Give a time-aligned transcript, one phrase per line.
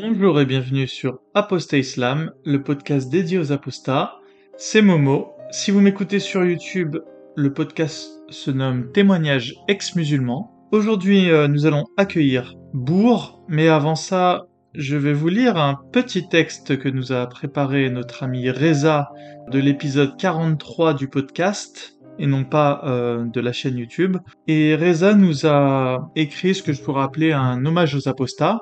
[0.00, 4.20] Bonjour et bienvenue sur Apostat Islam, le podcast dédié aux apostats.
[4.56, 5.32] C'est Momo.
[5.50, 6.98] Si vous m'écoutez sur YouTube,
[7.34, 10.68] le podcast se nomme Témoignages ex-musulmans.
[10.70, 16.28] Aujourd'hui, euh, nous allons accueillir Bourg, mais avant ça, je vais vous lire un petit
[16.28, 19.08] texte que nous a préparé notre ami Reza
[19.50, 24.16] de l'épisode 43 du podcast et non pas euh, de la chaîne YouTube.
[24.46, 28.60] Et Reza nous a écrit ce que je pourrais appeler un hommage aux apostats.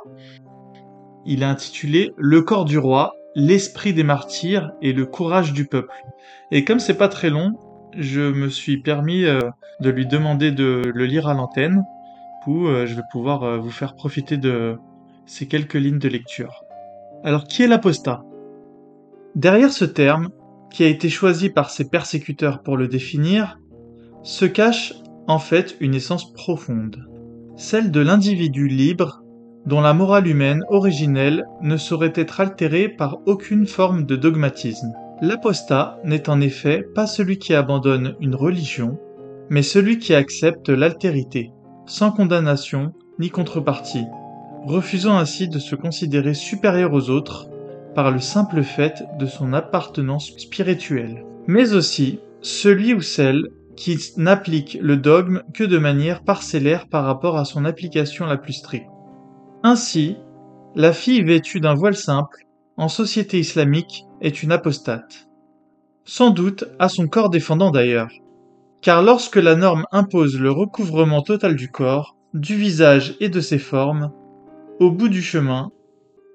[1.27, 5.95] Il a intitulé Le corps du roi, l'esprit des martyrs et le courage du peuple.
[6.52, 7.59] Et comme c'est pas très long,
[7.99, 9.41] je me suis permis euh,
[9.80, 11.85] de lui demander de le lire à l'antenne,
[12.47, 14.77] où euh, je vais pouvoir euh, vous faire profiter de
[15.27, 16.62] ces quelques lignes de lecture.
[17.25, 18.23] Alors qui est l'apostat?
[19.35, 20.29] Derrière ce terme,
[20.71, 23.59] qui a été choisi par ses persécuteurs pour le définir,
[24.23, 24.95] se cache
[25.27, 27.04] en fait une essence profonde,
[27.57, 29.23] celle de l'individu libre
[29.67, 34.93] dont la morale humaine originelle ne saurait être altérée par aucune forme de dogmatisme.
[35.21, 38.99] L'apostat n'est en effet pas celui qui abandonne une religion,
[39.51, 41.53] mais celui qui accepte l'altérité,
[41.87, 44.07] sans condamnation ni contrepartie,
[44.67, 47.49] refusant ainsi de se considérer supérieur aux autres
[47.95, 54.79] par le simple fait de son appartenance spirituelle, mais aussi celui ou celle qui n'applique
[54.81, 58.87] le dogme que de manière parcellaire par rapport à son application la plus stricte.
[59.69, 60.17] Ainsi,
[60.77, 65.27] la fille vêtue d'un voile simple, en société islamique, est une apostate.
[66.05, 68.12] Sans doute à son corps défendant d'ailleurs.
[68.81, 73.59] Car lorsque la norme impose le recouvrement total du corps, du visage et de ses
[73.59, 74.12] formes,
[74.78, 75.72] au bout du chemin,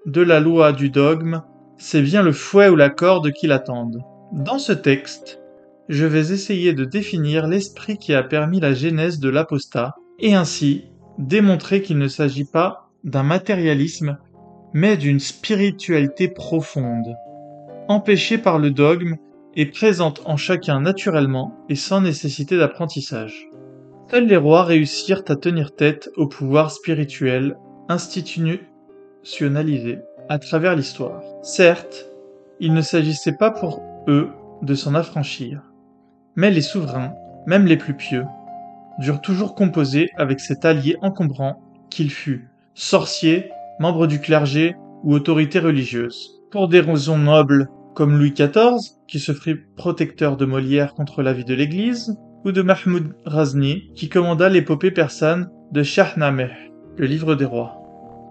[0.06, 1.42] de la loi du dogme,
[1.78, 4.02] c'est bien le fouet ou la corde qui l'attendent.
[4.34, 5.40] Dans ce texte,
[5.88, 10.90] je vais essayer de définir l'esprit qui a permis la genèse de l'apostat, et ainsi
[11.18, 14.20] démontrer qu'il ne s'agit pas d'un matérialisme,
[14.74, 17.16] mais d'une spiritualité profonde,
[17.88, 19.16] empêchée par le dogme
[19.56, 23.50] et présente en chacun naturellement et sans nécessité d'apprentissage.
[24.10, 27.58] Seuls les rois réussirent à tenir tête au pouvoir spirituel
[27.90, 31.22] institutionnalisé à travers l'histoire.
[31.42, 32.08] Certes,
[32.60, 34.30] il ne s'agissait pas pour eux
[34.62, 35.62] de s'en affranchir,
[36.36, 37.14] mais les souverains,
[37.48, 38.26] même les plus pieux,
[39.00, 45.60] durent toujours composer avec cet allié encombrant qu'il fut, sorcier, membre du clergé ou autorité
[45.60, 46.42] religieuse.
[46.52, 51.46] Pour des raisons nobles, comme Louis XIV, qui se fit protecteur de Molière contre l'avis
[51.46, 56.52] de l'Église, ou de Mahmoud Razni, qui commanda l'épopée persane de Shahnameh,
[56.98, 57.78] le livre des rois.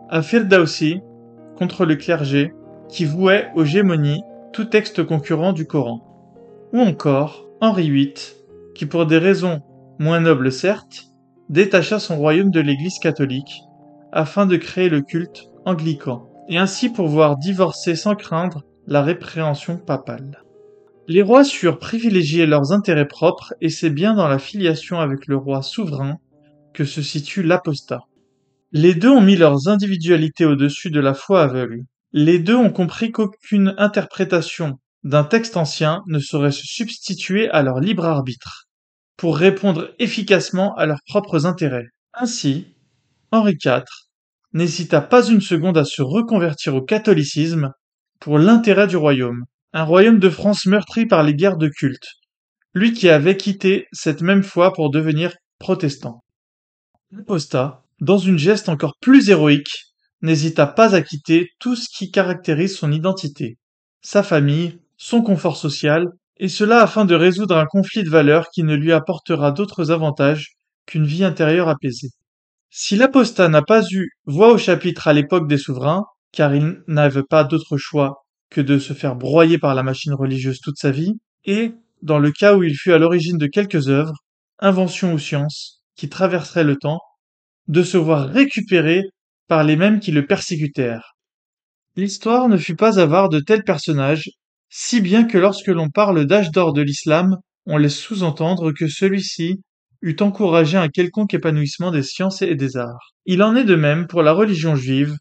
[0.08, 1.00] À Firdausi,
[1.56, 2.52] contre le clergé,
[2.88, 4.22] qui vouait aux gémonies
[4.52, 6.00] tout texte concurrent du Coran.
[6.72, 8.14] Ou encore Henri VIII,
[8.74, 9.60] qui pour des raisons
[9.98, 11.04] moins nobles certes,
[11.48, 13.62] détacha son royaume de l'Église catholique
[14.12, 20.42] afin de créer le culte anglican, et ainsi pouvoir divorcer sans craindre la répréhension papale.
[21.06, 25.36] Les rois surent privilégier leurs intérêts propres, et c'est bien dans la filiation avec le
[25.36, 26.18] roi souverain
[26.72, 28.00] que se situe l'apostat.
[28.72, 31.80] Les deux ont mis leurs individualités au-dessus de la foi aveugle.
[32.12, 37.80] Les deux ont compris qu'aucune interprétation d'un texte ancien ne saurait se substituer à leur
[37.80, 38.68] libre arbitre,
[39.16, 41.88] pour répondre efficacement à leurs propres intérêts.
[42.14, 42.66] Ainsi,
[43.32, 43.82] Henri IV
[44.52, 47.72] n'hésita pas une seconde à se reconvertir au catholicisme
[48.18, 52.06] pour l'intérêt du royaume, un royaume de France meurtri par les guerres de culte,
[52.74, 56.22] lui qui avait quitté cette même foi pour devenir protestant.
[57.12, 59.86] L'apostat, dans une geste encore plus héroïque,
[60.22, 63.58] n'hésita pas à quitter tout ce qui caractérise son identité,
[64.02, 66.08] sa famille, son confort social,
[66.38, 70.56] et cela afin de résoudre un conflit de valeurs qui ne lui apportera d'autres avantages
[70.86, 72.10] qu'une vie intérieure apaisée.
[72.72, 77.24] Si l'apostat n'a pas eu voix au chapitre à l'époque des souverains, car il n'avait
[77.24, 81.14] pas d'autre choix que de se faire broyer par la machine religieuse toute sa vie,
[81.44, 81.72] et,
[82.02, 84.14] dans le cas où il fut à l'origine de quelques œuvres,
[84.60, 87.00] inventions ou sciences, qui traverseraient le temps,
[87.66, 89.02] de se voir récupéré
[89.48, 91.16] par les mêmes qui le persécutèrent.
[91.96, 94.30] L'histoire ne fut pas avare de tels personnages,
[94.68, 97.36] si bien que lorsque l'on parle d'âge d'or de l'islam,
[97.66, 99.60] on laisse sous-entendre que celui-ci
[100.02, 103.14] eût encouragé un quelconque épanouissement des sciences et des arts.
[103.26, 105.14] Il en est de même pour la religion juive,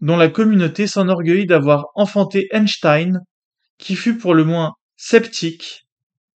[0.00, 3.20] dont la communauté s'enorgueillit d'avoir enfanté Einstein,
[3.78, 5.86] qui fut pour le moins sceptique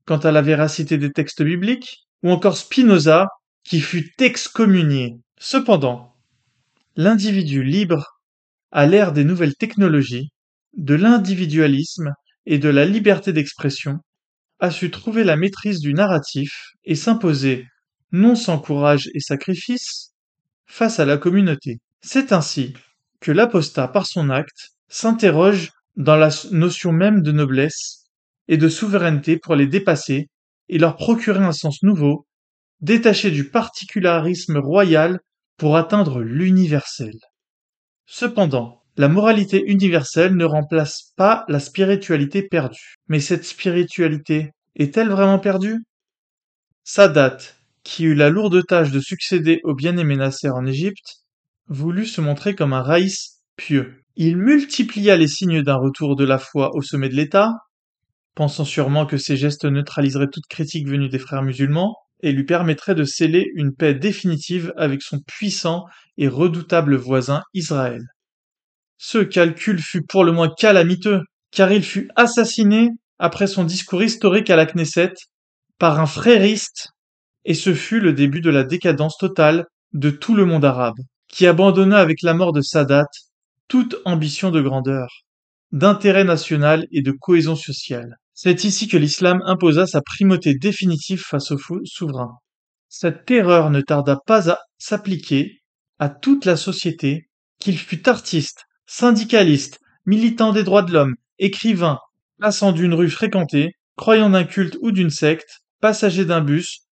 [0.06, 3.28] quant à la véracité des textes bibliques, ou encore Spinoza,
[3.64, 5.14] qui fut excommunié.
[5.38, 6.14] Cependant,
[6.96, 8.04] l'individu libre,
[8.72, 10.30] à l'ère des nouvelles technologies,
[10.76, 12.12] de l'individualisme
[12.46, 13.98] et de la liberté d'expression,
[14.58, 17.66] a su trouver la maîtrise du narratif et s'imposer
[18.12, 20.12] non sans courage et sacrifice,
[20.66, 21.78] face à la communauté.
[22.02, 22.74] C'est ainsi
[23.20, 28.04] que l'apostat, par son acte, s'interroge dans la notion même de noblesse
[28.48, 30.28] et de souveraineté pour les dépasser
[30.68, 32.26] et leur procurer un sens nouveau,
[32.80, 35.20] détaché du particularisme royal
[35.56, 37.14] pour atteindre l'universel.
[38.06, 42.96] Cependant, la moralité universelle ne remplace pas la spiritualité perdue.
[43.08, 45.84] Mais cette spiritualité est-elle vraiment perdue?
[46.82, 47.38] Sadat,
[47.82, 51.22] qui eut la lourde tâche de succéder au bien-aimé Nasser en Égypte,
[51.68, 54.02] voulut se montrer comme un raïs pieux.
[54.16, 57.52] Il multiplia les signes d'un retour de la foi au sommet de l'État,
[58.34, 62.94] pensant sûrement que ces gestes neutraliseraient toute critique venue des frères musulmans, et lui permettraient
[62.94, 65.84] de sceller une paix définitive avec son puissant
[66.18, 68.02] et redoutable voisin Israël.
[68.98, 74.50] Ce calcul fut pour le moins calamiteux, car il fut assassiné après son discours historique
[74.50, 75.14] à la Knesset
[75.78, 76.88] par un frériste,
[77.44, 80.98] et ce fut le début de la décadence totale de tout le monde arabe,
[81.28, 83.06] qui abandonna avec la mort de Sadat
[83.68, 85.08] toute ambition de grandeur,
[85.72, 88.16] d'intérêt national et de cohésion sociale.
[88.34, 92.32] C'est ici que l'islam imposa sa primauté définitive face au souverain.
[92.88, 95.60] Cette terreur ne tarda pas à s'appliquer
[96.00, 97.28] à toute la société,
[97.60, 101.98] qu'il fût artiste, syndicaliste, militant des droits de l'homme, écrivain,
[102.40, 106.86] passant d'une rue fréquentée, croyant d'un culte ou d'une secte, passager d'un bus,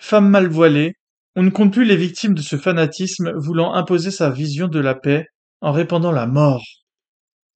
[0.00, 0.94] femme mal voilée,
[1.36, 4.94] on ne compte plus les victimes de ce fanatisme voulant imposer sa vision de la
[4.94, 5.26] paix
[5.60, 6.64] en répandant la mort.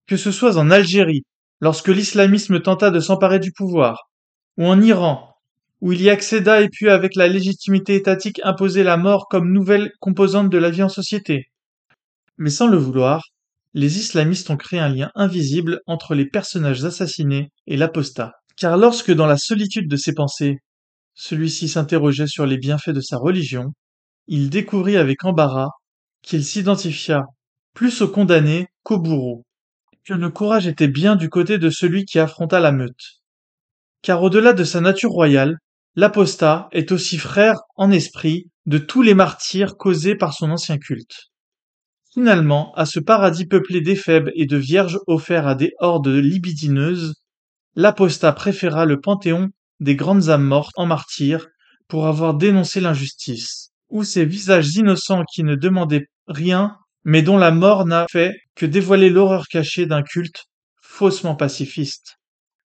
[0.07, 1.25] Que ce soit en Algérie,
[1.61, 4.11] lorsque l'islamisme tenta de s'emparer du pouvoir,
[4.59, 5.35] ou en Iran,
[5.81, 9.91] où il y accéda et puis avec la légitimité étatique imposer la mort comme nouvelle
[9.99, 11.47] composante de la vie en société.
[12.37, 13.23] Mais sans le vouloir,
[13.73, 18.33] les islamistes ont créé un lien invisible entre les personnages assassinés et l'apostat.
[18.57, 20.59] Car lorsque dans la solitude de ses pensées,
[21.15, 23.73] celui-ci s'interrogeait sur les bienfaits de sa religion,
[24.27, 25.71] il découvrit avec embarras
[26.23, 27.25] qu'il s'identifia
[27.75, 29.45] plus au condamné qu'au bourreau,
[30.05, 33.21] que le courage était bien du côté de celui qui affronta la meute.
[34.03, 35.59] Car au-delà de sa nature royale,
[35.97, 41.31] l'apostat est aussi frère en esprit de tous les martyrs causés par son ancien culte.
[42.13, 47.15] Finalement, à ce paradis peuplé d'éphèbes et de vierges offerts à des hordes libidineuses,
[47.75, 49.49] l'apostat préféra le panthéon
[49.85, 51.47] des grandes âmes mortes en martyrs
[51.89, 57.51] pour avoir dénoncé l'injustice, ou ces visages innocents qui ne demandaient rien, mais dont la
[57.51, 60.47] mort n'a fait que dévoiler l'horreur cachée d'un culte
[60.81, 62.17] faussement pacifiste.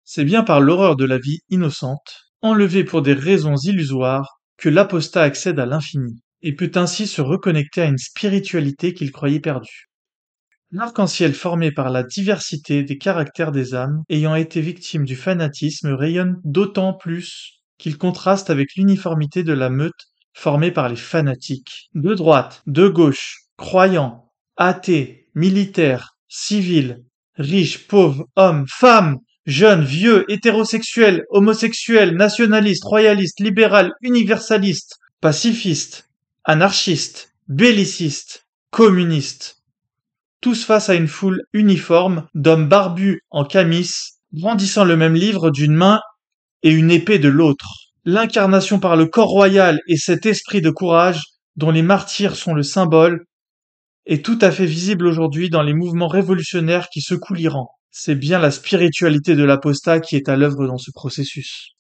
[0.03, 5.23] C'est bien par l'horreur de la vie innocente, enlevée pour des raisons illusoires, que l'apostat
[5.23, 9.89] accède à l'infini et peut ainsi se reconnecter à une spiritualité qu'il croyait perdue.
[10.77, 16.41] L'arc-en-ciel formé par la diversité des caractères des âmes ayant été victime du fanatisme rayonne
[16.43, 21.91] d'autant plus qu'il contraste avec l'uniformité de la meute formée par les fanatiques.
[21.95, 27.05] De droite, de gauche, croyants, athées, militaires, civils,
[27.37, 36.11] riches, pauvres, hommes, femmes, jeunes, vieux, hétérosexuels, homosexuels, nationalistes, royalistes, libérales, universalistes, pacifistes,
[36.43, 39.63] anarchistes, bellicistes, communistes,
[40.45, 43.91] tous face à une foule uniforme d'hommes barbus en camis,
[44.31, 46.03] brandissant le même livre d'une main
[46.63, 47.67] et une épée de l'autre.
[48.05, 51.23] L'incarnation par le corps royal et cet esprit de courage
[51.57, 53.25] dont les martyrs sont le symbole
[54.05, 57.71] est tout à fait visible aujourd'hui dans les mouvements révolutionnaires qui secouent l'Iran.
[57.91, 61.71] C'est bien la spiritualité de l'apostat qui est à l'œuvre dans ce processus.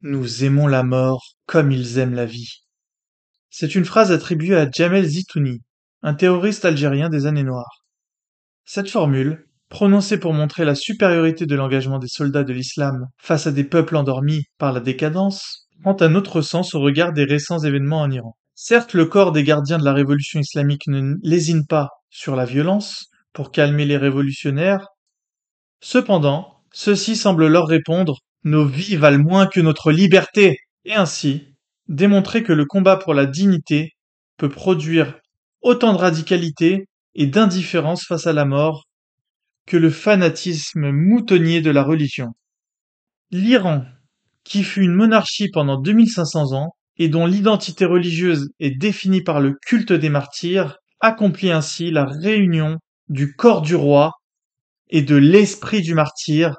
[0.00, 2.64] Nous aimons la mort comme ils aiment la vie.
[3.48, 5.60] C'est une phrase attribuée à Jamel Zitouni,
[6.02, 7.84] un terroriste algérien des années noires.
[8.64, 13.52] Cette formule, prononcée pour montrer la supériorité de l'engagement des soldats de l'islam face à
[13.52, 18.00] des peuples endormis par la décadence, prend un autre sens au regard des récents événements
[18.00, 18.36] en Iran.
[18.54, 23.06] Certes, le corps des gardiens de la révolution islamique ne lésine pas sur la violence
[23.32, 24.86] pour calmer les révolutionnaires.
[25.80, 30.58] Cependant, ceux-ci semblent leur répondre Nos vies valent moins que notre liberté.
[30.84, 31.54] Et ainsi,
[31.88, 33.92] démontrer que le combat pour la dignité
[34.36, 35.18] peut produire
[35.62, 38.84] autant de radicalité et d'indifférence face à la mort
[39.66, 42.28] que le fanatisme moutonnier de la religion.
[43.30, 43.84] L'Iran,
[44.44, 49.54] qui fut une monarchie pendant 2500 ans et dont l'identité religieuse est définie par le
[49.66, 54.12] culte des martyrs, accomplit ainsi la réunion du corps du roi
[54.88, 56.56] et de l'esprit du martyr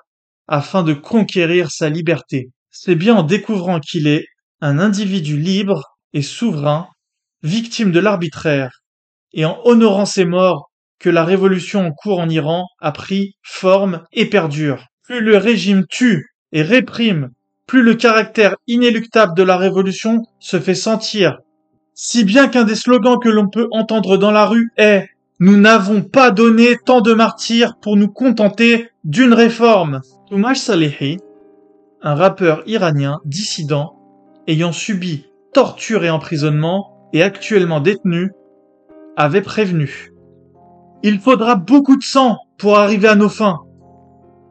[0.48, 2.50] afin de conquérir sa liberté.
[2.70, 4.26] C'est bien en découvrant qu'il est
[4.62, 6.88] un individu libre et souverain,
[7.44, 8.81] victime de l'arbitraire,
[9.34, 10.70] et en honorant ses morts
[11.00, 14.86] que la révolution en cours en Iran a pris forme et perdure.
[15.04, 17.30] Plus le régime tue et réprime,
[17.66, 21.40] plus le caractère inéluctable de la révolution se fait sentir.
[21.94, 25.08] Si bien qu'un des slogans que l'on peut entendre dans la rue est
[25.40, 30.02] Nous n'avons pas donné tant de martyrs pour nous contenter d'une réforme.
[30.30, 31.18] Toumaj Salehi,
[32.04, 33.96] un rappeur iranien dissident
[34.48, 38.32] ayant subi torture et emprisonnement et actuellement détenu,
[39.18, 40.12] avait prévenu.
[41.04, 43.60] Il faudra beaucoup de sang pour arriver à nos fins.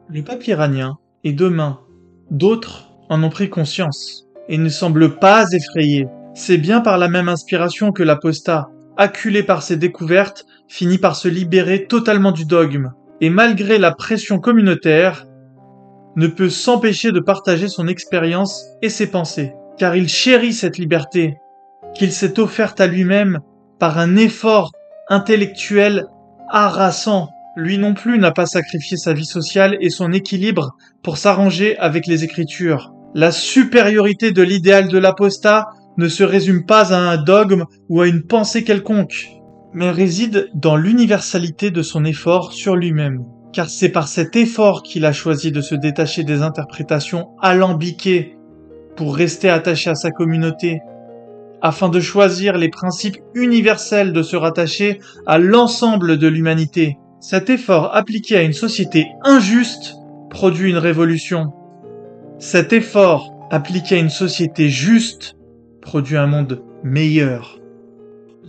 [0.09, 1.79] Le peuple iranien et demain,
[2.29, 6.07] d'autres en ont pris conscience et ne semblent pas effrayés.
[6.33, 11.27] C'est bien par la même inspiration que l'apostat, acculé par ses découvertes, finit par se
[11.27, 15.25] libérer totalement du dogme, et malgré la pression communautaire,
[16.15, 21.37] ne peut s'empêcher de partager son expérience et ses pensées, car il chérit cette liberté
[21.95, 23.39] qu'il s'est offerte à lui-même
[23.81, 24.73] par un effort
[25.09, 26.05] intellectuel
[26.49, 27.29] harassant.
[27.55, 32.05] Lui non plus n'a pas sacrifié sa vie sociale et son équilibre pour s'arranger avec
[32.05, 32.93] les Écritures.
[33.15, 35.65] La supériorité de l'idéal de l'apostat
[35.97, 39.31] ne se résume pas à un dogme ou à une pensée quelconque,
[39.73, 43.25] mais réside dans l'universalité de son effort sur lui-même.
[43.51, 48.37] Car c'est par cet effort qu'il a choisi de se détacher des interprétations alambiquées
[48.95, 50.81] pour rester attaché à sa communauté,
[51.61, 56.97] afin de choisir les principes universels de se rattacher à l'ensemble de l'humanité.
[57.19, 59.95] Cet effort appliqué à une société injuste
[60.29, 61.53] produit une révolution.
[62.39, 65.35] Cet effort appliqué à une société juste
[65.81, 67.59] produit un monde meilleur.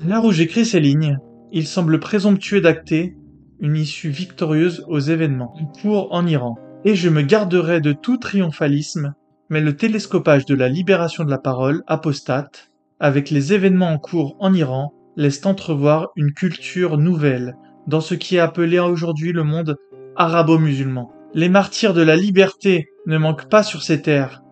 [0.07, 1.19] Là où j'écris ces lignes,
[1.53, 3.15] il semble présomptueux d'acter
[3.61, 6.57] une issue victorieuse aux événements pour en Iran.
[6.85, 9.15] Et je me garderai de tout triomphalisme,
[9.51, 12.72] mais le télescopage de la libération de la parole apostate,
[13.03, 17.57] avec les événements en cours en Iran, laisse entrevoir une culture nouvelle
[17.89, 19.77] dans ce qui est appelé aujourd'hui le monde
[20.17, 21.11] arabo-musulman.
[21.35, 24.43] Les martyrs de la liberté ne manquent pas sur ces terres.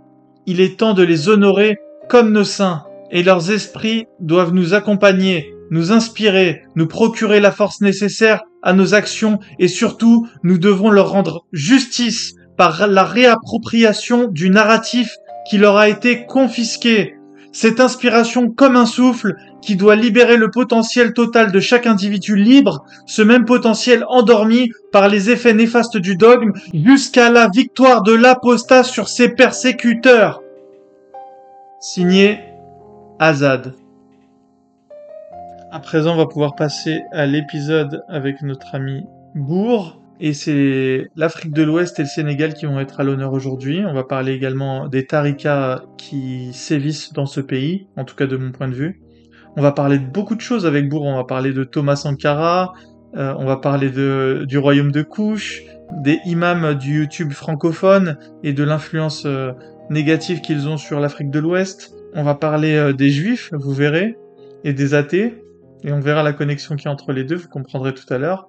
[0.46, 1.78] Il est temps de les honorer
[2.08, 7.80] comme nos saints, et leurs esprits doivent nous accompagner, nous inspirer, nous procurer la force
[7.80, 14.50] nécessaire à nos actions, et surtout, nous devons leur rendre justice par la réappropriation du
[14.50, 15.14] narratif
[15.48, 17.14] qui leur a été confisqué.
[17.52, 22.84] Cette inspiration comme un souffle qui doit libérer le potentiel total de chaque individu libre,
[23.06, 28.84] ce même potentiel endormi par les effets néfastes du dogme, jusqu'à la victoire de l'apostat
[28.84, 30.42] sur ses persécuteurs.
[31.80, 32.38] Signé
[33.18, 33.74] Azad.
[35.72, 39.04] À présent, on va pouvoir passer à l'épisode avec notre ami
[39.34, 39.99] Bourg.
[40.22, 43.82] Et c'est l'Afrique de l'Ouest et le Sénégal qui vont être à l'honneur aujourd'hui.
[43.86, 48.36] On va parler également des tarikas qui sévissent dans ce pays, en tout cas de
[48.36, 49.00] mon point de vue.
[49.56, 51.04] On va parler de beaucoup de choses avec Bourg.
[51.04, 52.74] On va parler de Thomas Sankara,
[53.16, 55.62] euh, on va parler de, du royaume de Couche,
[56.04, 59.52] des imams du YouTube francophone et de l'influence euh,
[59.88, 61.94] négative qu'ils ont sur l'Afrique de l'Ouest.
[62.14, 64.16] On va parler euh, des juifs, vous verrez,
[64.64, 65.42] et des athées,
[65.82, 68.48] et on verra la connexion qui est entre les deux, vous comprendrez tout à l'heure.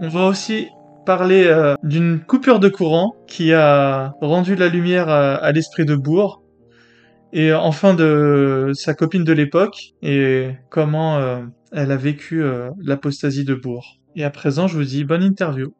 [0.00, 0.68] On va aussi
[1.06, 6.42] parler d'une coupure de courant qui a rendu la lumière à l'esprit de Bourg,
[7.32, 13.44] et enfin de sa copine de l'époque et comment euh, elle a vécu euh, l'apostasie
[13.44, 13.98] de Bourg.
[14.16, 15.74] Et à présent, je vous dis bonne interview.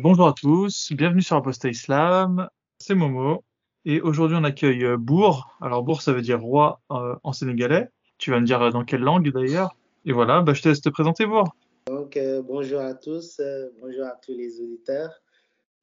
[0.00, 2.48] Bonjour à tous, bienvenue sur Apostat Islam,
[2.78, 3.44] c'est Momo,
[3.84, 5.58] et aujourd'hui on accueille euh, Bourg.
[5.60, 7.88] Alors Bourg ça veut dire roi en sénégalais,
[8.20, 9.76] tu vas me dire dans quelle langue d'ailleurs?
[10.04, 11.56] Et voilà, bah, je te laisse te présenter Bourg.
[11.86, 13.40] Donc bonjour à tous,
[13.80, 15.10] bonjour à tous les auditeurs.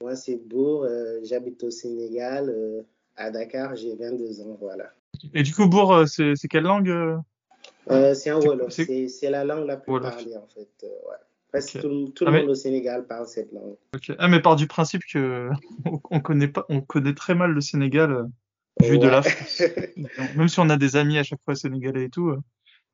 [0.02, 2.84] Moi, c'est Bourg, euh, j'habite au Sénégal, euh,
[3.16, 4.92] à Dakar, j'ai 22 ans, voilà.
[5.34, 7.20] Et du coup, Bourg, euh, c'est quelle langue
[7.90, 10.70] C'est un Wolof, c'est la langue la plus parlée en fait.
[10.84, 11.16] ouais.
[11.50, 13.78] Presque tout, tout, le ah, monde au Sénégal parle cette langue.
[14.20, 15.50] Ah, mais par du principe que
[16.12, 18.28] on connaît pas, on connaît très mal le Sénégal
[18.82, 19.62] vu de la France.
[20.36, 22.34] Même si on a des amis à chaque fois sénégalais et tout,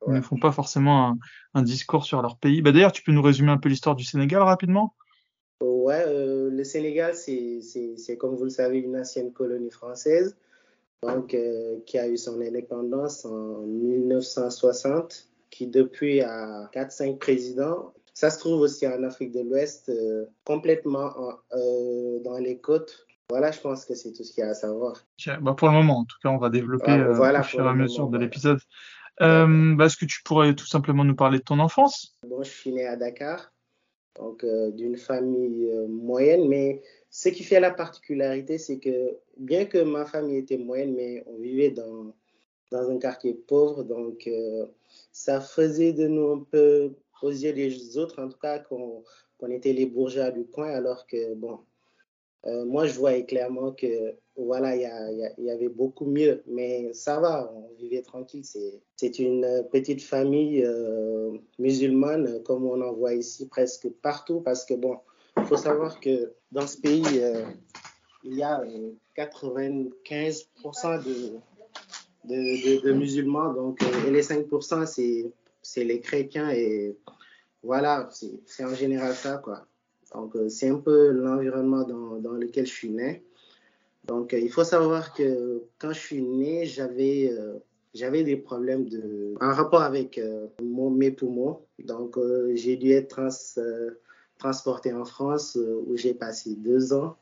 [0.08, 1.18] ils ne font pas forcément un,
[1.54, 2.62] un, discours sur leur pays.
[2.62, 4.94] Bah, D'ailleurs, tu peux nous résumer un peu l'histoire du Sénégal rapidement?
[5.64, 10.36] Ouais, euh, le Sénégal, c'est comme vous le savez une ancienne colonie française
[11.04, 17.94] donc, euh, qui a eu son indépendance en 1960, qui depuis a 4-5 présidents.
[18.14, 21.14] Ça se trouve aussi en Afrique de l'Ouest, euh, complètement
[21.52, 23.06] dans les côtes.
[23.34, 25.06] Voilà, je pense que c'est tout ce qu'il y a à savoir.
[25.42, 27.74] Bah pour le moment, en tout cas, on va développer voilà, au fur et à
[27.74, 28.60] mesure de l'épisode.
[29.20, 32.16] Bah, Est-ce que tu pourrais tout simplement nous parler de ton enfance?
[32.28, 33.54] Bon, je suis né à Dakar
[34.18, 36.48] donc euh, d'une famille euh, moyenne.
[36.48, 41.24] Mais ce qui fait la particularité, c'est que bien que ma famille était moyenne, mais
[41.28, 42.14] on vivait dans,
[42.72, 44.66] dans un quartier pauvre, donc euh,
[45.12, 49.04] ça faisait de nous un peu, aux yeux des autres, en tout cas, qu'on
[49.50, 51.60] était les bourgeois du coin, alors que, bon,
[52.46, 57.70] moi, je voyais clairement que voilà, il y, avait beaucoup mieux, mais ça va, on
[57.78, 58.44] vivait tranquille.
[58.96, 64.74] C'est une petite famille euh, musulmane, comme on en voit ici presque partout, parce que
[64.74, 64.98] bon,
[65.38, 67.46] il faut savoir que dans ce pays, euh,
[68.24, 68.64] il y a
[69.16, 71.04] 95%
[72.26, 75.32] de, de, musulmans, donc, et les 5%,
[75.62, 76.98] c'est les chrétiens, et
[77.62, 78.10] voilà,
[78.46, 79.68] c'est en général ça, quoi.
[80.14, 83.24] Donc, c'est un peu l'environnement dans, dans lequel je suis né.
[84.06, 87.58] Donc, euh, il faut savoir que quand je suis né, j'avais euh,
[87.94, 91.60] j'avais des problèmes de, en rapport avec euh, mes poumons.
[91.80, 92.18] Donc,
[92.56, 93.28] j'ai dû être trans,
[94.40, 97.16] transporté en France où j'ai passé deux ans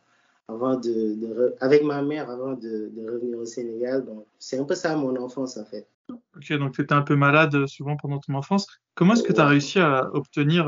[0.48, 4.06] avant de, avec ma mère avant de revenir au Sénégal.
[4.06, 5.88] Donc, c'est un peu ça mon enfance en fait.
[6.36, 8.68] Ok, donc tu étais un peu malade souvent pendant ton enfance.
[8.96, 10.68] Comment est-ce que tu as réussi à obtenir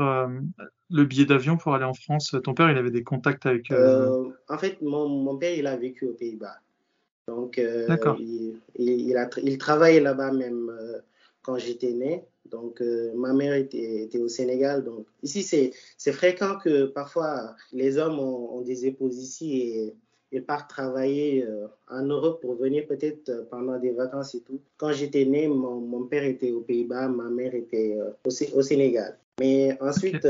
[0.90, 2.34] le billet d'avion pour aller en France?
[2.44, 3.70] Ton père, il avait des contacts avec.
[3.70, 6.56] Euh, euh, en fait, mon, mon, père, il a vécu aux Pays-Bas.
[7.26, 7.86] Donc, euh,
[8.18, 10.70] il, il, a, il, travaillait là-bas même
[11.42, 12.24] quand j'étais né.
[12.50, 12.82] Donc,
[13.14, 14.84] ma mère était, était, au Sénégal.
[14.84, 19.94] Donc, ici, c'est fréquent que parfois les hommes ont, des épouses ici et
[20.34, 21.46] ils partent travailler
[21.88, 24.60] en Europe pour venir peut-être pendant des vacances et tout.
[24.76, 29.16] Quand j'étais né, mon, mon, père était aux Pays-Bas, ma mère était au, au, Sénégal.
[29.40, 30.26] Mais ensuite,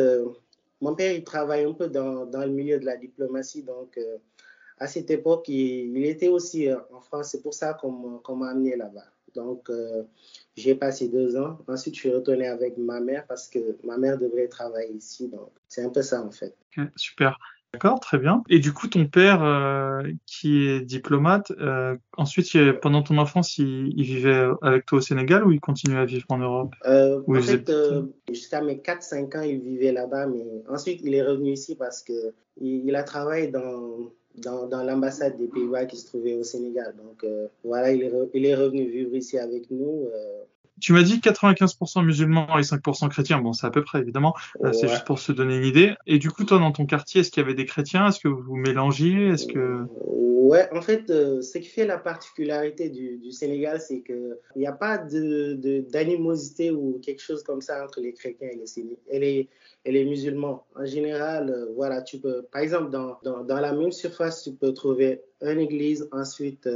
[0.84, 4.18] mon père, il travaille un peu dans, dans le milieu de la diplomatie, donc euh,
[4.78, 7.28] à cette époque, il, était aussi euh, en France.
[7.30, 9.06] C'est pour ça qu'on m'a amené là-bas.
[9.34, 10.02] Donc, euh,
[10.56, 11.58] j'ai passé deux ans.
[11.68, 15.28] Ensuite, je suis retourné avec ma mère parce que ma mère devrait travailler ici.
[15.28, 16.54] Donc, c'est un peu ça, en fait.
[16.96, 17.38] super.
[17.74, 18.42] D'accord, très bien.
[18.48, 24.02] Et du coup, ton père, euh, qui est diplomate, euh, ensuite, pendant ton enfance, il,
[24.02, 26.74] vivait avec toi au Sénégal ou il continuait à vivre en Europe?
[26.86, 27.70] Euh, En fait,
[28.28, 32.12] jusqu'à mes 4-5 ans, il vivait là-bas, mais ensuite, il est revenu ici parce que
[32.60, 36.94] il, a travaillé dans, dans, dans l'ambassade des Pays-Bas qui se trouvait au Sénégal.
[36.96, 37.24] Donc,
[37.62, 40.08] voilà, il est, il est, revenu vivre ici avec nous.
[40.80, 43.40] Tu m'as dit 95% musulmans et 5% chrétiens.
[43.40, 44.34] Bon, c'est à peu près, évidemment.
[44.64, 45.94] Euh, c'est juste pour se donner une idée.
[46.06, 48.08] Et du coup, toi, dans ton quartier, est-ce qu'il y avait des chrétiens?
[48.08, 49.28] Est-ce que vous vous mélangiez?
[49.28, 49.84] Est-ce que...
[50.44, 54.66] Ouais, en fait, euh, ce qui fait la particularité du, du Sénégal, c'est qu'il n'y
[54.66, 59.18] a pas d'animosité de, ou quelque chose comme ça entre les chrétiens et les, et
[59.18, 59.48] les,
[59.86, 60.66] et les musulmans.
[60.76, 64.52] En général, euh, voilà, tu peux, par exemple, dans, dans, dans, la même surface, tu
[64.52, 66.68] peux trouver une église, ensuite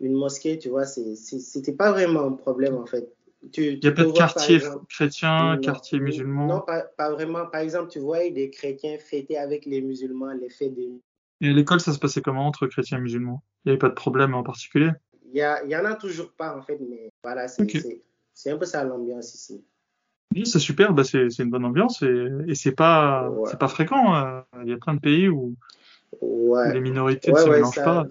[0.00, 3.12] une mosquée, tu vois, c'était pas vraiment un problème en fait.
[3.52, 7.46] Tu, Il y a pas de quartier chrétien, quartier musulman Non, pas, pas, vraiment.
[7.46, 10.90] Par exemple, tu vois des chrétiens fêter avec les musulmans les fêtes des.
[11.40, 13.42] Et à l'école, ça se passait comment entre chrétiens et musulmans?
[13.64, 14.90] Il n'y avait pas de problème en particulier?
[15.32, 19.34] Il y, en a toujours pas en fait, mais voilà, c'est un peu ça l'ambiance
[19.34, 19.62] ici.
[20.34, 24.14] Oui, c'est super, bah c'est une bonne ambiance et, et c'est pas, c'est pas fréquent.
[24.14, 24.44] Hein.
[24.62, 25.54] Il y a plein de pays où
[26.20, 26.72] Ouais.
[26.72, 28.06] Les minorités ne se mélangent pas.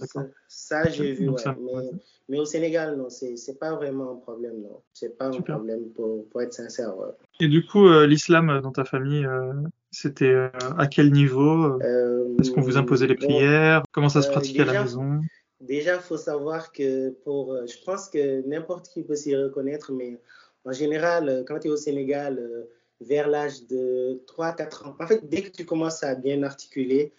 [0.48, 1.82] Ça, j'ai vu, mais,
[2.30, 4.82] mais, au Sénégal, non, c'est pas vraiment un problème, non.
[4.94, 6.94] C'est pas un problème, pour, pour, être sincère.
[7.40, 9.54] Et du coup, euh, l'islam dans ta famille, euh,
[9.92, 13.84] c'était euh, à quel niveau Est-ce qu'on vous imposait les prières?
[13.92, 15.22] Comment ça se pratiquait à la maison?
[15.60, 17.58] Déjà, il faut savoir que pour.
[17.66, 20.20] je pense que n'importe qui peut s'y reconnaître, mais
[20.66, 22.68] en général, quand tu es au Sénégal,
[23.02, 27.12] vers l'âge de 3-4 ans, en fait, dès que tu commences à bien articuler,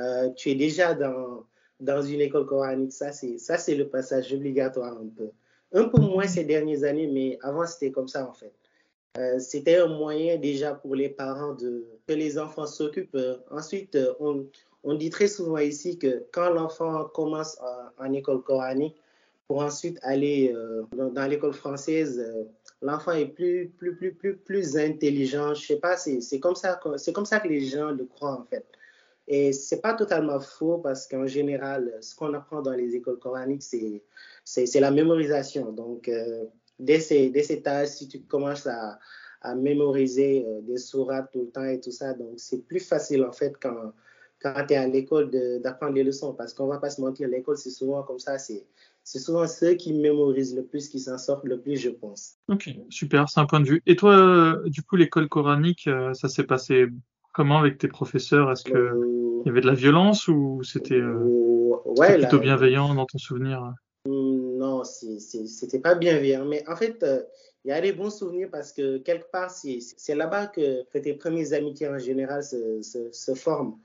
[0.00, 1.44] euh, tu es déjà dans,
[1.78, 2.92] dans une école coranique.
[2.92, 5.30] Ça, c'est le passage obligatoire un peu.
[5.72, 8.52] Un peu moins ces dernières années, mais avant, c'était comme ça en fait.
[9.18, 13.18] Euh, c'était un moyen déjà pour les parents de que les enfants s'occupent.
[13.50, 14.46] ensuite, on,
[14.84, 17.58] on, dit très souvent ici que quand l'enfant commence
[17.98, 18.96] en, école coranique,
[19.46, 22.24] pour ensuite aller euh, dans, l'école française,
[22.82, 25.54] l'enfant est plus, plus, plus, plus, plus intelligent.
[25.54, 28.44] Je sais pas, c'est comme ça, c'est comme ça que les gens le croient en
[28.44, 28.64] fait.
[29.32, 33.62] Et c'est pas totalement faux parce qu'en général, ce qu'on apprend dans les écoles coraniques,
[33.62, 35.70] c'est, la mémorisation.
[35.70, 36.46] Donc, euh,
[36.80, 38.98] dès, ces, dès cet âge, si tu commences à,
[39.56, 43.32] mémoriser euh, des sourates tout le temps et tout ça, donc c'est plus facile en
[43.32, 43.92] fait quand,
[44.42, 45.30] tu es à l'école
[45.62, 48.66] d'apprendre des leçons parce qu'on va pas se mentir, l'école c'est souvent comme ça, c'est,
[49.02, 52.34] c'est souvent ceux qui mémorisent le plus qui s'en sortent le plus, je pense.
[52.48, 53.82] Ok, super, c'est un point de vue.
[53.86, 56.88] Et toi, euh, du coup, l'école coranique, ça s'est passé
[57.32, 61.74] comment avec tes professeurs Est-ce que il y avait de la violence ou c'était euh,
[61.96, 63.72] plutôt bienveillant dans ton souvenir?
[64.06, 66.44] Hmm, Non, c'était pas bienveillant.
[66.44, 67.22] Mais en fait, euh,
[67.64, 71.52] il y a des bons souvenirs parce que quelque part, c'est là-bas que, tes premières
[71.54, 73.76] amitiés en général se, se, forment.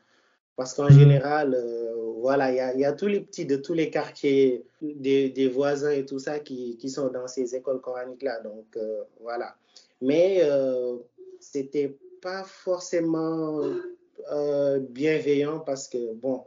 [0.57, 0.99] Parce qu'en hmm.
[0.99, 4.65] général, euh, voilà, il y, a, y, a, tous les petits de tous les quartiers,
[4.81, 8.41] des, des voisins et tout ça qui, qui, sont dans ces écoles coraniques-là.
[8.41, 8.77] Donc,
[9.21, 9.55] voilà.
[10.01, 10.41] Mais
[11.39, 13.61] c'était pas forcément
[14.31, 16.43] euh, bienveillant parce que, bon,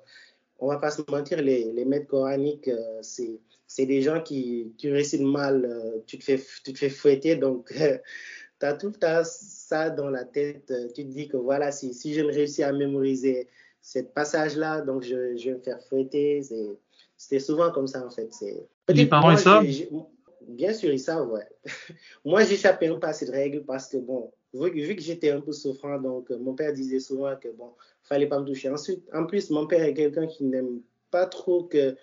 [0.58, 3.38] on va pas se mentir, les, les maîtres coraniques, euh, c'est
[3.68, 7.36] c'est des gens qui, tu récites mal, euh, tu, te fais, tu te fais fouetter,
[7.36, 7.72] donc
[8.60, 10.72] tu as tout ça dans la tête.
[10.96, 13.46] Tu te dis que voilà, si, si je ne réussis à mémoriser
[13.80, 16.42] ce passage-là, donc je, je, vais me faire fouetter.
[17.16, 18.30] C'était souvent comme ça, en fait.
[18.88, 19.66] Les parents, ils savent
[20.48, 21.46] Bien sûr, ils savent, ouais.
[22.24, 25.40] moi, j'échappais un peu à cette règle parce que, bon, vu, vu que j'étais un
[25.40, 28.70] peu souffrant, donc mon père disait souvent que, bon, fallait pas me toucher.
[28.70, 30.80] Ensuite, en plus, mon père est quelqu'un qui n'aime
[31.10, 31.96] pas trop que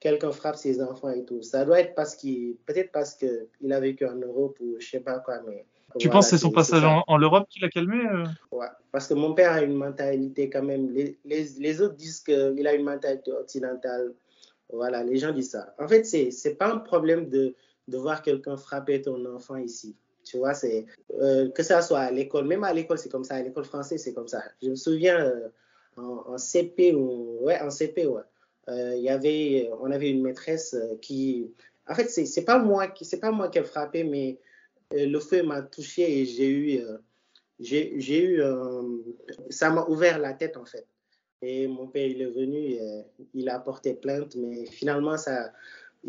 [0.00, 1.42] quelqu'un frappe ses enfants et tout.
[1.42, 5.00] Ça doit être parce qu'il, peut-être parce qu'il a vécu en Europe ou je sais
[5.00, 5.66] pas quoi, mais.
[5.98, 8.24] Tu penses que c'est son passage en, Europe qui l'a calmé euh?
[8.52, 10.90] Ouais, parce que mon père a une mentalité quand même.
[10.90, 14.14] Les, les, les autres disent qu'il a une mentalité occidentale.
[14.70, 15.74] Voilà, les gens disent ça.
[15.78, 17.54] En fait, c'est c'est pas un problème de,
[17.88, 19.96] de voir quelqu'un frapper ton enfant ici.
[20.28, 20.84] Tu vois, c'est
[21.20, 23.36] euh, que ça soit à l'école, même à l'école, c'est comme ça.
[23.36, 24.42] À l'école française, c'est comme ça.
[24.62, 25.48] Je me souviens euh,
[25.96, 28.22] en, CP ou ouais, en CP, ouais.
[28.68, 31.50] Euh, y avait, on avait une maîtresse euh, qui,
[31.88, 34.38] en fait, c'est pas moi qui, c'est pas moi qui ai frappé, mais
[34.92, 36.80] euh, le feu m'a touché et j'ai eu,
[37.58, 38.42] j'ai eu,
[39.48, 40.86] ça m'a ouvert la tête en fait.
[41.40, 42.76] Et mon père, il est venu,
[43.32, 45.52] il a porté plainte, mais finalement, ça,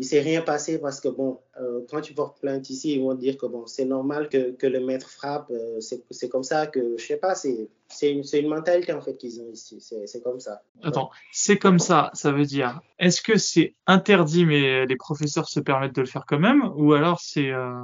[0.00, 3.12] il s'est rien passé parce que, bon, euh, quand tu portes plainte ici, ils vont
[3.12, 5.50] dire que, bon, c'est normal que, que, le maître frappe.
[5.50, 5.78] Euh,
[6.10, 7.68] c'est comme ça que, je sais pas, c'est
[8.02, 9.78] une, une mentalité, en fait, qu'ils ont ici.
[10.06, 10.62] C'est comme ça.
[10.82, 15.60] Attends, c'est comme ça, ça veut dire, est-ce que c'est interdit, mais les professeurs se
[15.60, 17.74] permettent de le faire quand même, ou alors c'est euh,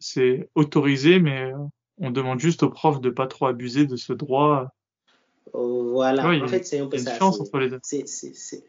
[0.00, 1.52] c'est autorisé, mais
[1.98, 4.66] on demande juste aux profs de pas trop abuser de ce droit?
[5.52, 7.16] Voilà, en fait, c'est un peu ça.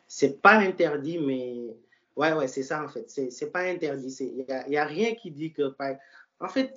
[0.08, 1.76] C'est pas interdit, mais
[2.15, 3.06] Ouais, ouais, c'est ça en fait.
[3.08, 4.15] C'est pas interdit.
[4.19, 5.73] Il n'y a, a, rien qui dit que.
[6.39, 6.73] En fait,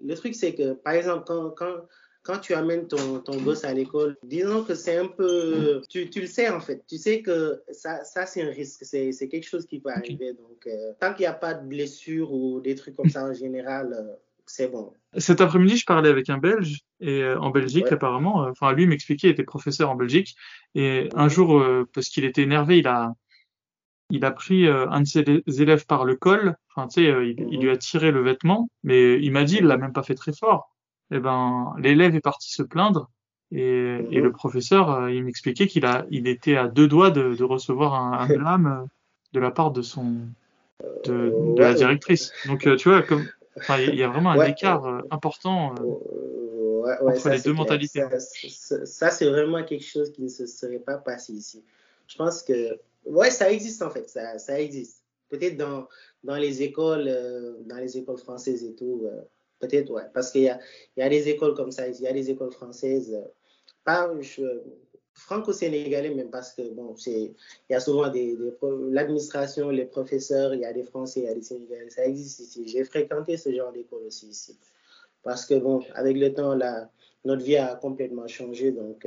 [0.00, 1.86] le truc, c'est que par exemple, quand, quand,
[2.22, 5.82] quand tu amènes ton, ton gosse à l'école, disons que c'est un peu.
[5.88, 6.82] Tu, tu, le sais en fait.
[6.88, 8.84] Tu sais que ça, ça c'est un risque.
[8.84, 10.32] C'est quelque chose qui peut arriver.
[10.32, 13.34] Donc, euh, tant qu'il n'y a pas de blessure ou des trucs comme ça en
[13.34, 13.92] général.
[13.92, 14.14] Euh,
[14.46, 14.92] c'est bon.
[15.18, 18.46] Cet après-midi, je parlais avec un Belge et euh, en Belgique apparemment.
[18.50, 20.34] Enfin, lui m'expliquait, il était professeur en Belgique
[20.74, 23.14] et un jour, parce qu'il était énervé, il a
[24.12, 25.24] il a pris euh, un de ses
[25.62, 29.18] élèves par le col, enfin tu sais, euh, il, lui a tiré le vêtement, mais
[29.20, 30.70] il m'a dit il l'a même pas fait très fort.
[31.10, 33.10] Eh ben l'élève est parti se plaindre
[33.50, 37.34] et, et le professeur euh, il m'expliquait qu'il a il était à deux doigts de,
[37.34, 38.86] de recevoir un, un blâme
[39.32, 40.14] de la part de son
[41.04, 42.32] de, de la directrice.
[42.46, 43.26] Donc tu vois comme
[43.78, 48.04] il y a vraiment un écart important ouais, entre les deux mentalités.
[48.18, 51.64] Ça, ça c'est vraiment quelque chose qui ne se serait pas passé ici.
[52.08, 55.02] Je pense que Ouais, ça existe en fait, ça, ça existe.
[55.28, 55.88] Peut-être dans,
[56.22, 59.22] dans les écoles, euh, dans les écoles françaises et tout, euh,
[59.58, 60.04] peut-être, ouais.
[60.12, 60.60] Parce qu'il y a,
[60.96, 63.26] y a des écoles comme ça, il y a des écoles françaises, euh,
[63.84, 64.12] pas
[65.14, 67.34] franco-sénégalais même, parce que, bon, il
[67.70, 68.36] y a souvent des
[68.90, 72.40] l'administration, les professeurs, il y a des Français, il y a des Sénégalais, ça existe
[72.40, 72.68] ici.
[72.68, 74.56] J'ai fréquenté ce genre d'école aussi ici.
[75.22, 76.90] Parce que, bon, avec le temps, là,
[77.24, 79.06] notre vie a complètement changé, donc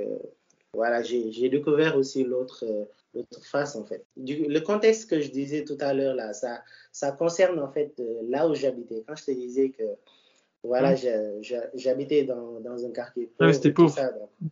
[0.73, 2.65] voilà, j'ai découvert aussi l'autre
[3.15, 4.05] l'autre face, en fait.
[4.17, 7.93] Du, le contexte que je disais tout à l'heure, là, ça, ça concerne, en fait,
[7.99, 9.03] euh, là où j'habitais.
[9.07, 9.83] Quand je te disais que,
[10.63, 11.41] voilà, mmh.
[11.75, 13.51] j'habitais dans, dans, un quartier pauvre.
[13.51, 13.95] c'était pauvre.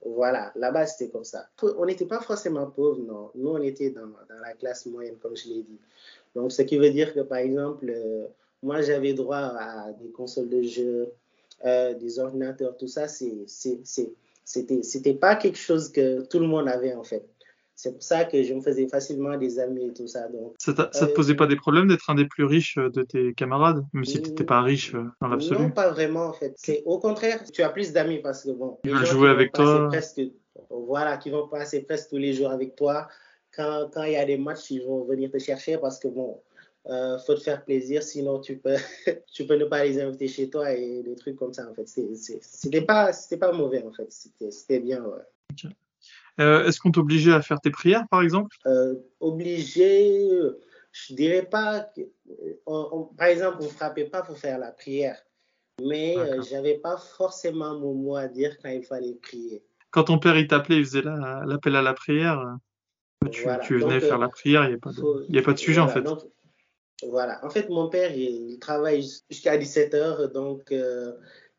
[0.05, 1.47] voilà, là-bas, c'était comme ça.
[1.61, 3.31] On n'était pas forcément pauvre, non.
[3.35, 5.79] Nous, on était dans, dans, la classe moyenne, comme je l'ai dit.
[6.35, 8.27] Donc, ce qui veut dire que, par exemple, euh,
[8.61, 11.11] moi, j'avais droit à des consoles de jeux,
[11.65, 16.93] euh, des ordinateurs, tout ça, c'était c'était pas quelque chose que tout le monde avait,
[16.93, 17.25] en fait.
[17.75, 20.27] C'est pour ça que je me faisais facilement des amis et tout ça.
[20.27, 23.01] Donc, ça, ne te posait pas des problèmes d'être un des plus riches euh, de
[23.01, 25.63] tes camarades, même si tu n'étais pas riche euh, dans l'absolu?
[25.63, 26.53] Non, pas vraiment en fait.
[26.57, 29.87] C'est au contraire, tu as plus d'amis parce que bon, ils veulent jouer avec toi.
[29.87, 30.21] Presque,
[30.69, 33.07] voilà, qui vont passer presque tous les jours avec toi.
[33.55, 36.39] Quand, quand il y a des matchs, ils vont venir te chercher parce que bon,
[36.89, 38.75] euh, faut te faire plaisir, sinon tu peux,
[39.33, 41.87] tu peux ne pas les inviter chez toi et des trucs comme ça en fait.
[41.87, 45.03] C'était pas, pas mauvais en fait, c'était bien.
[45.03, 45.69] Ouais.
[46.39, 48.55] Euh, est-ce qu'on t'obligeait à faire tes prières, par exemple?
[48.65, 50.29] Euh, Obligé,
[50.91, 51.87] je dirais pas.
[52.65, 55.17] par exemple, on ne frappait pas pour faire la prière,
[55.81, 59.63] mais euh, j'avais pas forcément mon mot à dire quand il fallait prier.
[59.91, 62.57] Quand ton père il t'appelait, il faisait l'appel à la prière,
[63.31, 65.87] tu, venais faire la prière, il n'y a, pas de, a pas de sujet en
[65.87, 66.03] fait.
[67.07, 70.73] voilà, en fait, mon père il, travaille jusqu'à 17 heures, donc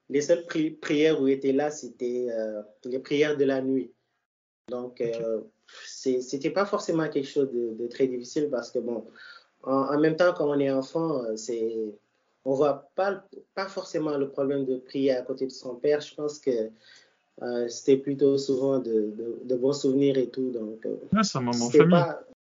[0.09, 0.45] les seules
[0.81, 2.27] prières où il était là, c'était
[2.85, 3.95] les prières de la nuit.
[4.69, 9.05] Donc, euh, c'était pas forcément quelque chose de, très difficile parce que, bon,
[9.63, 11.95] en, même temps, quand on est enfant, euh, c'est
[12.47, 13.25] on voit pas,
[13.55, 16.01] pas forcément le problème de prier à côté de son père.
[16.03, 16.71] Je pense que
[17.69, 20.51] c'était plutôt souvent de, de, bons souvenirs et tout.
[20.51, 20.87] Donc,
[21.23, 21.99] c'est un moment famille.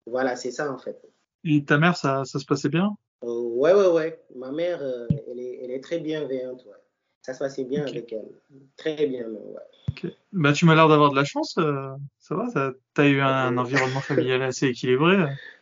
[0.07, 0.99] Voilà, c'est ça en fait.
[1.43, 2.95] Et ta mère, ça, ça se passait bien?
[3.21, 4.19] Ouais, ouais, ouais.
[4.35, 6.65] Ma mère, elle, est, elle, est, très bienveillante.
[6.65, 6.80] Ouais.
[7.21, 8.29] Ça se passait bien avec elle.
[8.77, 10.11] Très bien, ouais.
[10.31, 11.55] Bah, tu m'as l'air d'avoir de la chance.
[11.57, 12.47] Euh, ça va
[12.95, 15.17] Tu as eu un, environnement familial assez équilibré,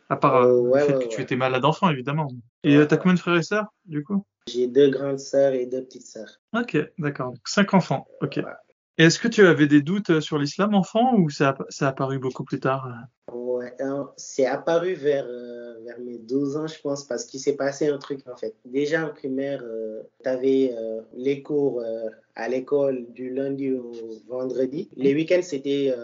[0.08, 2.28] à part euh, euh, le fait que tu étais malade enfant, évidemment.
[2.64, 4.24] Et tu as combien de frères et sœurs, du coup?
[4.46, 6.40] J'ai deux grandes sœurs et deux petites sœurs.
[6.54, 7.34] Ok, d'accord.
[7.44, 8.06] Cinq enfants.
[8.20, 8.40] Ok.
[8.98, 12.44] Est-ce que tu avais des doutes sur l'islam enfant ou ça ça a apparu beaucoup
[12.44, 12.88] plus tard
[13.32, 13.74] Ouais,
[14.16, 15.26] c'est apparu vers
[15.84, 18.54] vers mes 12 ans, je pense, parce qu'il s'est passé un truc, en fait.
[18.64, 23.92] Déjà en primaire, euh, tu avais euh, les cours euh, à l'école du lundi au
[24.28, 24.90] vendredi.
[24.96, 25.94] Les week-ends, c'était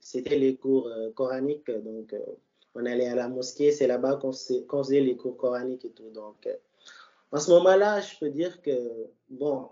[0.00, 1.70] c'était les cours coraniques.
[1.70, 2.14] Donc,
[2.74, 3.72] on allait à la mosquée.
[3.72, 6.10] C'est là-bas qu'on faisait les cours coraniques et tout.
[6.10, 6.48] Donc,
[7.32, 8.70] en ce moment-là, je peux dire que,
[9.28, 9.68] bon,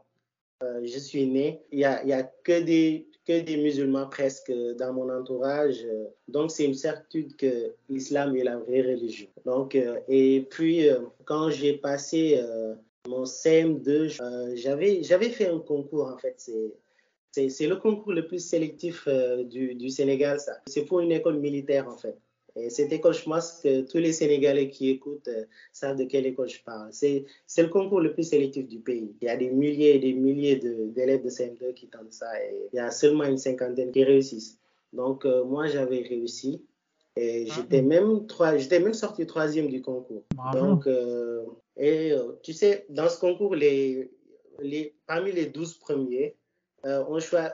[0.83, 1.61] je suis né.
[1.73, 5.87] Il n'y a, y a que des que des musulmans presque dans mon entourage.
[6.29, 9.29] Donc, c'est une certitude que l'islam est la vraie religion.
[9.45, 12.75] Donc, euh, et puis, euh, quand j'ai passé euh,
[13.09, 16.35] mon CM2, j'avais, j'avais fait un concours, en fait.
[17.31, 19.09] C'est, c'est, le concours le plus sélectif
[19.45, 20.61] du, du Sénégal, ça.
[20.67, 22.17] C'est pour une école militaire, en fait.
[22.57, 26.27] Et cette école, je pense que tous les Sénégalais qui écoutent euh, savent de quelle
[26.27, 26.89] école je parle.
[26.93, 27.25] C'est
[27.59, 29.15] le concours le plus sélectif du pays.
[29.21, 32.69] Il y a des milliers et des milliers d'élèves de, CM2 qui tentent ça et
[32.73, 34.59] il y a seulement une cinquantaine qui réussissent.
[34.93, 36.63] Donc, euh, moi, j'avais réussi.
[37.17, 37.55] Et ah.
[37.57, 40.25] j'étais même, j'étais même sorti troisième du concours.
[40.53, 41.45] Donc, euh,
[41.77, 42.13] et
[42.43, 44.11] tu sais, dans ce concours, les,
[44.61, 46.37] les, parmi les douze premiers,
[46.85, 47.05] euh,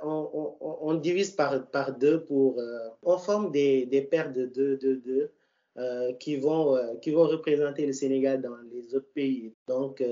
[0.02, 2.58] on, on, divise par, par deux pour.
[2.58, 5.30] Euh, on forme des, des paires de deux, de deux
[5.76, 9.52] euh, qui, vont, qui vont représenter le Sénégal dans les autres pays.
[9.66, 10.02] Donc,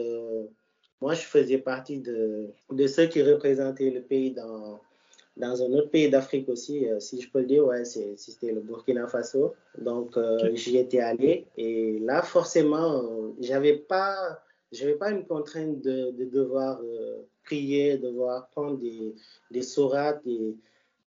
[1.01, 4.81] moi, je faisais partie de, de ceux qui représentaient le pays dans,
[5.37, 9.07] dans un autre pays d'Afrique aussi, si je peux le dire, ouais, c'était le Burkina
[9.07, 9.55] Faso.
[9.79, 10.19] Donc,
[10.53, 11.47] j'y étais allé.
[11.57, 14.41] Et là, forcément, j'avais pas,
[14.99, 16.81] pas une contrainte de, de devoir
[17.47, 19.15] prier, devoir prendre des,
[19.51, 20.23] des sourates.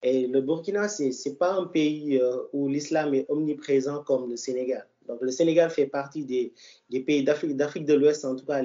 [0.03, 4.37] Et, le Burkina, ce n'est pas un pays euh, où l'islam est omniprésent comme le
[4.37, 4.87] Sénégal.
[5.07, 6.53] Donc le Sénégal fait partie des,
[6.88, 8.62] des pays d'Afrique, de l'Ouest, en tout cas,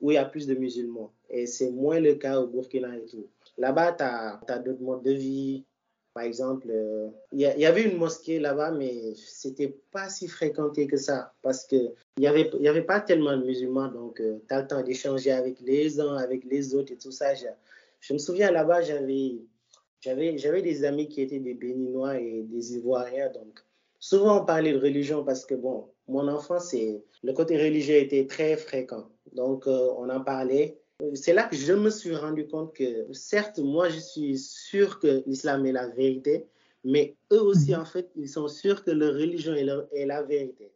[0.00, 1.10] où il y a plus de musulmans.
[1.30, 3.26] Et c'est moins le cas au Burkina et tout.
[3.56, 5.64] Là-bas, tu as, as d'autres modes de vie,
[6.12, 10.96] par exemple, euh, il y, avait une mosquée là-bas, mais c'était pas si fréquenté que
[10.96, 14.62] ça parce qu'il n'y avait, y avait pas tellement de musulmans, donc euh, tu as
[14.62, 17.34] le temps d'échanger avec les uns, avec les autres et tout ça.
[17.34, 23.60] Je, me souviens là-bas, j'avais, des amis qui étaient des Béninois et des Ivoiriens, donc
[24.00, 26.74] souvent on parlait de religion parce que, bon, mon enfance,
[27.22, 30.80] le côté religieux était très fréquent, donc euh, on en parlait
[31.14, 34.38] c'est là que je me suis rendu compte que, certes, moi, je suis
[34.70, 36.46] sûr que l'islam est la vérité,
[36.84, 37.80] mais eux aussi, mhm.
[37.80, 40.72] en fait, ils sont sûrs que leur religion est, la vérité.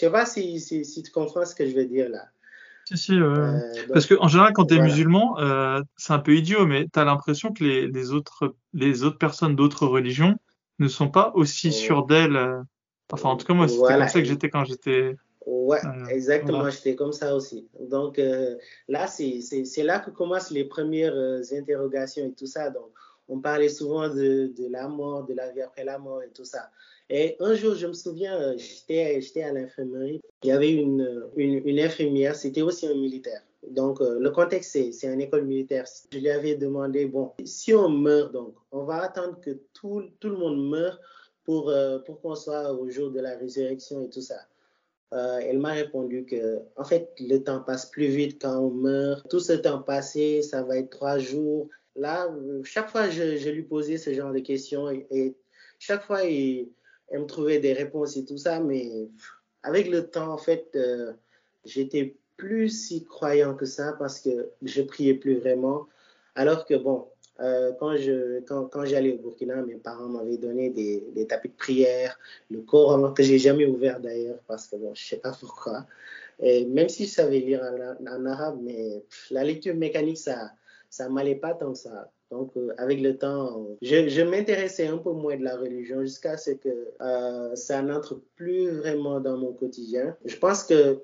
[0.00, 2.28] Je sais pas si, si, tu comprends ce que je veux dire là.
[2.86, 3.58] Si, si, euh,
[3.92, 7.04] parce qu'en général, quand tu es musulman, euh, c'est un peu idiot, mais tu as
[7.04, 10.34] l'impression que les, les, autres, les autres personnes d'autres religions
[10.78, 12.36] ne sont pas aussi sûres d'elles.
[12.36, 12.60] Euh,
[13.12, 15.14] enfin, en tout cas, moi, c'était comme ça que j'étais quand j'étais
[15.46, 17.68] Ouais, euh, exactement, j'étais comme ça aussi.
[17.80, 18.56] Donc euh,
[18.88, 22.70] là, c'est là que commencent les premières euh, interrogations et tout ça.
[22.70, 22.90] Donc,
[23.30, 26.70] on parlait souvent de, la mort, de la vie après la mort et tout ça.
[27.08, 30.20] Et un jour, je me souviens, j'étais à l'infirmerie.
[30.42, 33.42] Il y avait une, infirmière, c'était aussi un militaire.
[33.68, 35.84] Donc, le contexte, c'est une école militaire.
[36.12, 40.36] Je lui avais demandé, bon, si on meurt, donc, on va attendre que tout, le
[40.36, 41.00] monde meure
[41.44, 41.72] pour,
[42.06, 44.40] pour qu'on soit au jour de la résurrection et tout ça.
[45.12, 49.28] Euh, elle m'a répondu que, en fait, le temps passe plus vite quand on meurt.
[49.28, 51.68] Tout ce temps passé, ça va être trois jours.
[51.96, 52.28] Là,
[52.64, 55.34] chaque fois, je, lui posais ce genre de questions et,
[55.78, 56.68] chaque fois, il,
[57.12, 59.08] me trouvait des réponses et tout ça, mais
[59.62, 61.12] avec le temps, en fait, euh,
[61.64, 65.86] j'étais plus si croyant que ça parce que je priais plus vraiment.
[66.34, 67.08] Alors que, bon,
[67.40, 72.18] euh, quand j'allais au Burkina, mes parents m'avaient donné des, des, tapis de prière,
[72.50, 75.86] le Coran que j'ai jamais ouvert d'ailleurs parce que bon, je sais pas pourquoi.
[76.38, 80.52] Et même si je savais lire en, arabe, mais la lecture mécanique ça
[80.90, 82.10] ça m'allait pas tant que ça.
[82.30, 86.36] Donc, euh, avec le temps, je, je m'intéressais un peu moins de la religion jusqu'à
[86.36, 86.68] ce que
[87.00, 90.16] euh, ça n'entre plus vraiment dans mon quotidien.
[90.24, 91.00] Je pense que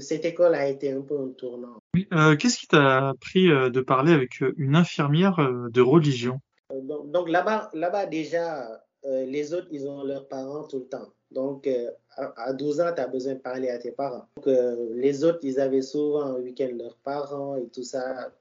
[0.00, 1.76] cette école a été un peu un tournant.
[2.12, 5.36] Euh, qu'est-ce qui t'a appris de parler avec une infirmière
[5.70, 6.40] de religion?
[6.74, 11.12] Donc, donc là-bas, là-bas déjà, les autres, ils ont leurs parents tout le temps.
[11.30, 11.68] Donc,
[12.16, 14.26] à 12 ans, tu as besoin de parler à tes parents.
[14.36, 14.52] Donc,
[14.94, 18.32] les autres, ils avaient souvent un week-end leurs parents et tout ça.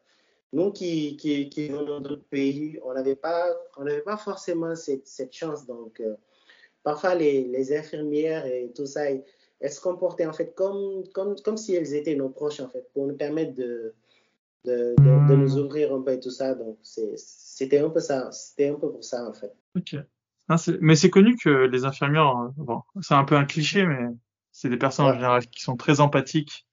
[0.56, 5.34] Nous qui, qui, qui venons d'autres pays, on n'avait pas, on pas forcément cette, cette
[5.34, 5.68] chance.
[5.68, 6.16] Donc, euh,
[6.82, 9.24] parfois, les, les, infirmières et tout ça, elles
[9.70, 13.06] se comportaient en fait comme, comme, comme si elles étaient nos proches, en fait, pour
[13.06, 13.94] nous permettre de,
[14.64, 15.66] de, de, nous hmm.
[15.66, 16.56] ouvrir un peu et tout ça.
[16.56, 18.32] Donc, c'était un peu ça.
[18.32, 19.54] C'était un peu pour ça, en fait.
[19.76, 19.98] Ok.
[20.80, 24.08] mais c'est connu que les infirmières, euh, bon, c'est un peu un cliché, mais
[24.54, 26.66] c'est des personnes en général qui sont très empathiques.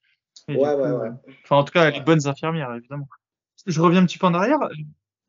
[0.47, 1.11] Ouais, ouais, ouais.
[1.43, 3.09] Enfin, en tout cas, les bonnes infirmières, évidemment.
[3.67, 4.59] Je reviens un petit peu en arrière.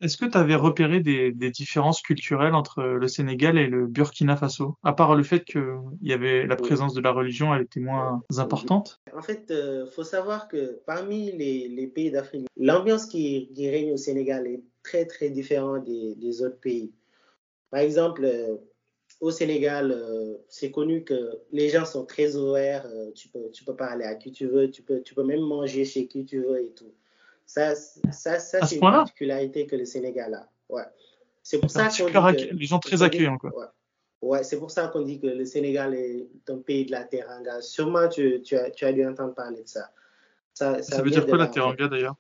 [0.04, 4.36] Est-ce que tu avais repéré des, des, différences culturelles entre le Sénégal et le Burkina
[4.36, 5.64] Faso, à part le fait qu'il
[6.02, 9.00] y avait la présence de la religion, elle était moins importante?
[9.16, 13.70] En fait, il euh, faut savoir que parmi les, les pays d'Afrique, l'ambiance qui, qui,
[13.70, 16.92] règne au Sénégal est très très différente des, des autres pays.
[17.70, 18.58] Par exemple, euh,
[19.22, 23.76] au Sénégal, euh, c'est connu que les gens sont très ouverts, tu, peux, tu peux
[23.76, 26.62] parler à qui tu veux, tu peux, tu peux même manger chez qui tu veux
[26.62, 26.94] et tout.
[27.46, 30.50] Ça, ça, ça c'est une particularité que le Sénégal a.
[30.70, 30.84] Ouais.
[31.44, 33.52] C'est pour ça qu'on dit que, les gens très accueillants quoi.
[33.56, 33.66] Ouais.
[34.30, 37.62] ouais c'est pour ça qu'on dit que le Sénégal est un pays de la teranga.
[37.62, 39.92] Sûrement tu, tu, as, tu as dû entendre parler de ça.
[40.54, 42.16] Ça, ça, veut dire quoi la teranga d'ailleurs?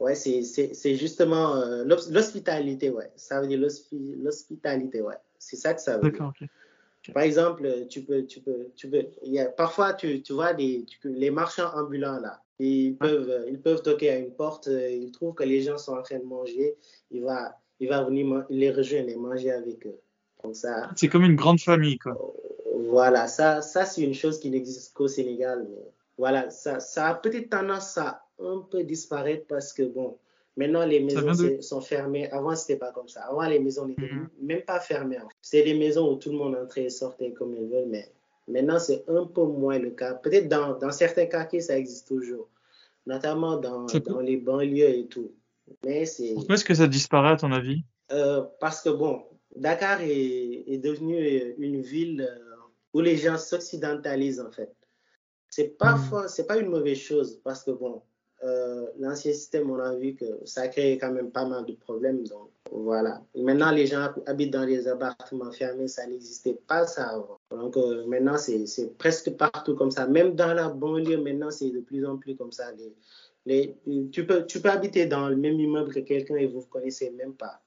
[0.00, 3.10] Ouais, c'est justement euh, l'hospitalité, ouais.
[3.16, 5.14] Ça veut dire l'hospitalité, ouais.
[5.38, 6.32] C'est ça que ça veut dire.
[7.12, 10.86] Par exemple, tu peux, tu peux, tu peux, y a, parfois tu, tu vois des,
[11.04, 15.44] les marchands ambulants là, ils peuvent, ils peuvent toquer à une porte, ils trouvent que
[15.44, 16.76] les gens sont en train de manger,
[17.10, 19.98] il va, il va venir les rejoindre et manger avec eux.
[20.52, 20.90] ça.
[20.96, 22.16] C'est comme une grande famille quoi.
[22.76, 25.66] Voilà, ça, ça c'est une chose qui n'existe qu'au Sénégal.
[25.70, 30.16] Mais voilà, ça, ça a peut-être tendance à un peu disparaître parce que bon,
[30.56, 32.30] Maintenant, les maisons sont fermées.
[32.30, 33.22] Avant, c'était pas comme ça.
[33.22, 34.28] Avant, les maisons n'étaient mhm.
[34.40, 35.18] même pas fermées.
[35.42, 38.08] C'était des maisons où tout le monde entrait et sortait comme ils veulent, mais
[38.46, 40.14] maintenant, c'est un peu moins le cas.
[40.14, 42.48] Peut-être dans, dans, certains quartiers, ça existe toujours,
[43.06, 45.32] notamment dans, dans les banlieues et tout.
[45.84, 46.34] Mais c'est.
[46.34, 47.82] Pourquoi est-ce que ça disparaît, à ton avis?
[48.12, 49.24] Euh, Parce que, bon,
[49.56, 52.54] Dakar est, est devenu une ville euh,
[52.92, 54.72] où les gens s'occidentalisent, en fait.
[55.48, 58.02] C'est pas, c'est pas une mauvaise chose parce que, bon,
[58.44, 62.26] euh, l'ancien système, on a vu que ça crée quand même pas mal de problèmes.
[62.26, 63.22] Donc, voilà.
[63.34, 67.38] Maintenant, les gens habitent dans des appartements fermés, ça n'existait pas ça avant.
[67.50, 70.06] Donc, euh, maintenant, c'est presque partout comme ça.
[70.06, 72.64] Même dans la banlieue, maintenant, c'est de plus en plus comme ça.
[73.46, 76.60] Les, les, tu, peux, tu peux habiter dans le même immeuble que quelqu'un et vous
[76.60, 77.62] ne connaissez même pas.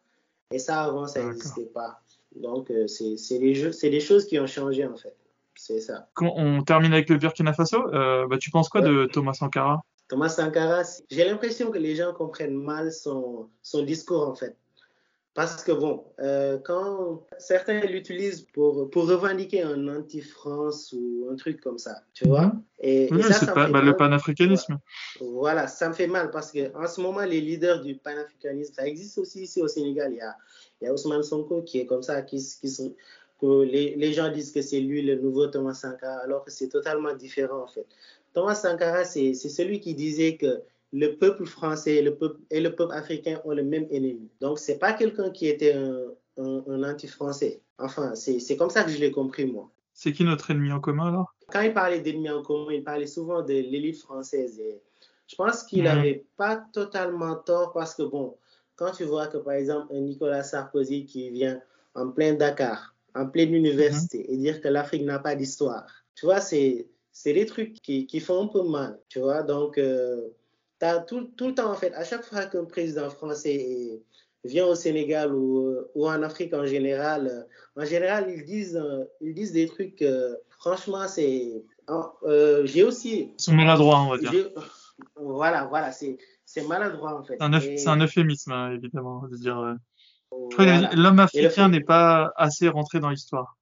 [0.51, 2.01] Et ça, avant, ça n'existait pas.
[2.35, 5.15] Donc, euh, c'est des, choses qui ont changé, en fait.
[5.55, 6.07] C'est ça.
[6.13, 9.83] Quand on termine avec le Burkina Faso, bah, tu penses quoi de Thomas Sankara?
[10.07, 14.55] Thomas Sankara, j'ai l'impression que les gens comprennent mal son, son discours en fait.
[15.37, 21.61] Parce que bon, euh, quand certains l'utilisent pour, pour revendiquer un anti-France ou un truc
[21.61, 22.47] comme ça, tu vois.
[22.47, 22.63] Mhm.
[22.79, 24.79] Et, ça, c'est pas bah, le panafricanisme.
[25.21, 29.19] Voilà, ça me fait mal parce qu'en ce moment, les leaders du panafricanisme, ça existe
[29.19, 30.11] aussi ici au Sénégal.
[30.13, 30.35] Il y a,
[30.81, 32.95] il y a Ousmane Sonko qui est comme ça, qui, qui sont,
[33.39, 36.69] que les, les gens disent que c'est lui le nouveau Thomas Sankara, alors que c'est
[36.69, 37.85] totalement différent en fait.
[38.37, 40.61] Thomas Sankara, c'est celui qui disait que
[40.93, 44.29] le peuple français et le peuple, et le peuple africain ont le même ennemi.
[44.41, 46.03] Donc, c'est pas quelqu'un qui était un,
[46.37, 47.61] un, anti-français.
[47.79, 49.71] Enfin, c'est comme ça que je l'ai compris, moi.
[49.91, 51.33] C'est qui notre ennemi en commun, alors?
[51.51, 54.59] Quand il parlait d'ennemi en commun, il parlait souvent de l'élite française.
[54.59, 54.83] Et
[55.25, 58.37] je pense qu'il n'avait pas totalement tort parce que, bon,
[58.75, 61.59] quand tu vois que, par exemple, un Nicolas Sarkozy qui vient
[61.95, 66.39] en plein Dakar, en pleine université, et dire que l'Afrique n'a pas d'histoire, tu vois,
[66.39, 66.85] c'est
[67.19, 69.41] c'est des trucs qui, qui, font un peu mal, tu vois.
[69.41, 70.21] Donc, euh,
[70.81, 74.03] as tout, tout, le temps, en fait, à chaque fois qu'un président français
[74.43, 78.79] vient au Sénégal ou, ou, en Afrique en général, en général, ils disent,
[79.19, 80.05] ils disent des trucs,
[80.59, 81.63] franchement, c'est.
[82.65, 83.31] J'ai aussi.
[83.39, 84.51] Ils sont maladroits, on va dire.
[85.15, 87.37] Voilà, voilà, c'est maladroit, en fait.
[87.77, 89.57] C'est un, euphémisme, hein, évidemment, de dire.
[89.57, 89.73] Euh,
[90.95, 93.56] l'homme africain n'est pas assez rentré dans l'histoire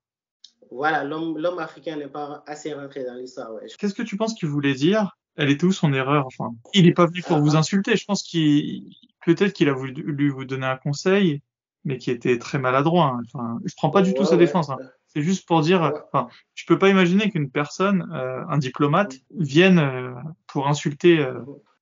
[0.72, 3.54] voilà, l'homme africain n'est pas assez rentré dans l'histoire.
[3.54, 3.68] Ouais.
[3.78, 5.18] Qu'est-ce que tu penses qu'il voulait dire?
[5.36, 6.26] Elle était où son erreur?
[6.28, 7.60] Enfin, Il n'est pas venu pour vous ah.
[7.60, 7.96] insulter.
[7.96, 8.96] Je pense qu'il
[9.26, 11.42] peut-être qu'il a voulu vous donner un conseil,
[11.84, 13.16] mais qui était très maladroit.
[13.16, 13.22] Hein.
[13.26, 14.70] Enfin, je prends pas du tout sa défense.
[14.70, 14.78] Hein.
[15.08, 19.80] C'est juste pour dire, enfin, je peux pas imaginer qu'une personne, euh, un diplomate, vienne
[19.80, 20.12] euh,
[20.48, 21.20] pour insulter.
[21.20, 21.40] Euh,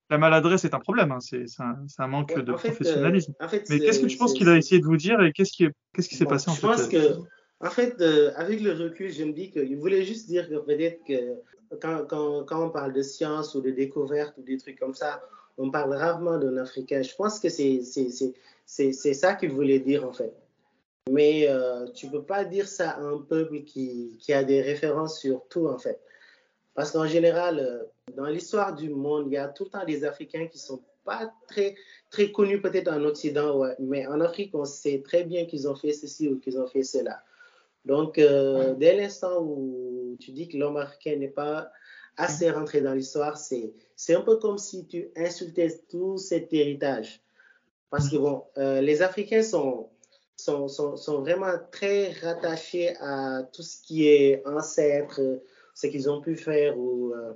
[0.10, 1.20] la maladresse est un problème, hein.
[1.20, 3.34] c'est un, un, manque de professionnalisme.
[3.70, 6.10] mais qu'est-ce que tu penses qu'il a essayé de vous dire et qu'est-ce qui qu'est-ce
[6.10, 7.18] qui s'est passé en fait Je pense que
[7.64, 11.02] en fait, euh, avec le recul, je me dis qu'il voulait juste dire que peut-être
[11.06, 11.40] que
[11.80, 12.06] quand,
[12.52, 15.24] on parle de science ou de découverte ou des trucs comme ça,
[15.58, 17.02] on parle rarement d'un Africain.
[17.02, 20.34] Je pense que c'est ça qu'il voulait dire en fait.
[21.10, 24.62] Mais euh, tu ne peux pas dire ça à un peuple qui, qui, a des
[24.62, 26.02] références sur tout en fait.
[26.74, 27.84] Parce qu'en général, euh,
[28.16, 31.34] dans l'histoire du monde, il y a tout le temps des Africains qui sont pas
[31.48, 31.76] très,
[32.10, 35.94] très connu peut-être en Occident, mais en Afrique, on sait très bien qu'ils ont fait
[35.94, 37.24] ceci ou qu'ils ont fait cela.
[37.86, 41.70] Donc, euh, dès l'instant où tu dis que l'homme africain n'est pas
[42.16, 43.74] assez rentré dans l'histoire, c'est,
[44.10, 47.22] un peu comme si tu insultais tout cet héritage.
[47.90, 49.90] Parce que, bon, euh, les Africains sont,
[50.36, 55.20] sont, sont, vraiment très rattachés à tout ce qui est ancêtre,
[55.76, 57.34] ce qu'ils ont pu faire ou, euh,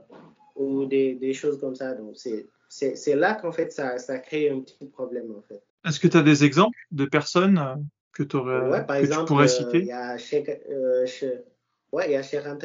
[0.56, 1.94] ou des, des, choses comme ça.
[1.94, 5.62] Donc, c'est, là qu'en fait, ça, ça crée un petit problème, en fait.
[5.86, 7.88] Est-ce que tu as des exemples de personnes
[8.26, 9.80] que, aurais, ouais, par que exemple, tu pourrais citer?
[9.80, 11.06] Il y a Cheikh, euh,
[11.92, 12.22] ouais,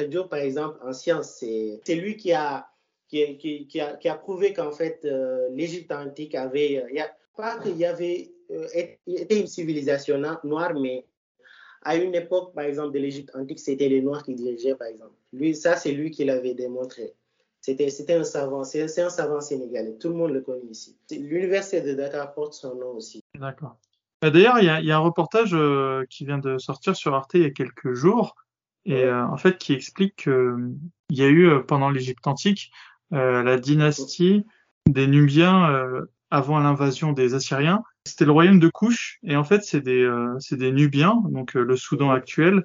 [0.07, 1.37] Diop, par exemple, en sciences.
[1.39, 2.67] C'est, lui qui a,
[3.07, 6.83] qui, qui, qui, a, qui a prouvé qu'en fait, euh, l'Égypte antique avait...
[6.89, 8.67] Il y a, pas qu'il y avait euh,
[9.07, 11.05] était une civilisation noire, mais
[11.81, 15.13] à une époque, par exemple, de l'Égypte antique, c'était les Noirs qui dirigeaient, par exemple.
[15.33, 17.13] Lui, ça, c'est lui qui l'avait démontré.
[17.59, 19.93] C'était, c'était un savant, c'est un savant sénégalais.
[19.93, 20.97] Tout le monde le connaît ici.
[21.11, 23.23] L'université de Dakar porte son nom aussi.
[23.39, 23.77] D'accord.
[24.29, 27.13] D'ailleurs, il y a, il y a un reportage euh, qui vient de sortir sur
[27.13, 28.35] Arte il y a quelques jours,
[28.85, 30.77] et euh, en fait qui explique qu'il
[31.09, 32.71] y a eu euh, pendant l'Égypte antique
[33.11, 34.43] la dynastie
[34.89, 35.83] des Nubiens
[36.31, 37.83] avant l'invasion des Assyriens.
[38.07, 41.75] C'était le royaume de Couche, et en fait c'est des c'est des Nubiens, donc le
[41.75, 42.63] Soudan actuel,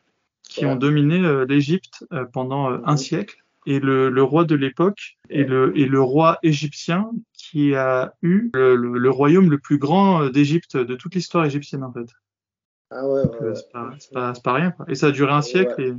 [0.49, 3.37] qui ont dominé l'Égypte pendant un siècle.
[3.67, 7.11] Et le, le roi de l'époque le, est le roi égyptien
[7.51, 11.45] qui a eu le, le- le royaume le plus grand euh, d'Égypte de toute l'histoire
[11.45, 12.07] égyptienne en fait.
[12.91, 13.55] Ah ouais, ouais, euh, ouais.
[13.55, 14.71] c'est pas, pas, pas rien.
[14.71, 14.87] Quoi.
[14.89, 15.93] Et ça a duré un siècle et,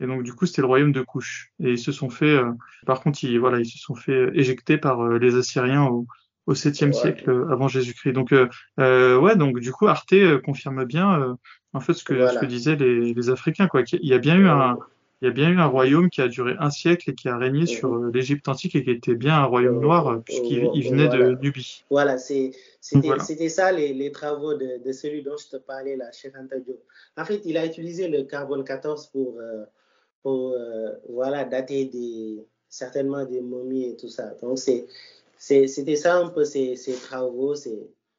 [0.00, 1.50] et donc du coup c'était le royaume de Couche.
[1.60, 2.52] Et ils se sont fait, euh,
[2.86, 6.06] par contre ils, voilà, ils se sont fait euh, éjecter par euh, les Assyriens au,
[6.46, 6.92] au 7e Ouais.
[6.92, 8.12] siècle euh, avant Jésus-Christ.
[8.12, 8.30] Donc
[8.78, 11.36] ouais, donc du coup Arte confirme bien
[11.72, 12.32] en fait ce que, Voilà.
[12.34, 13.82] ce que disaient les, les Africains quoi.
[13.82, 14.78] qu'il y a bien eu un,
[15.22, 17.38] il y a bien eu un royaume qui a duré un siècle et qui a
[17.38, 21.06] régné sur euh, l'Égypte antique et qui était bien un royaume noir puisqu'il il venait
[21.06, 21.28] voilà.
[21.28, 21.84] de Nubie.
[21.88, 22.52] Voilà, c'était,
[22.92, 23.22] Voilà.
[23.24, 26.82] ça les, les travaux de, de celui dont je te parlais, là, Cheikh Anta Diop.
[27.16, 29.64] En fait, il a utilisé le carbone 14 pour, euh,
[30.22, 34.34] pour euh, voilà, dater des, certainement des momies et tout ça.
[34.42, 34.58] Donc,
[35.38, 37.54] c'était ça un peu ses, ses travaux.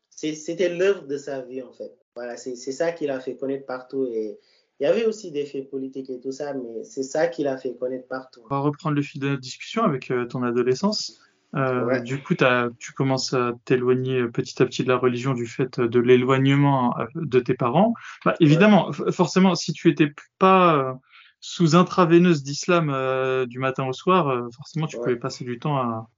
[0.10, 1.96] C'était l'œuvre de sa vie, en fait.
[2.16, 4.08] Voilà, c'est, c'est ça qu'il a fait connaître partout.
[4.08, 4.40] Et
[4.80, 7.58] il y avait aussi des faits politiques et tout ça, mais c'est ça qu'il a
[7.58, 8.42] fait connaître partout.
[8.46, 11.20] On va reprendre le fil de notre discussion avec euh, ton adolescence.
[11.56, 12.02] Euh, Ouais.
[12.02, 15.80] Du coup, t'as- tu commences à t'éloigner petit à petit de la religion du fait
[15.80, 17.94] euh, de l'éloignement euh, de tes parents.
[18.26, 21.00] Bah, évidemment, forcément, si tu étais pas
[21.40, 25.04] sous intraveineuse d'islam euh, du matin au soir, euh, forcément, tu Ouais.
[25.04, 26.10] pouvais passer du temps à,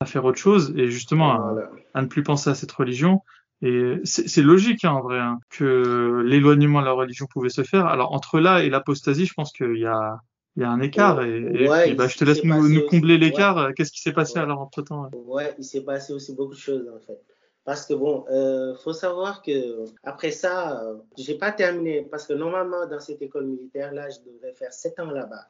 [0.00, 1.54] à faire autre chose et justement
[1.94, 3.20] à ne plus penser à cette religion.
[3.62, 7.86] Et c'est logique hein, en vrai hein, que l'éloignement de la religion pouvait se faire.
[7.86, 10.18] Alors entre là et l'apostasie, je pense qu'il y a
[10.56, 11.22] il y a un écart.
[11.22, 13.20] Et, et Ouais, bah, je te laisse nous, combler ouais.
[13.20, 13.72] l'écart.
[13.74, 14.40] Qu'est-ce qui s'est passé Ouais.
[14.44, 17.20] alors entre temps Ouais, il s'est passé aussi beaucoup de choses en fait.
[17.64, 22.32] Parce que bon, euh, faut savoir que après ça, euh, j'ai pas terminé parce que
[22.32, 25.46] normalement dans cette école militaire là, je devrais faire sept ans là-bas.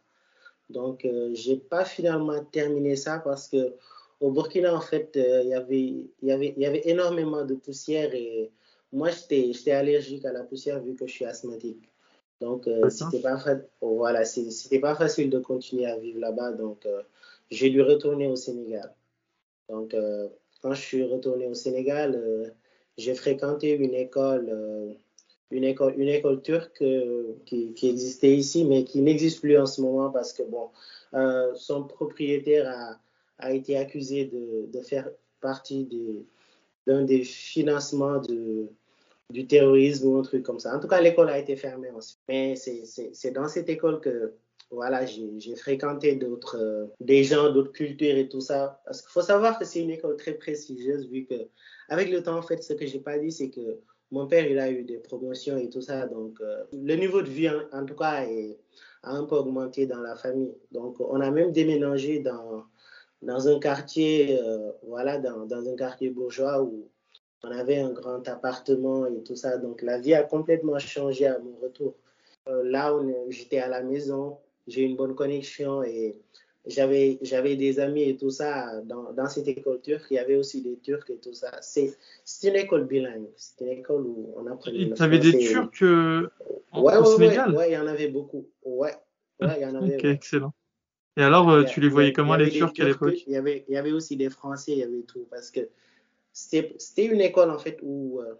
[0.69, 3.75] Donc euh, j'ai pas finalement terminé ça parce que
[4.21, 5.79] au Burkina en fait, euh, il y avait
[6.23, 8.51] il y avait y avait énormément de poussière et
[8.93, 11.89] moi j'étais allergique à la poussière vu que je suis asthmatique.
[12.41, 16.87] Donc euh, c'était pas fa- voilà, c'était pas facile de continuer à vivre là-bas donc
[16.87, 17.03] euh,
[17.51, 18.95] j'ai dû retourner au Sénégal.
[19.69, 20.29] Donc, euh,
[20.63, 22.49] quand je suis retourné au Sénégal, euh,
[22.97, 24.93] j'ai fréquenté une école, euh,
[25.51, 26.83] une école, une école turque
[27.47, 30.71] qui, qui existait ici, mais qui n'existe plus en ce moment parce que bon,
[31.55, 32.99] son propriétaire a,
[33.41, 35.11] a été accusé de, de faire
[35.41, 35.89] partie
[36.87, 38.69] d'un des financements de,
[39.31, 40.77] du terrorisme ou un truc comme ça.
[40.77, 42.19] En tout cas, l'école a été fermée ensuite.
[42.29, 44.33] Mais c'est- dans cette école que
[44.71, 48.81] voilà, j'ai fréquenté d'autres, euh, des gens, d'autres cultures et tout ça.
[48.85, 51.35] Parce qu'il faut savoir que c'est une école très prestigieuse, vu que,
[51.89, 53.81] avec le temps, en fait, ce que j'ai pas dit, c'est que
[54.13, 56.07] mon père, il a eu des promotions et tout ça.
[56.07, 58.25] Donc, euh, le niveau de vie, en, tout cas,
[59.03, 60.55] a un peu augmenté dans la famille.
[60.71, 62.65] Donc, on a même déménagé dans,
[63.23, 66.89] dans un quartier, euh, voilà, dans, dans un quartier bourgeois où
[67.43, 69.59] on avait un grand appartement et tout ça.
[69.59, 71.95] Donc, la vie a complètement changé à mon retour.
[72.49, 72.95] Euh, là,
[73.29, 76.17] j'étais à la maison, j'ai une bonne connexion et
[76.67, 80.07] j'avais j'avais des amis et tout ça dans, dans cette école turque.
[80.11, 81.51] Il y avait aussi des Turcs et tout ça.
[81.63, 81.95] C'est
[82.45, 83.29] une école bilingue.
[83.37, 85.39] C'est une école où on apprenait Tu avais des.
[85.39, 86.29] Turcs euh,
[86.73, 87.55] en- Ouais, au ouais, ouais, Sénégal?
[87.57, 88.47] ouais, il y en avait beaucoup.
[88.65, 88.95] Ouais,
[89.41, 89.97] ouais, il y en avait.
[89.97, 90.11] Ok, ouais.
[90.11, 90.53] excellent.
[91.17, 93.23] Et alors, euh, a- tu les a- voyais comment les Turcs à l'époque?
[93.27, 95.27] Il y avait, il y avait aussi des Français, il y avait tout.
[95.31, 95.69] Parce que
[96.33, 98.35] c'était une école, en fait, où, euh,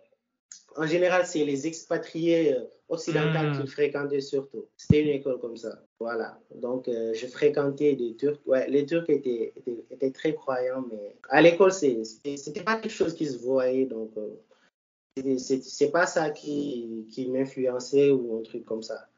[0.77, 3.67] En général, c'est les expatriés euh, occidentaux qui Hmm.
[3.67, 4.67] fréquentaient surtout.
[4.77, 5.83] C'était une école comme ça.
[5.99, 6.39] Voilà.
[6.55, 8.41] Donc, euh, je fréquentais des Turcs.
[8.47, 13.15] Ouais, les Turcs étaient, étaient, étaient très croyants, mais à l'école, c'était pas quelque chose
[13.15, 13.87] qui se voyait.
[13.87, 19.09] Donc, euh, c'est- pas ça qui, qui m'influençait ou un truc comme ça.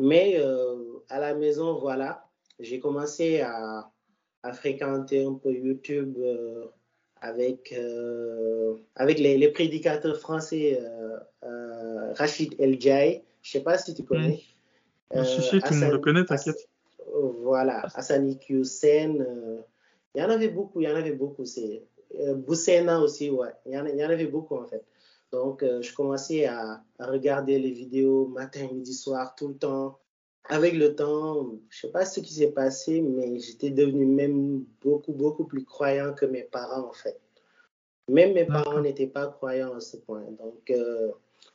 [0.00, 0.76] Mais euh,
[1.08, 2.29] à la maison, voilà,
[2.60, 3.90] j'ai commencé à,
[4.42, 6.66] à fréquenter un peu YouTube euh,
[7.20, 10.80] avec, euh, avec les, les prédicateurs français
[11.42, 13.24] euh, Rachid El Jai.
[13.42, 14.40] Je sais pas si tu connais.
[15.14, 15.24] Hmm.
[15.24, 16.68] si, si, tout le monde le connaît, t'inquiète.
[17.42, 19.16] Voilà, Hassani Hussein.
[20.14, 21.44] il y en avait beaucoup, il y en avait beaucoup.
[21.44, 21.82] C'est
[22.36, 23.50] Boussena aussi, ouais.
[23.66, 24.84] Il y, en, a- il y en avait beaucoup en fait.
[25.32, 29.99] Donc, je commençais à, à regarder les vidéos matin, midi, soir, tout le temps.
[30.52, 35.12] Avec le temps, je sais pas ce qui s'est passé, mais j'étais devenu même beaucoup,
[35.12, 37.20] beaucoup plus croyant que mes parents en fait.
[38.08, 40.24] Même mes parents n'étaient pas croyants à ce point.
[40.40, 41.12] Donc, euh,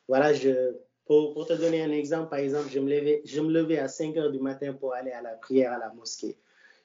[0.08, 3.52] voilà, je, pour, pour te donner un exemple, par exemple, je me, levais, je me
[3.52, 6.38] levais à 5 heures du matin pour aller à la prière à la mosquée.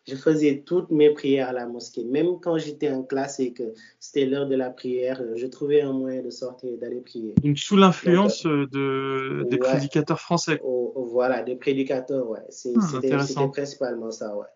[0.08, 2.04] Je faisais toutes mes prières à la mosquée.
[2.04, 5.92] Même quand j'étais en classe et que c'était l'heure de la prière, je trouvais un
[5.92, 7.34] moyen de sortir et d'aller prier.
[7.42, 9.58] Donc, sous l'influence euh, de, des ouais.
[9.58, 10.58] prédicateurs français.
[10.64, 12.40] Au- au- voilà, des prédicateurs, ouais.
[12.40, 13.16] Ah, C'était
[13.52, 14.46] principalement ça, ouais.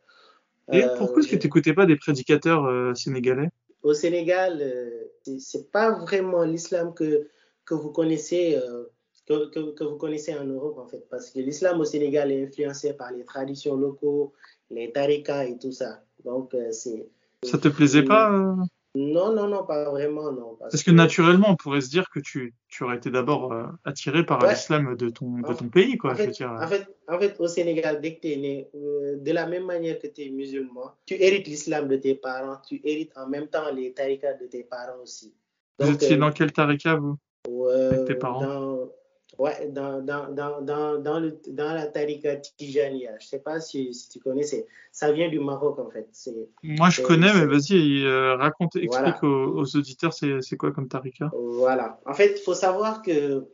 [0.72, 3.50] Et Euh, pourquoi est-ce que tu n'écoutais pas des prédicateurs euh, sénégalais?
[3.82, 7.28] Au Sénégal, euh, c'est- pas vraiment l'islam que,
[7.66, 8.56] que vous connaissez
[9.26, 12.44] que, que, que vous connaissez en Europe en fait, parce que l'islam au Sénégal est
[12.46, 14.32] influencé par les traditions locaux,
[14.70, 16.02] les tarikas et tout ça.
[16.24, 17.06] Donc euh, c'est
[17.42, 18.54] Ça te plaisait pas euh
[18.96, 22.20] non non non pas vraiment non parce, Parce que naturellement, on pourrait se dire que
[22.20, 24.50] tu, tu aurais été d'abord euh, attiré par Ouais.
[24.50, 26.12] l'islam de ton, de En- ton pays, quoi.
[26.12, 26.52] en je veux fait, dire.
[26.52, 29.64] en, fait, en fait, au Sénégal, dès que tu es né, euh, de la même
[29.64, 33.48] manière que tu es musulman, tu hérites l'islam de tes parents, tu hérites en même
[33.48, 35.34] temps les tarikas de tes parents aussi.
[35.80, 37.16] Vous étiez euh, dans quel tarika, vous
[37.48, 38.42] Euh, Avec tes parents?
[38.46, 38.88] dans,
[39.38, 43.12] ouais, dans, dans, dans, dans, le, dans la Tariqa Tijaniya.
[43.20, 44.44] Je sais pas si, si tu connais,
[44.92, 46.08] ça vient du Maroc en fait.
[46.62, 49.18] Moi, je connais, mais vas-y, euh, raconte, explique Voilà.
[49.22, 52.00] aux, aux auditeurs c'est quoi comme tarika Voilà.
[52.06, 53.46] En fait, il faut savoir que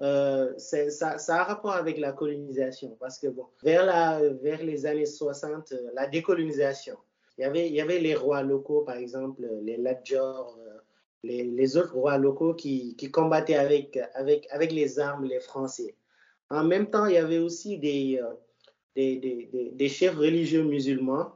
[0.00, 4.84] euh, ça, ça a rapport avec la colonisation parce que bon, vers, la, vers les
[4.84, 6.96] années 60, euh, la décolonisation,
[7.38, 10.78] il y avait, il y avait les rois locaux, par exemple, les Ladjor, euh,
[11.26, 15.94] les, autres rois locaux qui, combattaient avec, avec, avec les armes les Français.
[16.50, 18.32] En même temps, il y avait aussi des, euh,
[18.94, 21.32] des, des, chefs religieux musulmans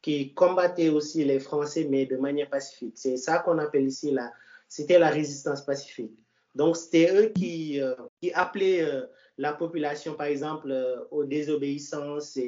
[0.00, 2.94] qui combattaient aussi les Français, mais de manière pacifique.
[2.96, 4.32] C'est ça qu'on appelle ici la,
[4.68, 6.16] c'était la résistance pacifique.
[6.54, 9.06] Donc, c'était eux qui, euh, qui appelaient euh,
[9.38, 10.72] la population, par exemple,
[11.10, 12.38] aux désobéissances.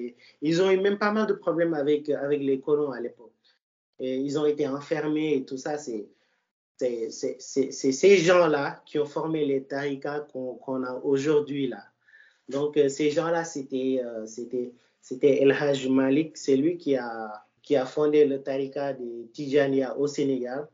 [0.43, 3.33] Ils ont eu même pas mal de problèmes avec, avec les colons à l'époque.
[4.01, 5.79] Ils ont été enfermés et tout ça.
[5.79, 6.09] C'est
[6.79, 11.85] c'est ces gens-là qui ont formé les tarikas qu'on qu'on a aujourd'hui là.
[12.49, 17.77] Donc, euh, ces gens-là, c'était euh, c'était El Hajj Malik, c'est lui qui a, qui
[17.77, 20.69] a fondé le tarika de Tijaniya au Sénégal.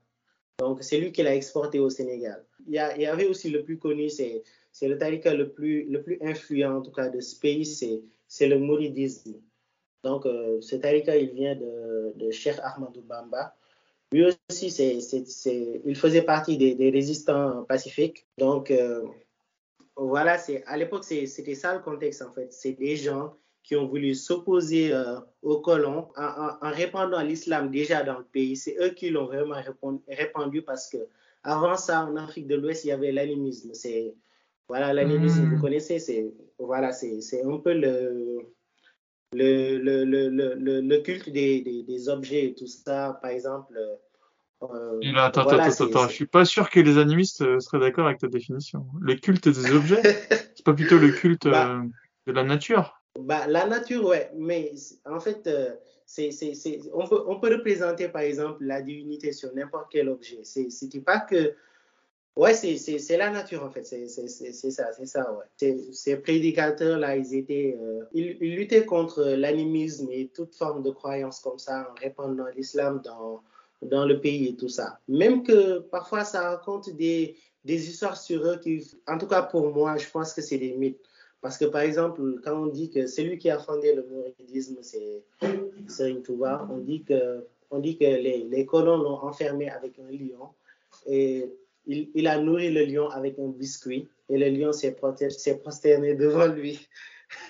[0.58, 2.44] Donc, c'est lui qui l'a exporté au Sénégal.
[2.66, 4.42] Il y, avait aussi le plus connu, c'est
[4.82, 8.46] le tarika le plus, le plus influent, en tout cas, de ce pays, c'est c'est
[8.46, 9.34] le mouridisme.
[10.04, 13.56] Donc, euh, ce tarika, il vient de, de Cheikh Ahmadou Bamba.
[14.12, 14.66] Lui aussi,
[15.86, 18.26] il faisait partie des, des résistants pacifiques.
[18.38, 19.04] Donc, euh,
[19.96, 20.36] voilà,
[20.66, 22.52] à l'époque, c'était ça le contexte, en fait.
[22.52, 27.70] C'est des gens qui ont voulu s'opposer euh, aux colons en, en- en répandant l'islam
[27.70, 28.56] déjà dans le pays.
[28.56, 30.96] C'est eux qui l'ont vraiment répand- répandu parce que
[31.42, 33.74] avant ça, en Afrique de l'Ouest, il y avait l'animisme.
[33.74, 34.14] C'est
[34.66, 35.54] voilà, l'animisme, Mm.
[35.54, 38.38] vous connaissez, c'est voilà, c'est un peu le
[39.32, 43.18] le, le, le, le, culte des, des, des objets et tout ça.
[43.22, 43.76] Par exemple,
[44.62, 47.60] euh, Et là, attends, voilà, attends, attends, je suis pas sûr que les animistes euh,
[47.60, 48.86] seraient d'accord avec ta définition.
[49.00, 50.02] Le culte des objets,
[50.54, 51.76] c'est pas plutôt le culte Bah.
[51.76, 51.82] euh,
[52.26, 53.00] de la nature?
[53.18, 54.72] Bah, la nature, ouais, mais
[55.04, 55.70] en fait, euh,
[56.06, 56.30] c'est,
[56.92, 60.40] on, peut, on peut représenter par exemple la divinité sur n'importe quel objet.
[60.42, 61.54] C'est, c'était pas que.
[62.36, 65.74] Ouais, c'est, la nature en fait, c'est, ça, c'est ça, ouais.
[65.92, 67.76] Ces, prédicateurs-là, ils étaient.
[67.80, 73.02] euh, ils, luttaient contre l'animisme et toute forme de croyance comme ça en répandant l'islam
[73.04, 73.42] dans,
[73.82, 75.00] dans le pays et tout ça.
[75.08, 79.74] Même que parfois ça raconte des, des histoires sur eux qui, en tout cas pour
[79.74, 81.00] moi, je pense que c'est des mythes.
[81.40, 85.22] Parce que par exemple, quand on dit que celui qui a fondé le mouridisme, c'est
[85.88, 90.10] Serigne Touba, on dit que, on dit que les, les colons l'ont enfermé avec un
[90.12, 90.50] lion
[91.06, 91.50] et
[91.86, 96.46] il, il a nourri le lion avec un biscuit et le lion s'est prosterné devant
[96.46, 96.88] lui.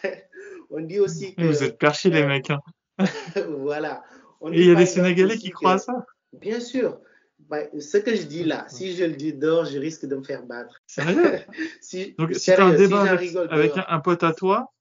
[0.71, 1.43] on dit aussi que.
[1.43, 2.51] Vous êtes perchés, les euh, mecs.
[2.51, 2.61] Hein.
[3.49, 4.03] voilà.
[4.41, 7.01] On Et il y a des Sénégalais qui que- croient à ça Bien sûr.
[7.39, 10.23] bah, ce que je dis là, si je le dis dehors, je risque de me
[10.23, 10.81] faire battre.
[10.87, 11.41] Sérieux?
[11.81, 14.73] Si, Donc, si tu as un débat avec, un, un pote à toi,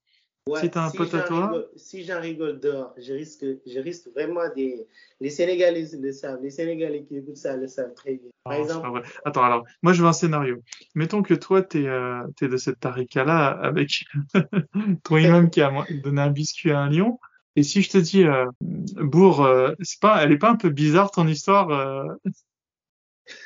[0.49, 3.13] ouais, si tu un si pote à j'en toi, rigole- si j'en rigole dehors, je
[3.13, 4.87] risque, je risque vraiment des.
[5.19, 8.29] Les Sénégalais le savent, les Sénégalais qui écoutent ça le savent très bien.
[8.43, 9.09] Par Non, c'est exemple, pas vrai.
[9.25, 10.61] Attends, alors, moi, je veux un scénario.
[10.95, 14.05] Mettons que toi, t'es euh, t'es de cette tarika-là avec
[15.03, 17.19] ton imam qui a donné un biscuit à un lion.
[17.55, 21.11] Et si je te dis, euh, Bourg, euh, pas, elle est pas un peu bizarre
[21.11, 22.03] ton histoire euh?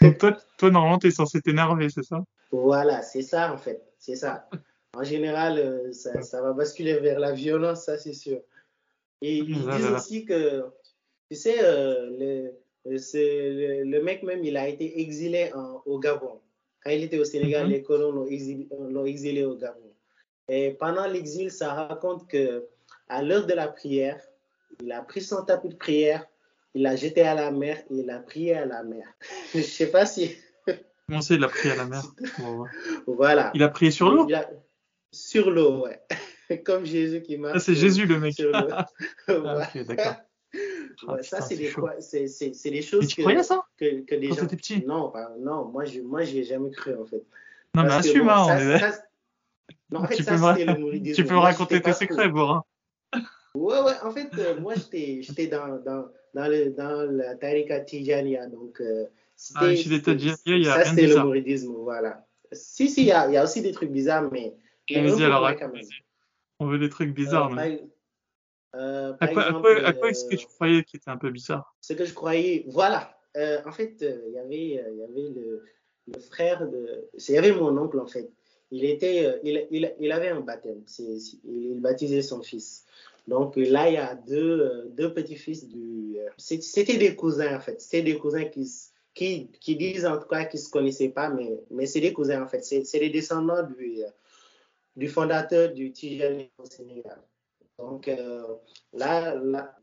[0.01, 2.20] Donc toi, toi, normalement, t'es censé t'énerver, c'est ça?
[2.51, 4.47] Voilà, c'est ça en fait, c'est ça.
[4.96, 8.41] En général, euh, ça, ça va basculer vers la violence, ça c'est sûr.
[9.22, 10.66] Et ils disent aussi que,
[11.32, 12.52] tu sais, euh,
[12.86, 16.41] le, mec même, il a été exilé en- au Gabon.
[16.84, 17.72] Quand il était au Sénégal, Mhm.
[17.72, 19.91] les colons l'ont exilé, au Gabon.
[20.50, 22.68] Et pendant l'exil, ça raconte que
[23.08, 24.20] à l'heure de la prière,
[24.82, 26.28] il a pris son tapis de prière,
[26.76, 29.08] il l'a jeté à la mer et il a prié à la mer.
[29.56, 30.36] Je sais pas si,
[31.08, 32.04] Comment c'est, il a prié à la mer?
[33.08, 33.52] Voilà.
[33.56, 34.28] Il a prié sur l'eau?
[35.14, 36.01] Sur l'eau, ouais.
[36.66, 37.55] Comme Jésus qui marche.
[37.55, 38.36] Ah, c'est Jésus, le mec.
[39.28, 40.16] Ah, ok, d'accord.
[41.07, 43.64] Ah, Ouais, ça, c'est des, c'est- des Mais choses tu que, croyais ça?
[43.78, 44.47] que, que les Quand gens.
[44.47, 44.84] petit?
[44.86, 47.24] Non, pas- non, moi, je moi, j'y ai jamais cru, en fait.
[47.76, 49.03] Non, mais Parce que assume, bon, hein, ça- est- ça-
[49.91, 52.64] non, en fait, Tu ça, peux me, tu peux Moi, raconter tes secrets, hein.
[53.55, 58.47] Ouais, ouais, en fait, euh, moi, j'étais dans, dans, dans, le, dans la Tariqa Tijaniya.
[58.47, 59.05] Donc, euh,
[59.55, 62.26] Ah, chez les Tadjaniens, il y a Ça, c'était le mouridisme, voilà.
[62.51, 64.55] Si, si, il y a, il y a aussi des trucs bizarres, mais.
[64.90, 65.50] Vas-y, alors.
[66.60, 67.52] On veut des trucs Euh, bizarres,
[68.76, 71.76] euh, À quoi, est-ce que euh, tu croyais qui était un peu bizarre?
[71.82, 73.18] ce que je croyais, voilà.
[73.36, 75.64] Euh, en fait, euh, il y avait, euh, y avait le,
[76.08, 78.30] le frère de, c'est- il y avait mon oncle en fait.
[78.72, 80.84] Il était, euh, il, il, il avait un baptême.
[81.00, 82.86] Il, il baptisait son fils.
[83.28, 86.18] Donc euh, là, il y a deux, euh, deux petits-fils du.
[86.20, 87.80] euh, c'était des cousins en fait.
[87.82, 88.72] C'était des cousins qui,
[89.14, 92.42] qui, qui disent en tout cas qu'ils se connaissaient pas, mais, mais c'est des cousins
[92.44, 92.64] en fait.
[92.64, 94.08] C'est, les descendants du, euh,
[94.96, 97.22] du fondateur du Tijani au Sénégal.
[97.80, 98.44] Donc euh,
[98.94, 99.36] là,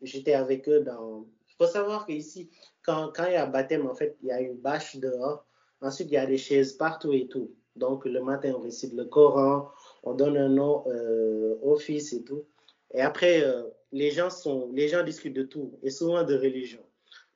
[0.03, 1.27] j'étais avec eux dans.
[1.49, 2.51] Il faut savoir qu'ici,
[2.83, 5.45] quand, quand il y a baptême, en fait, il y a une bâche dehors.
[5.83, 7.55] Ensuite, il y a des chaises partout et tout.
[7.77, 9.69] Donc le matin, on récite le Coran,
[10.03, 12.45] on donne un nom euh, au fils et tout.
[12.93, 16.81] Et après, euh, les, gens sont, les gens discutent de tout, et souvent de religion.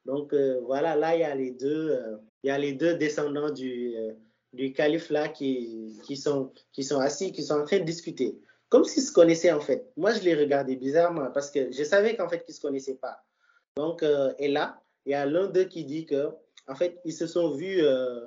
[0.04, 0.34] Donc
[0.66, 1.98] voilà, là, il y a les deux,
[2.42, 3.94] il y a les deux descendants du,
[4.54, 8.38] du calife là qui, qui, sont, qui sont assis, qui sont en train de discuter.
[8.68, 9.92] Comme s'ils se connaissaient en fait.
[9.96, 12.96] Moi, je les regardais bizarrement parce que je savais qu'en fait, qu'ils ne se connaissaient
[12.96, 13.22] pas.
[13.76, 16.30] Donc, euh, et là, il y a l'un d'eux qui dit que,
[16.66, 18.20] en fait, ils se sont vus, euh,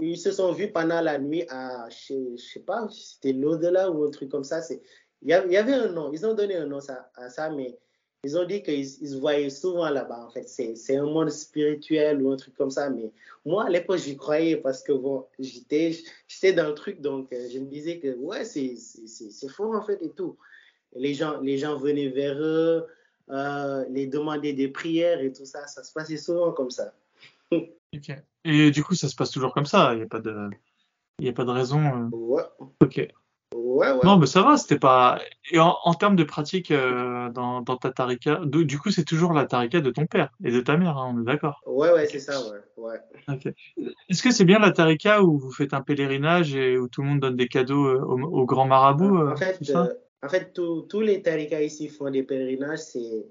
[0.00, 4.04] ils se sont vus pendant la nuit à, je, je sais pas, c'était l'au-delà ou
[4.04, 4.60] un truc comme ça.
[5.22, 6.78] Il y, avait un nom, ils ont donné un nom
[7.16, 7.78] à ça, mais
[8.24, 10.24] ils ont dit qu'ils ils se voyaient souvent là-bas.
[10.26, 12.90] En fait, c'est, un monde spirituel ou un truc comme ça.
[12.90, 13.12] Mais
[13.44, 15.96] moi, à l'époque, j'y croyais parce que bon, j'étais,
[16.54, 18.76] dans le truc, donc euh, je me disais que ouais, c'est,
[19.48, 20.36] faux en fait et tout.
[20.96, 22.86] Les gens, les gens venaient vers eux,
[23.30, 25.66] euh, les demander des prières et tout ça.
[25.66, 26.92] Ça se passait souvent comme ça.
[27.94, 28.10] Ok.
[28.44, 29.92] Et du coup, ça se passe toujours comme ça.
[29.92, 30.50] Il n'y a pas de,
[31.20, 31.80] il y a pas de raison.
[31.80, 32.08] euh.
[32.10, 32.42] Ouais,
[32.80, 33.08] Ok.
[33.54, 34.00] Ouais, ouais.
[34.04, 34.56] Non, mais ça va.
[34.56, 35.18] C'était pas.
[35.50, 39.04] Et en, en termes de pratique euh, dans, dans ta tarika, du du coup, c'est
[39.04, 40.98] toujours la tarika de ton père et de ta mère.
[40.98, 41.60] hein, on est d'accord.
[41.66, 42.58] Ouais, ouais, c'est ça, ouais.
[43.28, 43.54] ouais.
[44.08, 47.08] Est-ce que c'est bien la tarika où vous faites un pèlerinage et où tout le
[47.08, 49.86] monde donne des cadeaux euh, au, au grand marabout, euh, En fait, euh,
[50.22, 52.80] en fait tous les tarikas ici font des pèlerinages.
[52.80, 53.26] C'est,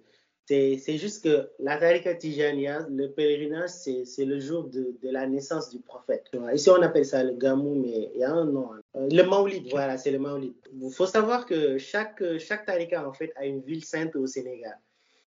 [0.46, 5.70] c'est, juste que la tarika Tijaniya, le pèlerinage, c'est, le jour de, de la naissance
[5.70, 6.26] du prophète.
[6.54, 8.74] Ici, on appelle ça le gamou, mais il y a un nom.
[8.74, 8.82] hein.
[8.96, 10.54] Euh, Le maulid, voilà, c'est le maulid.
[10.74, 14.78] Il faut savoir que chaque, chaque tarika, en fait, a une ville sainte au Sénégal.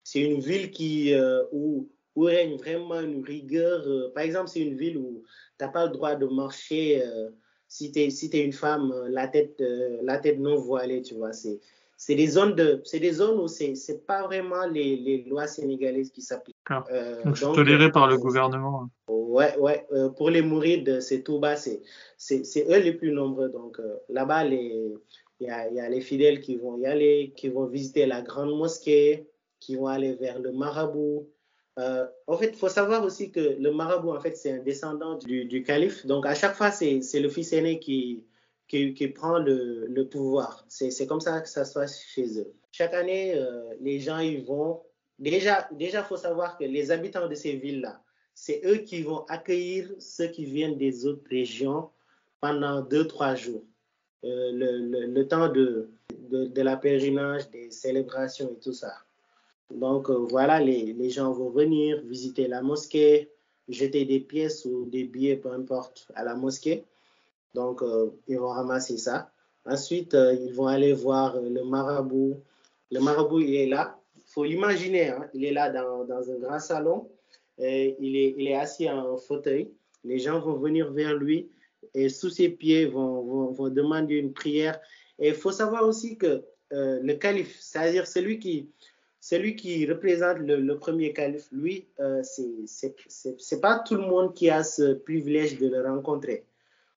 [0.04, 3.84] C'est une ville qui, euh, où, où règne vraiment une rigueur.
[3.88, 5.24] euh, par exemple, c'est une ville où
[5.60, 7.30] tu n'as pas le droit de marcher euh,
[7.68, 11.16] si tu es, si t'es une femme, la tête, euh, la tête non voilée, tu
[11.16, 11.34] vois.
[11.34, 11.60] C'est,
[12.04, 15.46] c'est des zones de, c'est des zones où c'est, c'est pas vraiment les, les lois
[15.46, 16.58] sénégalaises qui s'appliquent.
[16.68, 16.88] D'accord.
[16.92, 18.90] Euh, Donc, c'est donc, toléré par le euh, gouvernement.
[19.08, 19.86] Ouais, ouais.
[19.92, 21.80] euh, pour les mourides, c'est tout bas, c'est,
[22.18, 23.50] c'est, c'est eux les plus nombreux.
[23.50, 24.92] Donc euh, là-bas, les,
[25.40, 28.24] il y a, y a les fidèles qui vont y aller, qui vont visiter la
[28.24, 29.28] grande mosquée,
[29.60, 31.30] qui vont aller vers le marabout.
[31.78, 35.46] En fait, il faut savoir aussi que le marabout, en fait, c'est un descendant du,
[35.46, 36.04] du calife.
[36.08, 38.24] Donc à chaque fois, c'est, c'est le fils aîné qui,
[38.72, 40.66] qui, prend le, pouvoir.
[40.70, 42.54] C'est, comme ça que ça se passe chez eux.
[42.72, 44.82] Chaque année, euh, les gens y vont.
[45.20, 48.02] Déjà, déjà, faut savoir que les habitants de ces villes-là,
[48.34, 51.90] c'est eux qui vont accueillir ceux qui viennent des autres régions
[52.40, 53.64] pendant deux, trois jours.
[54.24, 55.90] Euh, le, temps de,
[56.30, 58.94] de, de, la pèlerinage, des célébrations et tout ça.
[59.70, 63.32] Donc euh, voilà, les, les, gens vont venir visiter la mosquée,
[63.68, 66.86] jeter des pièces ou des billets, peu importe, à la mosquée.
[67.54, 67.82] Donc,
[68.28, 69.32] ils vont ramasser ça.
[69.66, 72.42] Ensuite, ils vont aller voir le marabout.
[72.92, 74.00] Le marabout, il est là.
[74.16, 75.30] Il faut l'imaginer, hein.
[75.34, 77.10] il est là dans, dans, un grand salon.
[77.58, 79.72] Il, est, il est assis en fauteuil.
[80.04, 81.50] Les gens vont venir vers lui
[81.94, 84.80] et sous ses pieds vont, vont, vont demander une prière.
[85.20, 86.44] Et il faut savoir aussi que
[86.74, 88.70] euh, le calife, c'est-à-dire celui qui,
[89.20, 94.64] celui qui représente le, premier calife, lui, euh, c'est pas tout le monde qui a
[94.64, 96.46] ce privilège de le rencontrer.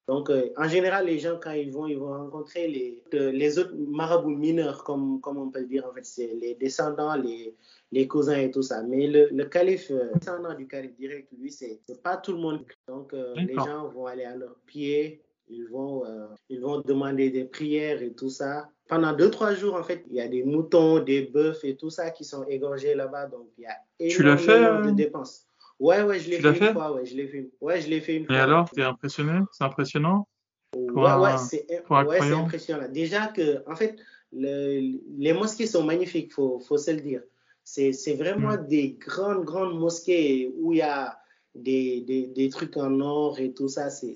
[0.07, 3.73] Donc, euh, en général, les gens, quand ils vont, ils vont rencontrer les, les autres
[3.75, 7.55] marabouts mineurs, comme, comme on peut le dire, en fait, c'est les descendants, les,
[7.91, 8.83] les cousins et tout ça.
[8.83, 12.65] Mais le, le calife, euh, descendant du calife direct, lui, c'est pas tout le monde.
[12.87, 16.03] Donc, euh, les gens vont aller à leurs pieds, ils vont,
[16.49, 18.67] ils vont demander des prières et tout ça.
[18.87, 21.89] Pendant deux, trois jours, en fait, il y a des moutons, des bœufs et tout
[21.89, 23.27] ça qui sont égorgés là-bas.
[23.27, 25.44] Donc, il y a énormément de dépenses.
[25.79, 27.49] Ouais, ouais, je l'ai fait, une fois, ouais, je l'ai fait.
[27.59, 28.35] Ouais, je fait une fois.
[28.35, 29.39] Et alors, t'es impressionné?
[29.51, 30.27] C'est impressionnant?
[30.75, 32.87] Ouais, ouais, c'est ouais, impressionnant.
[32.89, 33.97] Déjà que, en fait,
[34.31, 37.21] le, les mosquées sont magnifiques, faut, faut se le dire.
[37.63, 38.67] C'est vraiment hmm.
[38.67, 41.17] des grandes, grandes mosquées où il y a
[41.55, 43.89] des, des, des, trucs en or et tout ça.
[43.89, 44.13] c'est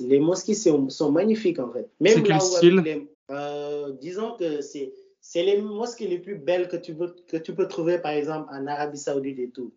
[0.00, 1.88] les mosquées sont, sont, magnifiques, en fait.
[2.00, 3.06] Même quel style?
[3.30, 4.92] euh, Disons que c'est
[5.34, 8.66] les mosquées les plus belles que tu, peux, que tu peux trouver, par exemple, en
[8.66, 9.72] Arabie Saoudite et tout.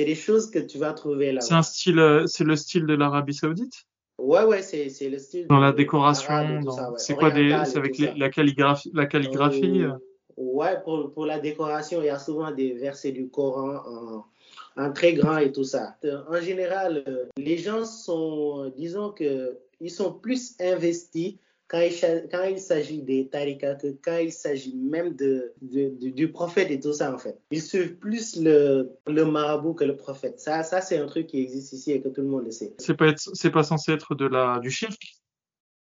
[0.00, 1.42] C'est des choses que tu vas trouver là.
[1.42, 3.84] C'est un style, euh, c'est le style de l'Arabie Saoudite?
[4.16, 5.46] Ouais, ouais, c'est le style.
[5.46, 6.62] Dans la décoration,
[6.96, 9.82] c'est quoi des, c'est avec la calligraphie, la calligraphie.
[9.82, 9.98] Euh, euh?
[10.38, 14.92] ouais, pour, pour, la décoration, il y a souvent des versets du Coran en, en
[14.94, 15.98] très grand et tout ça.
[16.30, 21.34] En général, les gens sont, disons que, ils sont plus investis
[21.70, 26.68] quand il, quand il s'agit des tarikas que quand il s'agit même de, du prophète
[26.70, 27.38] et tout ça, en fait.
[27.52, 30.40] Ils suivent plus le, le marabout que le prophète.
[30.40, 32.74] Ça, ça c'est un truc qui existe ici et que tout le monde le sait.
[32.78, 33.12] C'est pas,
[33.52, 35.00] pas censé être de la, du shirk?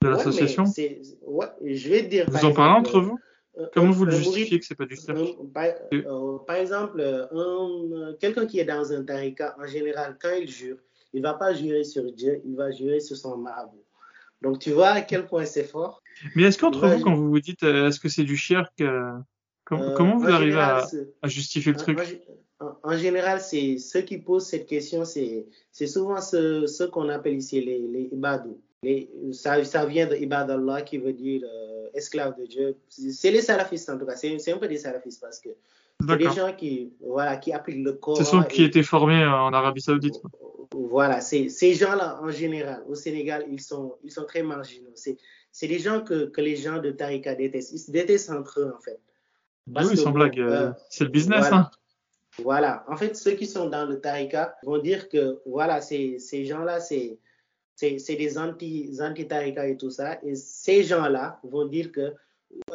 [0.04, 0.66] De l'association?
[1.24, 2.26] ouais, je vais dire.
[2.30, 3.18] Vous en parlez entre vous?
[3.58, 5.18] euh, Comment vous le justifiez que c'est pas du shirk?
[5.54, 7.02] par, euh, par, exemple,
[8.20, 10.78] quelqu'un qui est dans un tarika, en général, quand il jure,
[11.14, 13.83] il va pas jurer sur Dieu, il va jurer sur son marabout.
[14.44, 16.04] Donc tu vois à quel point c'est fort.
[16.36, 19.14] Mais est-ce qu'entre vous, quand vous vous dites euh, est-ce que c'est du shirk, euh,
[19.72, 20.86] euh, comment vous arrivez à,
[21.24, 22.00] justifier le truc?
[22.60, 27.62] en, général, c'est ceux qui posent cette question, c'est souvent ceux, ceux qu'on appelle ici
[27.62, 28.60] les, les ibadou.
[28.84, 31.42] Les, ça, ça vient de ibadallah qui veut dire
[31.94, 32.76] esclave de Dieu.
[32.90, 35.50] C'est les salafistes en tout cas, c'est un peu des salafistes parce que
[36.06, 38.18] c'est des gens qui, voilà, qui appliquent le corps.
[38.18, 40.22] Ce sont qui étaient formés en Arabie Saoudite.
[40.74, 44.92] Voilà, ces gens-là, en général, au Sénégal, ils sont, ils sont très marginaux.
[44.96, 47.72] C'est des gens que, que, les gens de Tarika détestent.
[47.74, 49.00] Ils se détestent entre eux, en fait.
[49.68, 50.40] oui, sans blague.
[50.40, 51.56] Euh, c'est le business, voilà.
[51.56, 51.72] hein.
[52.40, 52.86] Voilà.
[52.88, 56.80] En fait, ceux qui sont dans le Tarika vont dire que, voilà, ces, ces gens-là,
[56.80, 57.20] c'est
[57.80, 60.20] des anti-Tarika anti et tout ça.
[60.24, 62.14] Et ces gens-là vont dire que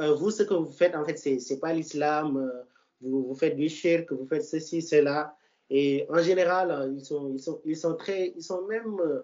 [0.00, 2.36] euh, vous, ce que vous faites, en fait, c'est pas l'islam.
[2.36, 2.62] Euh,
[3.00, 5.36] vous, vous faites du shirk, vous faites ceci, cela.
[5.70, 9.20] Et en général, euh, ils sont, ils sont, ils sont très, ils sont même, euh,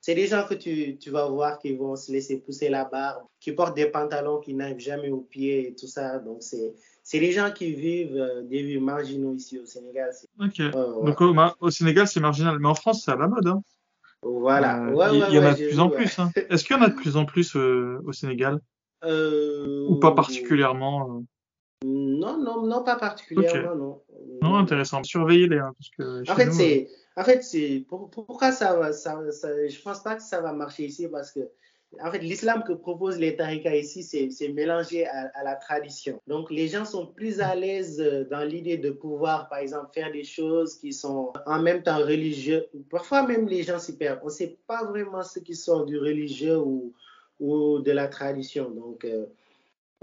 [0.00, 3.22] c'est des gens que tu, tu, vas voir qui vont se laisser pousser la barbe,
[3.40, 6.18] qui portent des pantalons qui n'arrivent jamais aux pieds et tout ça.
[6.18, 10.10] Donc, c'est, c'est des gens qui vivent euh, des vies marginaux ici au Sénégal.
[10.40, 10.60] Ok.
[11.04, 11.20] Donc,
[11.60, 12.58] au, Sénégal, c'est marginal.
[12.58, 13.46] Mais en France, c'est à la mode.
[13.46, 13.62] Hein.
[14.22, 14.82] Voilà.
[15.12, 16.18] il y, en a de plus en plus.
[16.18, 16.30] Hein.
[16.48, 18.58] Est-ce qu'il y en a de plus en plus au Sénégal?
[19.06, 21.24] Ou pas particulièrement
[21.84, 24.02] non, non, non, pas particulièrement, non.
[24.40, 25.02] Non, intéressant.
[25.04, 25.58] Surveillez-les.
[25.58, 29.48] Hein, parce que en fait, c'est, euh, en fait, c'est, pourquoi ça va, ça, ça,
[29.68, 31.40] je pense pas que ça va marcher ici parce que,
[32.02, 36.18] en fait, l'islam que proposent les tarikas ici, c'est mélangé à, à, la tradition.
[36.26, 40.10] Donc, les gens sont plus à l'aise euh, dans l'idée de pouvoir, par exemple, faire
[40.10, 42.66] des choses qui sont en même temps religieux.
[42.90, 44.20] Parfois, même les gens s'y perdent.
[44.22, 46.94] On ne sait pas vraiment ce qui sort du religieux ou,
[47.40, 48.70] ou de la tradition.
[48.70, 49.26] Donc, euh,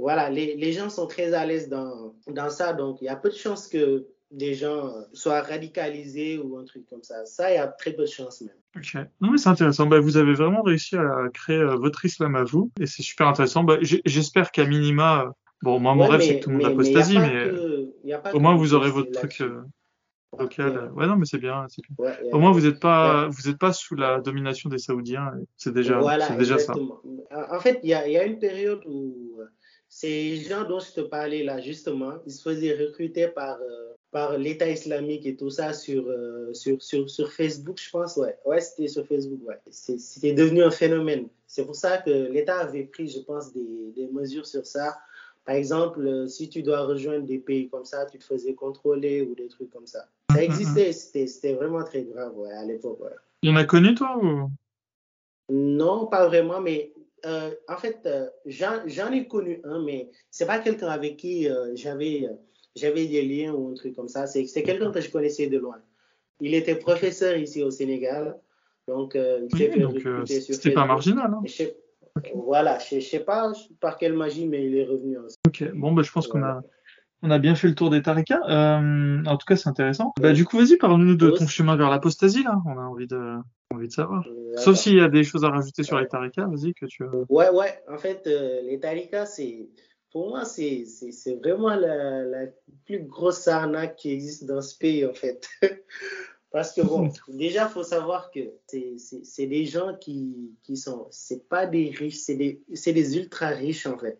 [0.02, 3.16] voilà, les, les, gens sont très à l'aise dans, dans ça, donc il y a
[3.16, 7.26] peu de chances que des gens soient radicalisés ou un truc comme ça.
[7.26, 8.56] Ça, il y a très peu de chances même.
[8.76, 8.96] Ok.
[9.20, 9.86] Non, mais c'est intéressant.
[9.86, 13.28] Bah, vous avez vraiment réussi à créer euh, votre islam à vous, et c'est super
[13.28, 13.64] intéressant.
[13.64, 15.30] Bah, J'espère qu'à minima, euh,
[15.62, 17.52] bon, moi, mon rêve, c'est que tout le monde apostasie, mais,
[18.04, 19.62] mais au moins, vous aurez votre truc euh,
[20.40, 20.92] local.
[20.96, 21.68] Ouais, non, mais c'est bien.
[22.00, 22.08] bien.
[22.32, 25.34] au moins, vous n'êtes pas, vous êtes pas sous la domination des Saoudiens.
[25.58, 26.74] C'est déjà, voilà, déjà ça.
[27.32, 29.42] En fait, il y a, y a une période où
[29.94, 34.38] ces gens dont je te parlais là, justement, ils se faisaient recruter par, euh, par
[34.38, 38.16] l'État islamique et tout ça sur, euh, sur, sur, sur, Facebook, je pense.
[38.16, 39.42] Ouais, ouais c'était sur Facebook.
[39.46, 39.60] Ouais.
[39.70, 41.28] C'était devenu un phénomène.
[41.46, 44.98] C'est pour ça que l'État avait pris, je pense, des, des, mesures sur ça.
[45.44, 49.24] Par exemple, euh, si tu dois rejoindre des pays comme ça, tu te faisais contrôler
[49.24, 50.06] ou des trucs comme ça.
[50.32, 53.02] Ça mm, existait, c'était vraiment très grave à l'époque.
[53.44, 54.50] Il y en a connu, toi ou...
[55.50, 56.94] Non, pas vraiment, mais
[57.26, 61.76] euh, en fait, euh, j'en ai connu un, mais c'est pas quelqu'un avec qui euh,
[61.76, 62.28] j'avais
[62.76, 64.28] j'avais des liens ou un truc comme ça.
[64.28, 65.78] C'est quelqu'un que je connaissais de loin.
[66.40, 68.38] Il était professeur ici au Sénégal,
[68.88, 71.32] donc il s'est fait C'était pas marginal.
[71.32, 71.44] Hein.
[72.34, 75.18] Voilà, je, ne sais pas par quelle magie, mais il est revenu.
[75.18, 75.38] Aussi.
[75.48, 76.62] Ok, bon, bah, je pense qu'on a
[77.24, 78.42] on a bien fait le tour des tarikas.
[78.42, 80.14] en tout cas, c'est intéressant.
[80.20, 82.60] Bah, du coup, vas-y, parle-nous de ton chemin vers l'apostasie, là.
[82.66, 83.36] On a envie de,
[83.74, 84.26] envie de savoir.
[84.58, 87.26] Sauf s'il y a des choses à rajouter sur les tarikas, vas-y, que tu veux.
[87.30, 87.82] Ouais, ouais.
[87.90, 89.70] En fait, euh, les tarikas, c'est,
[90.12, 92.48] pour moi, c'est, c'est, vraiment la, la,
[92.86, 95.48] plus grosse arnaque qui existe dans ce pays, en fait.
[96.52, 101.66] Parce que bon, déjà, faut savoir que c'est des gens qui, qui sont, c'est pas
[101.66, 104.20] des riches, c'est des, des ultra riches en fait.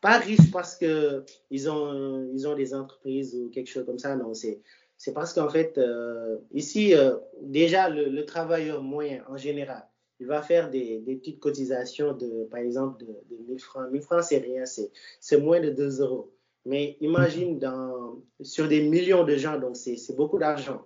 [0.00, 4.16] Pas riches parce que ils ont, ils ont des entreprises ou quelque chose comme ça,
[4.16, 4.60] non, c'est
[4.98, 9.86] c'est parce qu'en fait, euh, ici, euh, déjà, le, travailleur moyen, en général,
[10.18, 13.88] il va faire des, petites cotisations de, par exemple, de, de 1000 francs.
[13.92, 16.32] 1000 francs, c'est rien, c'est moins de 2 euros.
[16.66, 20.84] Mais imagine dans, sur des millions de gens, donc c'est beaucoup d'argent.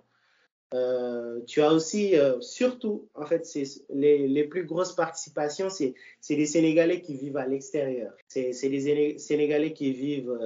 [0.75, 3.47] Euh, tu as aussi, surtout, en fait,
[3.89, 5.95] les, les, plus grosses participations, c'est
[6.29, 8.13] des Sénégalais qui vivent à l'extérieur.
[8.27, 10.37] C'est des Sénégalais qui vivent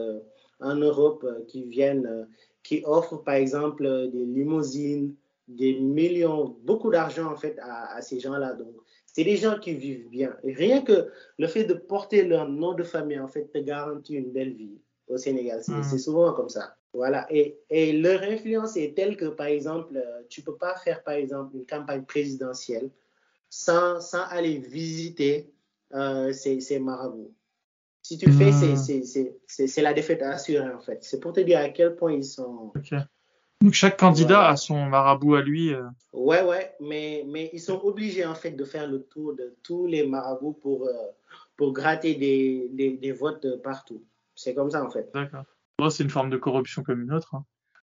[0.62, 2.28] en Europe, qui viennent
[2.68, 5.16] qui offre par exemple des limousines,
[5.48, 8.56] des millions, beaucoup d'argent en fait à, ces gens-là.
[8.56, 10.36] Donc, c'est des gens qui vivent bien.
[10.44, 11.08] Et rien que
[11.40, 14.82] le fait de porter leur nom de famille en fait te garantit une belle vie
[15.08, 15.62] au Sénégal.
[15.64, 15.98] C'est mhm.
[15.98, 16.76] souvent comme ça.
[16.92, 17.26] Voilà.
[17.30, 21.56] Et, et, leur influence est telle que, par exemple, tu peux pas faire, par exemple,
[21.56, 22.90] une campagne présidentielle
[23.50, 25.50] sans, sans aller visiter
[25.94, 27.34] euh, ces, ces marabouts.
[28.08, 29.34] Si tu fais, hmm.
[29.48, 31.00] c'est la défaite assurée, en fait.
[31.04, 32.72] C'est pour te dire à quel point ils sont.
[33.60, 35.74] Donc chaque candidat a son marabout à lui.
[35.74, 35.84] Euh.
[36.14, 39.88] Ouais, ouais, mais, mais ils sont obligés, en fait, de faire le tour de tous
[39.88, 40.94] les marabouts pour, euh,
[41.58, 44.02] pour gratter des, des, des votes partout.
[44.36, 45.12] C'est comme ça, en fait.
[45.14, 45.44] D'accord.
[45.92, 47.36] c'est une forme de corruption comme une autre.
[47.36, 47.44] Hein.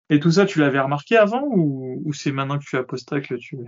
[0.09, 3.23] Et tout ça, tu l'avais remarqué avant ou, ou c'est maintenant que tu as posté
[3.23, 3.59] que tu,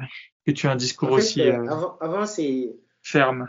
[0.47, 1.43] que tu as un discours aussi.
[1.43, 3.49] Euh, avant, avant c'est ferme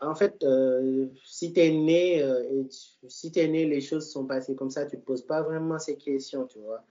[0.00, 2.64] En fait, euh, si tu es né, euh,
[3.08, 5.96] si es né, les choses sont passées comme ça, tu te poses pas vraiment ces
[5.96, 6.84] questions, tu vois.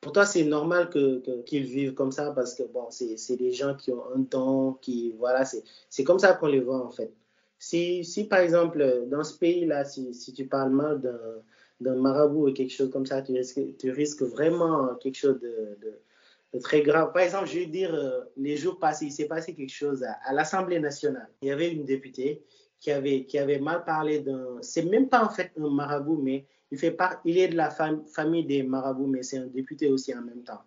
[0.00, 3.90] Pour toi, c'est normal qu'ils vivent comme ça parce que bon, c'est des gens qui
[3.90, 5.44] ont un temps, qui voilà,
[5.88, 7.10] c'est comme ça qu'on les voit en fait.
[7.58, 11.00] Si, si par exemple, dans ce pays-là, si, si tu parles mal
[11.80, 15.98] d'un marabout ou quelque chose comme ça, tu risques, vraiment quelque chose de
[16.60, 17.12] très grave.
[17.12, 20.32] Par exemple, je vais dire, euh, les jours passés, il s'est passé quelque chose à,
[20.32, 21.28] l'Assemblée nationale.
[21.42, 22.44] Il y avait une députée
[22.80, 24.58] qui avait, qui avait mal parlé d'un.
[24.60, 27.70] C'est même pas en fait un marabout, mais il, fait part, il est de la
[27.70, 30.62] famille des marabouts, mais c'est un député aussi en même temps.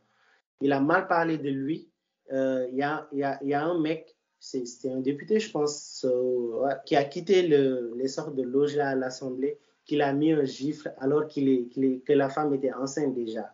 [0.62, 1.90] Il a mal parlé de lui.
[2.32, 6.06] Euh, il, y a, y a, y a, un mec, c'était un député, je pense,
[6.06, 10.44] euh, qui a quitté le, les sortes de loges à l'Assemblée, qu'il a mis un
[10.44, 13.54] gifle alors qu'il est, que la femme était enceinte déjà.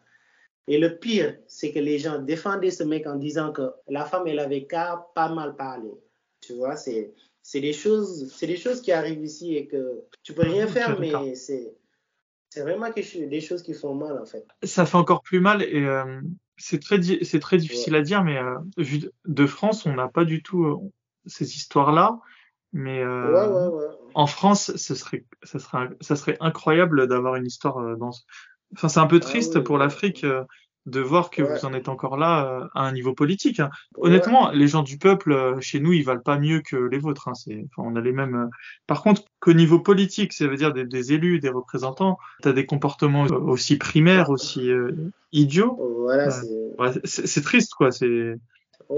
[0.67, 4.27] Et le pire, c'est que les gens défendaient ce mec en disant que la femme,
[4.27, 5.91] elle avait qu'à pas mal parler.
[6.39, 10.33] Tu vois, c'est, c'est des choses, c'est des choses qui arrivent ici et que tu
[10.33, 11.75] peux rien faire, mais c'est,
[12.49, 14.45] c'est vraiment des choses qui font mal, en fait.
[14.63, 16.21] Ça fait encore plus mal et euh,
[16.57, 20.23] c'est très, c'est très difficile à dire, mais euh, vu de France, on n'a pas
[20.23, 20.77] du tout euh,
[21.25, 22.19] ces histoires-là.
[22.75, 23.03] Mais
[24.15, 28.09] en France, ce serait, ça serait, ça serait incroyable d'avoir une histoire dans,
[28.73, 30.43] Enfin, c'est un peu ah triste pour l'Afrique euh,
[30.85, 33.59] de voir que vous en êtes encore là euh, à un niveau politique.
[33.59, 33.69] Hein.
[33.97, 37.29] Honnêtement, les gens du peuple euh, chez nous, ils valent pas mieux que les vôtres.
[37.29, 37.35] Hein.
[37.35, 38.49] C'est, enfin, on a les mêmes.
[38.85, 42.65] Par contre, qu'au niveau politique, ça veut dire des, élus, des représentants, tu as des
[42.65, 44.69] comportements aussi primaires, aussi
[45.31, 45.79] idiots.
[46.77, 47.91] Voilà, c'est triste, quoi.
[47.91, 48.35] C'est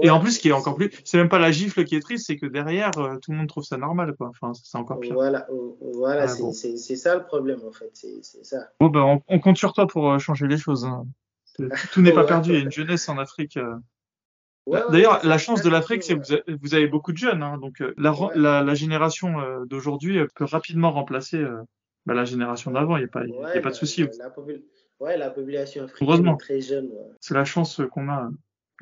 [0.02, 2.00] et en plus, ce qui est encore plus, c'est même pas la gifle qui est
[2.00, 4.28] triste, c'est que derrière, euh, tout le monde trouve ça normal, quoi.
[4.28, 5.14] Enfin, c'est encore pire.
[5.14, 5.46] Voilà,
[5.94, 7.90] voilà, ah, c'est ça le problème, en fait.
[7.92, 8.68] C'est ça.
[8.80, 10.84] Bon, ben, on, compte sur toi pour euh, changer les choses.
[10.84, 11.06] Hein.
[11.92, 12.50] Tout n'est pas perdu.
[12.50, 13.56] Il y a une jeunesse en Afrique.
[13.56, 13.76] Euh.
[14.90, 17.42] D'ailleurs, la chance de l'Afrique, c'est que vous avez beaucoup de jeunes.
[17.42, 21.40] Hein, donc, la, la, la, génération d'aujourd'hui peut rapidement remplacer
[22.04, 22.96] bah, la génération d'avant.
[22.96, 24.08] Il n'y a, pas, y a pas de souci.
[24.98, 26.90] La, la population africaine est très jeune.
[27.20, 28.28] C'est la chance qu'on a.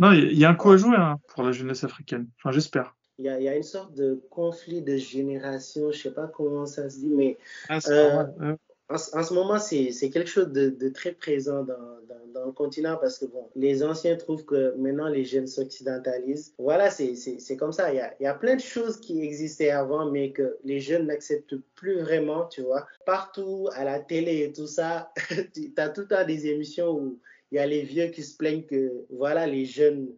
[0.01, 2.27] Non, il y, a un coup à jouer hein, pour la jeunesse africaine.
[2.39, 2.97] Enfin, j'espère.
[3.19, 6.67] Il y, a, y, a, une sorte de conflit de génération, je sais pas comment
[6.67, 7.39] ça se dit, mais
[7.69, 8.57] ah, euh,
[8.91, 11.75] en, ce moment, c'est quelque chose de, de, très présent dans,
[12.09, 16.53] dans, dans, le continent parce que bon, les anciens trouvent que maintenant les jeunes s'occidentalisent.
[16.59, 17.93] Voilà, c'est comme ça.
[17.93, 20.81] Il y, a, il y a plein de choses qui existaient avant, mais que les
[20.81, 22.87] jeunes n'acceptent plus vraiment, tu vois.
[23.07, 25.13] Partout, à la télé et tout ça,
[25.55, 27.19] tu as tout le temps des émissions où
[27.55, 30.09] il y a les vieux qui se plaignent que, voilà, les jeunes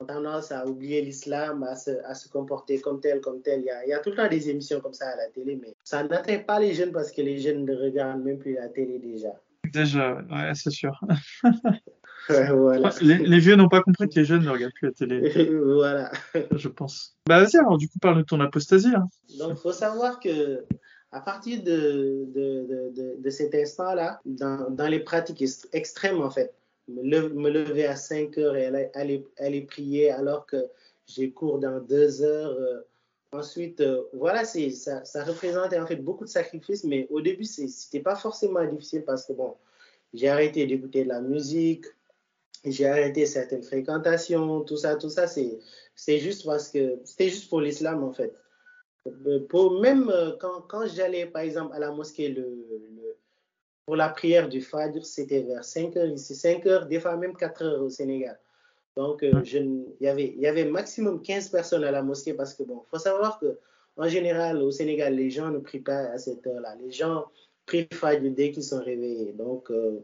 [0.00, 3.60] ont tendance à oublier l'islam, à se, à se, comporter comme tel, comme tel.
[3.60, 5.28] Il y, a, il y, a, tout le temps des émissions comme ça à la
[5.28, 8.54] télé, mais ça n'atteint pas les jeunes parce que les jeunes ne regardent même plus
[8.54, 9.28] la télé déjà.
[9.70, 10.98] Déjà, ouais, c'est sûr.
[12.30, 12.90] voilà.
[13.02, 15.50] les, les, vieux n'ont pas compris que les jeunes ne regardent plus la télé.
[15.74, 16.10] voilà.
[16.52, 17.14] Je pense.
[17.28, 18.94] Bah vas-y, alors du coup, parle de ton apostasie.
[18.96, 19.06] Hein.
[19.38, 20.64] Donc, il faut savoir que
[21.12, 26.54] à partir de, de, de, de cet instant-là, dans, dans, les pratiques extrêmes, en fait,
[26.88, 30.56] me, le, me lever à 5 heures et aller, aller, aller prier alors que
[31.06, 32.52] j'ai cours dans 2 heures.
[32.52, 32.80] Euh,
[33.32, 38.00] ensuite, euh, voilà, ça, ça représentait en fait beaucoup de sacrifices, mais au début, c'était
[38.00, 39.54] pas forcément difficile parce que, bon,
[40.14, 41.86] j'ai arrêté d'écouter de la musique,
[42.64, 47.60] j'ai arrêté certaines fréquentations, tout ça, tout ça, c'est, juste parce que c'était juste pour
[47.60, 48.32] l'islam, en fait.
[49.48, 52.66] Pour, même quand, quand j'allais, par exemple, à la mosquée le,
[53.86, 57.36] pour la prière du Fajr, c'était vers 5 heures ici, 5 heures, des fois même
[57.36, 58.38] 4 heures au Sénégal.
[58.96, 62.34] Donc, euh, je, il, y avait, il y avait maximum 15 personnes à la mosquée
[62.34, 63.58] parce que, bon, il faut savoir que
[63.96, 66.76] en général, au Sénégal, les gens ne prient pas à cette heure-là.
[66.82, 67.26] Les gens
[67.64, 69.32] prient Fajr dès qu'ils sont réveillés.
[69.32, 70.00] Donc, euh,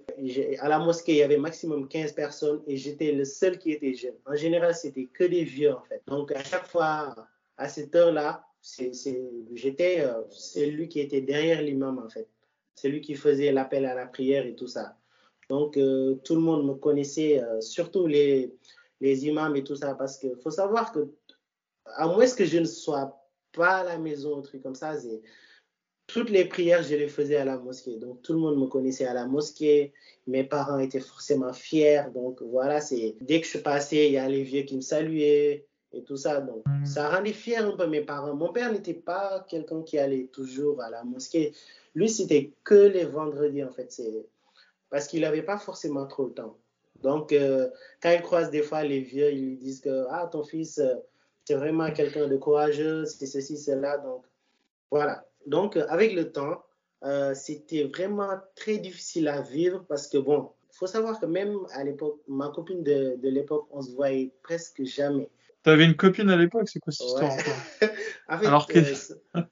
[0.61, 3.95] à la mosquée, il y avait maximum 15 personnes et j'étais le seul qui était
[3.95, 4.15] jeune.
[4.27, 6.03] En général, c'était que des vieux, en fait.
[6.07, 7.15] Donc, à chaque fois,
[7.57, 12.29] à cette heure-là, j'étais euh, celui qui était derrière l'imam, en fait.
[12.75, 14.97] Celui qui faisait l'appel à la prière et tout ça.
[15.49, 18.55] Donc, euh, tout le monde me connaissait, euh, surtout les,
[19.01, 21.11] les imams et tout ça, parce qu'il faut savoir que,
[21.85, 23.19] à moins que je ne sois
[23.53, 24.95] pas à la maison, un truc comme ça,
[26.07, 27.99] toutes les prières, je les faisais à la mosquée.
[27.99, 29.93] Donc, tout le monde me connaissait à la mosquée.
[30.27, 32.05] Mes parents étaient forcément fiers.
[32.15, 35.67] Donc, voilà, c'est dès que je passais, il y a les vieux qui me saluaient
[35.93, 36.41] et tout ça.
[36.41, 38.35] Donc, ça rendait fier un peu mes parents.
[38.35, 41.53] Mon père n'était pas quelqu'un qui allait toujours à la mosquée.
[41.95, 43.91] Lui, c'était que les vendredis, en fait.
[44.91, 46.57] Parce qu'il n'avait pas forcément trop le temps.
[47.03, 47.69] Donc, euh,
[48.01, 50.95] quand il croise des fois les vieux, ils lui disent que ah, ton fils, euh,
[51.45, 53.99] c'est vraiment quelqu'un de courageux, c'est ceci, cela.
[53.99, 54.25] Donc,
[54.91, 55.27] voilà.
[55.47, 56.63] Donc, euh, avec le temps,
[57.35, 61.83] c'était vraiment très difficile à vivre parce que, bon, il faut savoir que même à
[61.83, 65.29] l'époque, ma copine de, de l'époque, on se voyait presque jamais.
[65.63, 67.29] T'avais une copine à l'époque, c'est quoi cette Ouais.
[67.29, 67.93] histoire fait,
[68.29, 68.95] Alors que- euh,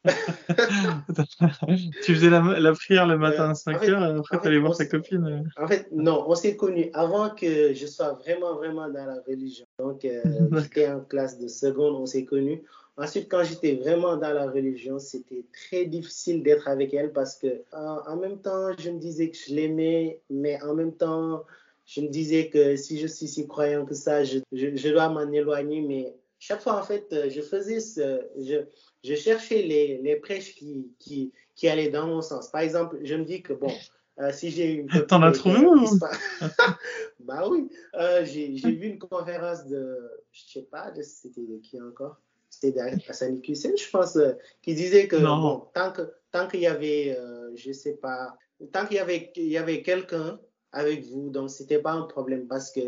[2.03, 4.41] Tu faisais la, la prière le matin Euh, à 5 en fait- heures et après
[4.41, 5.25] t'allais voir ta copine.
[5.27, 5.63] euh.
[5.63, 9.67] En fait, non, on s'est connus avant que je sois vraiment, vraiment dans la religion.
[9.79, 10.23] Donc, euh,
[10.75, 12.63] j'étais en classe de seconde, on s'est connus.
[12.97, 17.63] Ensuite, quand j'étais vraiment dans la religion, c'était très difficile d'être avec elle parce que,
[17.73, 21.45] en même temps, je me disais que je l'aimais, mais en même temps,
[21.93, 25.09] je me disais que si je suis si croyant que ça, je, je, je dois
[25.09, 25.81] m'en éloigner.
[25.81, 28.59] Mais chaque fois, en fait, euh, je faisais ce, je,
[29.03, 32.49] je cherchais les, les prêches qui, qui, qui allaient dans mon sens.
[32.49, 33.73] Par exemple, je me dis que, bon,
[34.21, 36.13] euh, si j'ai une T'en as trouvé ou- pa-
[37.19, 39.99] bah oui, euh, j'ai vu une conférence de,
[40.31, 42.21] je sais pas, de- c'était de qui encore?
[42.51, 44.33] C'était d'Assani Hussein, je pense, euh,
[44.63, 47.17] qui disait que bon, tant que tant qu'il y avait,
[47.55, 48.37] je sais pas,
[48.73, 50.41] tant qu'il y avait il y avait quelqu'un
[50.73, 52.81] avec vous, donc c'était pas un problème parce que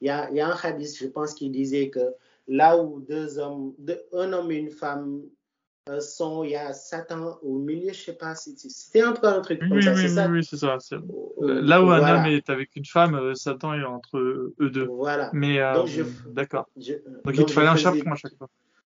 [0.00, 2.12] il y a, y a un hadith, je pense, qui disait que
[2.48, 5.22] là où deux hommes, deux- un homme et une femme
[5.88, 9.26] euh, sont, il y a Satan au milieu, je sais pas, c'était c'était un peu
[9.28, 10.28] un truc Oui, comme oui, ça, oui, ça?
[10.28, 10.78] oui, c'est ça.
[10.92, 12.20] Euh, Là où un voilà.
[12.20, 14.86] homme est avec une femme, euh, Satan est entre eux deux.
[14.86, 15.30] Voilà.
[15.32, 15.82] Mais euh,
[16.26, 16.68] d'accord.
[16.76, 18.48] Donc, il te fallait un faisais- chaperon à chaque fois.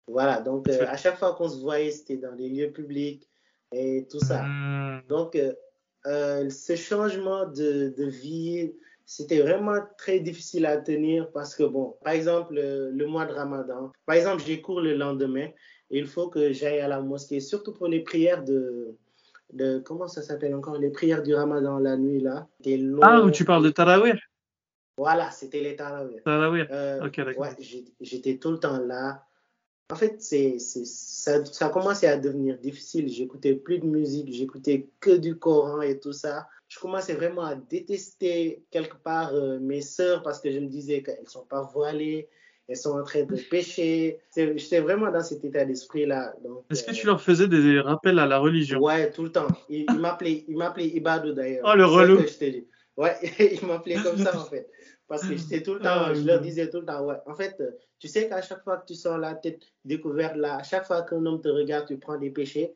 [0.08, 3.26] Voilà, donc à chaque fois qu'on se voyait, c'était dans des lieux publics
[3.72, 4.44] et tout ça.
[4.44, 5.02] Hmm.
[5.08, 5.38] Donc,
[6.08, 8.74] euh, ce changement de, de vie,
[9.06, 13.34] c'était vraiment très difficile à tenir parce que, bon, par exemple, euh, le mois de
[13.34, 15.48] Ramadan, par exemple, j'ai cours le lendemain
[15.92, 18.96] et il faut que j'aille à la mosquée, surtout pour les prières de,
[19.52, 22.48] de comment ça s'appelle encore, les prières du Ramadan la nuit, là.
[23.02, 24.20] Ah, où tu parles de Tarawih
[24.98, 26.22] Voilà, c'était les tarawih.
[26.24, 26.66] Tarawih.
[26.72, 27.42] Euh, Ok, d'accord.
[27.44, 27.56] ouais,
[28.02, 29.24] j'étais tout le temps là.
[29.94, 33.08] En fait, c'est, ça, ça a commencé à devenir difficile.
[33.10, 36.48] J'écoutais plus de musique, j'écoutais que du Coran et tout ça.
[36.68, 41.04] Je commençais vraiment à détester quelque part euh, mes sœurs parce que je me disais
[41.04, 42.28] qu'elles sont pas voilées,
[42.68, 44.20] elles sont en train de pécher.
[44.36, 46.34] J'étais vraiment dans cet état d'esprit-là.
[46.72, 48.80] Est-ce que euh, tu leur faisais des rappels à la religion?
[48.80, 49.46] Ouais, tout le temps.
[49.70, 51.70] Il, il m'appelait, il m'appelait Ibadou d'ailleurs.
[51.72, 52.20] Oh, le relou.
[52.98, 53.16] Ouais,
[53.62, 54.68] il m'appelait comme ça en fait.
[55.08, 57.18] Parce que j'étais tout le temps, Ah, je leur disais tout le temps, ouais.
[57.28, 60.58] En fait, euh, tu sais qu'à chaque fois que tu sors la tête découverte là,
[60.58, 62.74] à chaque fois qu'un homme te regarde, tu prends des péchés.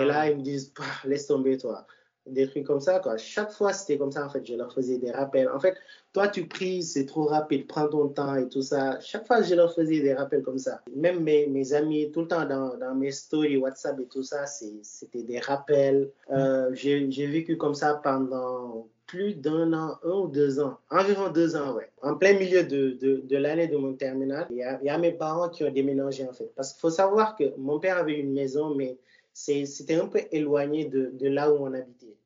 [0.00, 1.86] Et là, ils me disent, Bah, laisse tomber toi.
[2.26, 3.18] Des trucs comme ça, quoi.
[3.18, 4.46] Chaque fois, c'était comme ça, en fait.
[4.46, 5.46] Je leur faisais des rappels.
[5.50, 5.76] En fait,
[6.14, 8.98] toi, tu pries, c'est trop rapide, prends ton temps et tout ça.
[9.00, 10.80] Chaque fois, je leur faisais des rappels comme ça.
[10.96, 14.46] Même mes, mes amis, tout le temps dans, dans mes stories WhatsApp et tout ça,
[14.46, 16.10] c'était des rappels.
[16.30, 21.54] Euh, j'ai vécu comme ça pendant plus d'un an, un ou deux ans, environ deux
[21.54, 21.88] ans, ouais.
[22.02, 25.62] En plein milieu de, de, l'année de mon terminal, il y, a, mes parents qui
[25.62, 26.50] ont déménagé en fait.
[26.56, 28.98] Parce qu'il faut savoir que mon père avait une maison, mais
[29.32, 32.16] c'était un peu éloigné de, de, là où on habitait.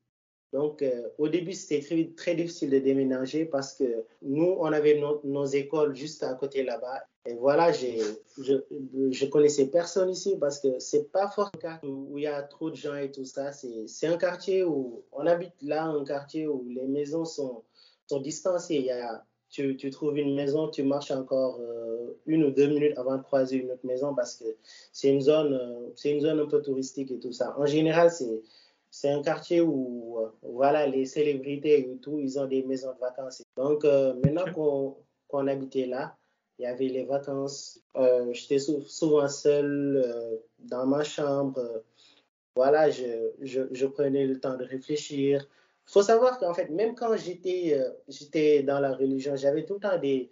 [0.51, 4.99] Donc, euh, au début, c'était très, très, difficile de déménager parce que nous, on avait
[4.99, 7.03] no, nos écoles juste à côté là-bas.
[7.25, 11.51] Et voilà, je, je connaissais personne ici parce que c'est pas fort
[11.83, 13.51] où il y a trop de gens et tout ça.
[13.51, 17.63] C'est un quartier où on habite là, un quartier où les maisons sont,
[18.07, 18.75] sont distancées.
[18.75, 22.67] Il y a, tu, tu, trouves une maison, tu marches encore euh, une ou deux
[22.67, 24.45] minutes avant de croiser une autre maison parce que
[24.93, 27.55] c'est une zone, euh, c'est une zone un peu touristique et tout ça.
[27.57, 28.41] En général, c'est
[28.91, 32.99] c'est un quartier où euh, voilà les célébrités et tout, ils ont des maisons de
[32.99, 33.43] vacances.
[33.57, 34.95] Donc maintenant qu'on
[35.27, 36.15] qu'on habitait là,
[36.59, 37.81] il y avait les vacances.
[37.95, 41.83] Euh, J'étais sou souvent seul euh, dans ma chambre.
[42.55, 45.47] Voilà, je, je, je, prenais le temps de réfléchir.
[45.87, 49.79] Il faut savoir qu'en fait, même quand j'étais j'étais dans la religion, j'avais tout le
[49.79, 50.29] temps des,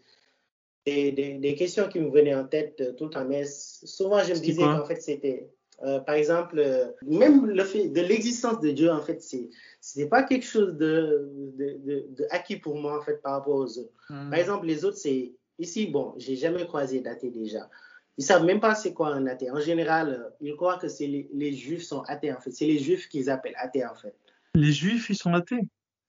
[0.85, 3.25] des, des, des, questions qui me venaient en tête tout le temps.
[3.25, 5.49] Mais souvent, je me disais qu'en fait, c'était
[5.83, 9.49] euh, par exemple, euh, même le fait de l'existence de Dieu, en fait, c'est
[9.95, 13.55] n'est pas quelque chose de, de, de, de, acquis pour moi, en fait, par rapport
[13.55, 13.93] aux autres.
[14.09, 14.29] Mm.
[14.31, 17.69] Par exemple, les autres, c'est ici, bon, j'ai jamais croisé d'athée déjà.
[18.17, 19.51] Ils savent même pas c'est quoi un athée.
[19.51, 22.51] En général, euh, ils croient que c'est les, les, juifs sont athées, en fait.
[22.51, 24.15] C'est les juifs qu'ils appellent athées, en fait.
[24.55, 25.61] Les juifs, ils sont athées?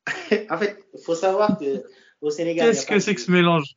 [0.50, 1.84] En fait, il faut savoir que
[2.20, 2.68] au Sénégal.
[2.68, 3.74] Qu'est-ce que c'est que ce mélange?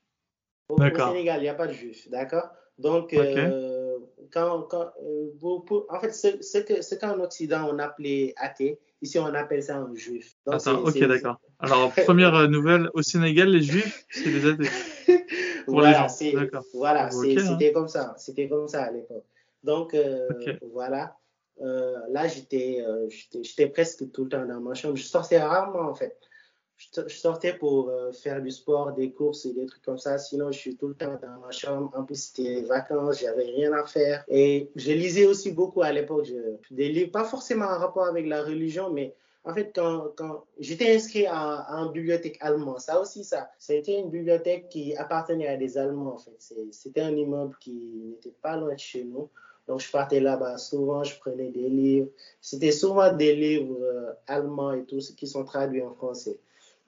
[0.70, 2.50] Au, au Sénégal, il n'y a pas de juifs, d'accord?
[2.78, 3.18] Donc, okay.
[3.20, 3.98] euh,
[4.32, 4.92] quand, quand,
[5.40, 9.26] pour, pour, en fait, ce, ce que ce qu'en Occident on appelait athée, ici on
[9.26, 10.36] appelle ça un juif.
[10.46, 11.40] Donc, Attends, ok, d'accord.
[11.60, 14.70] Alors, première nouvelle, au Sénégal, les juifs, c'est les athées.
[15.66, 17.74] Pour voilà, okay, c'était hein.
[17.74, 18.16] comme ça.
[18.18, 19.26] C'était comme ça à l'époque.
[19.64, 20.58] Donc, euh, okay.
[20.72, 21.16] voilà.
[21.62, 24.96] Euh, là, j'étais euh, j'étais presque tout le temps dans ma chambre.
[24.96, 26.18] Je sortais rarement, en fait
[26.96, 30.18] je sortais pour faire du sport, des courses et des trucs comme ça.
[30.18, 31.92] Sinon, je suis tout le temps dans ma chambre.
[31.96, 34.24] En plus, c'était vacances, j'avais rien à faire.
[34.28, 36.28] Et je lisais aussi beaucoup à l'époque.
[36.72, 39.14] Des livres, pas forcément en rapport avec la religion, mais
[39.44, 44.10] en fait, quand, quand j'étais inscrit à, une bibliothèque allemande, ça aussi, ça, c'était une
[44.10, 46.38] bibliothèque qui appartenait à des Allemands, en fait.
[46.72, 49.30] C'était un immeuble qui n'était pas loin de chez nous.
[49.68, 52.10] Donc, je partais là-bas souvent, je prenais des livres.
[52.40, 56.38] C'était souvent des livres euh, allemands et tout, qui sont traduits en français.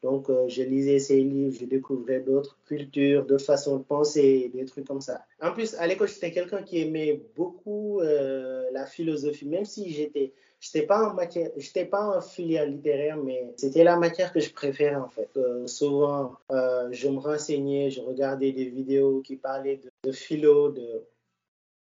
[0.04, 4.66] Donc, euh, je lisais ces livres, je découvrais d'autres cultures, d'autres façons de penser, des
[4.66, 5.22] trucs comme ça.
[5.42, 10.34] En plus, à l'école, j'étais quelqu'un qui aimait beaucoup euh, la philosophie, même si j'étais,
[10.64, 14.52] j'étais pas en matière, j'étais pas en filière littéraire, mais c'était la matière que je
[14.54, 15.30] préférais en fait.
[15.36, 21.04] Euh, souvent, euh, je me renseignais, je regardais des vidéos qui parlaient de, philo, de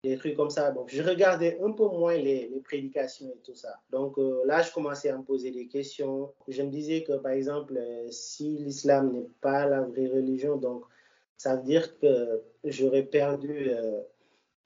[0.03, 0.71] des trucs comme ça.
[0.71, 3.79] Donc, je regardais un peu moins les, les prédications et tout ça.
[3.91, 6.31] Donc, euh, là, je commençais à me poser des questions.
[6.47, 7.79] Je me disais que, par exemple,
[8.09, 10.85] si l'islam n'est pas la vraie religion, donc,
[11.37, 13.69] ça veut dire que j'aurais perdu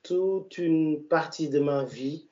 [0.04, 2.30] toute une partie de ma vie.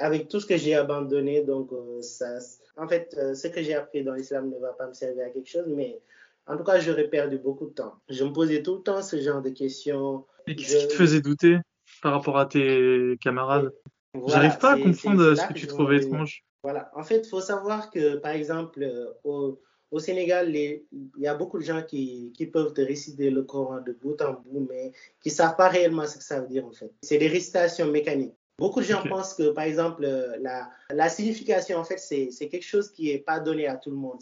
[0.00, 2.38] Avec tout ce que j'ai abandonné, donc, euh, ça,
[2.76, 5.48] en fait, ce que j'ai appris dans l'islam ne va pas me servir à quelque
[5.48, 6.00] chose, mais
[6.46, 7.94] en tout cas, j'aurais perdu beaucoup de temps.
[8.08, 10.24] Je me posais tout le temps ce genre de questions.
[10.46, 11.58] Et qu'est-ce qui te faisait douter
[12.02, 13.72] par rapport à tes camarades?
[14.14, 16.42] Voilà, J'arrive pas à comprendre ce que, que tu trouvais étrange.
[16.62, 18.84] Voilà, en fait, il faut savoir que, par exemple,
[19.24, 20.82] au, au Sénégal, il
[21.18, 24.34] y a beaucoup de gens qui, qui, peuvent te réciter le Coran de bout en
[24.34, 26.92] bout, mais qui ne savent pas réellement ce que ça veut dire, en fait.
[27.02, 28.34] C'est des récitations mécaniques.
[28.60, 29.08] Beaucoup de gens okay.
[29.08, 30.06] pensent que, par exemple,
[30.38, 33.96] la, la signification, en fait, c'est quelque chose qui n'est pas donné à tout le
[33.96, 34.20] monde.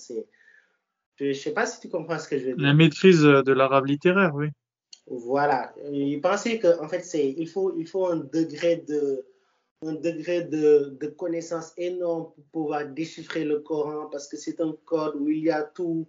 [1.17, 2.65] Je ne sais pas si tu comprends ce que je veux dire.
[2.65, 4.47] La maîtrise de l'arabe littéraire, oui.
[5.09, 5.75] Voilà.
[5.91, 9.27] Il pensait qu'en en fait, c'est, il, faut, il faut un degré de,
[9.85, 14.77] un degré de, de, connaissance énorme pour pouvoir déchiffrer le Coran parce que c'est un
[14.85, 16.07] code où il y a tout.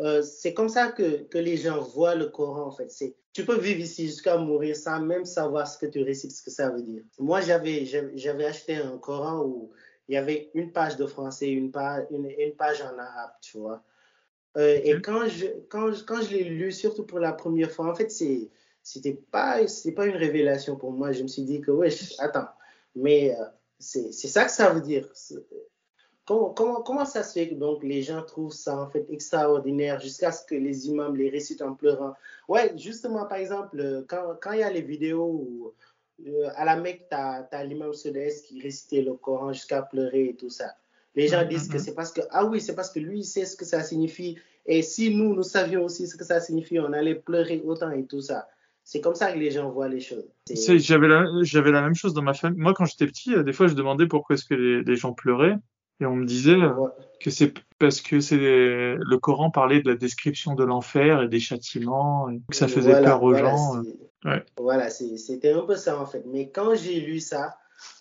[0.00, 2.90] Euh, c'est comme ça que, que les gens voient le Coran, en fait.
[2.90, 6.42] C'est, tu peux vivre ici jusqu'à mourir sans même savoir ce que tu récites, ce
[6.42, 7.04] que ça veut dire.
[7.20, 7.86] Moi, j'avais,
[8.16, 9.70] j'avais acheté un Coran où
[10.08, 13.58] il y avait une page de français, une page, une, une page en arabe, tu
[13.58, 13.84] vois.
[14.56, 17.94] Euh, et quand je, quand, quand je l'ai lu, surtout pour la première fois, en
[17.94, 18.50] fait, c'est,
[18.82, 21.12] c'était pas, c'est pas une révélation pour moi.
[21.12, 22.48] Je me suis dit que, ouais, attends,
[22.96, 23.44] mais euh,
[23.78, 25.08] c'est, c'est ça que ça veut dire.
[26.28, 29.98] Comment, comment, comment ça se fait que donc les gens trouvent ça en fait extraordinaire
[29.98, 32.12] jusqu'à ce que les imams les récitent en pleurant?
[32.48, 35.72] Ouais, justement, par exemple, quand, quand il y a les vidéos où
[36.26, 40.34] euh, à la Mecque, tu as, l'imam Sodès qui récitait le Coran jusqu'à pleurer et
[40.34, 40.74] tout ça.
[41.14, 43.46] Les gens disent que c'est parce que, ah oui, c'est parce que lui, il sait
[43.46, 44.36] ce que ça signifie.
[44.66, 48.04] Et si nous, nous savions aussi ce que ça signifie, on allait pleurer autant et
[48.04, 48.48] tout ça.
[48.84, 50.28] C'est comme ça que les gens voient les choses.
[50.46, 52.60] J'avais la, j'avais la même chose dans ma famille.
[52.60, 55.56] Moi, quand j'étais petit, des fois, je demandais pourquoi est-ce que les, les, gens pleuraient.
[56.00, 56.56] Et on me disait
[57.20, 61.40] que c'est parce que c'est le Coran parlait de la description de l'enfer et des
[61.40, 63.82] châtiments, et que ça faisait peur aux gens.
[64.24, 64.44] Ouais.
[64.56, 66.24] Voilà, c'était un peu ça en fait.
[66.26, 67.56] Mais quand j'ai lu ça,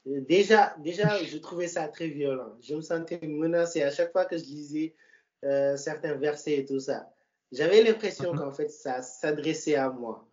[0.05, 2.55] déjà, déjà, je trouvais ça très violent.
[2.61, 4.95] Je me sentais menacé à chaque fois que je lisais
[5.45, 7.11] euh, certains versets et tout ça.
[7.51, 8.39] J'avais l'impression mhm.
[8.39, 10.27] qu'en fait, ça s'adressait à moi.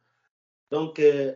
[0.71, 1.35] Donc, euh,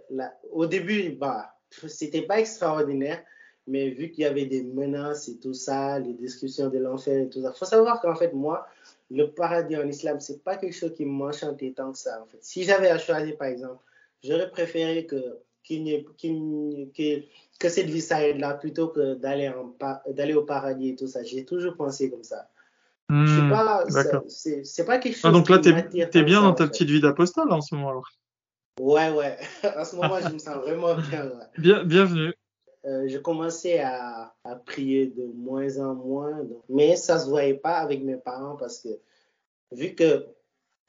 [0.50, 3.22] au début, bah, c'était pas extraordinaire,
[3.68, 7.28] mais vu qu'il y avait des menaces et tout ça, les descriptions de l'enfer et
[7.28, 8.66] tout ça, faut savoir qu'en fait, moi,
[9.10, 12.38] le paradis en islam, c'est pas quelque chose qui m'enchantait tant que ça, en fait.
[12.40, 13.78] Si j'avais à choisir, par exemple,
[14.24, 15.38] j'aurais préféré que,
[17.58, 19.52] que cette vie s'arrête là plutôt que d'aller
[20.08, 21.22] d'aller au paradis et tout ça.
[21.22, 22.48] J'ai toujours pensé comme ça.
[23.10, 23.26] Hmm,
[23.86, 25.24] c'est pas quelque ah, chose.
[25.24, 28.10] Ah, donc là, tu es, bien dans ta petite vie d'apostole en ce moment alors.
[28.80, 29.36] Ouais, ouais.
[29.76, 31.32] en ce moment, je me sens vraiment bien.
[31.58, 32.32] bien bienvenue.
[32.88, 36.40] Euh, je commençais à, à, prier de moins en moins,
[36.70, 38.88] mais ça se voyait pas avec mes parents parce que
[39.72, 40.26] vu que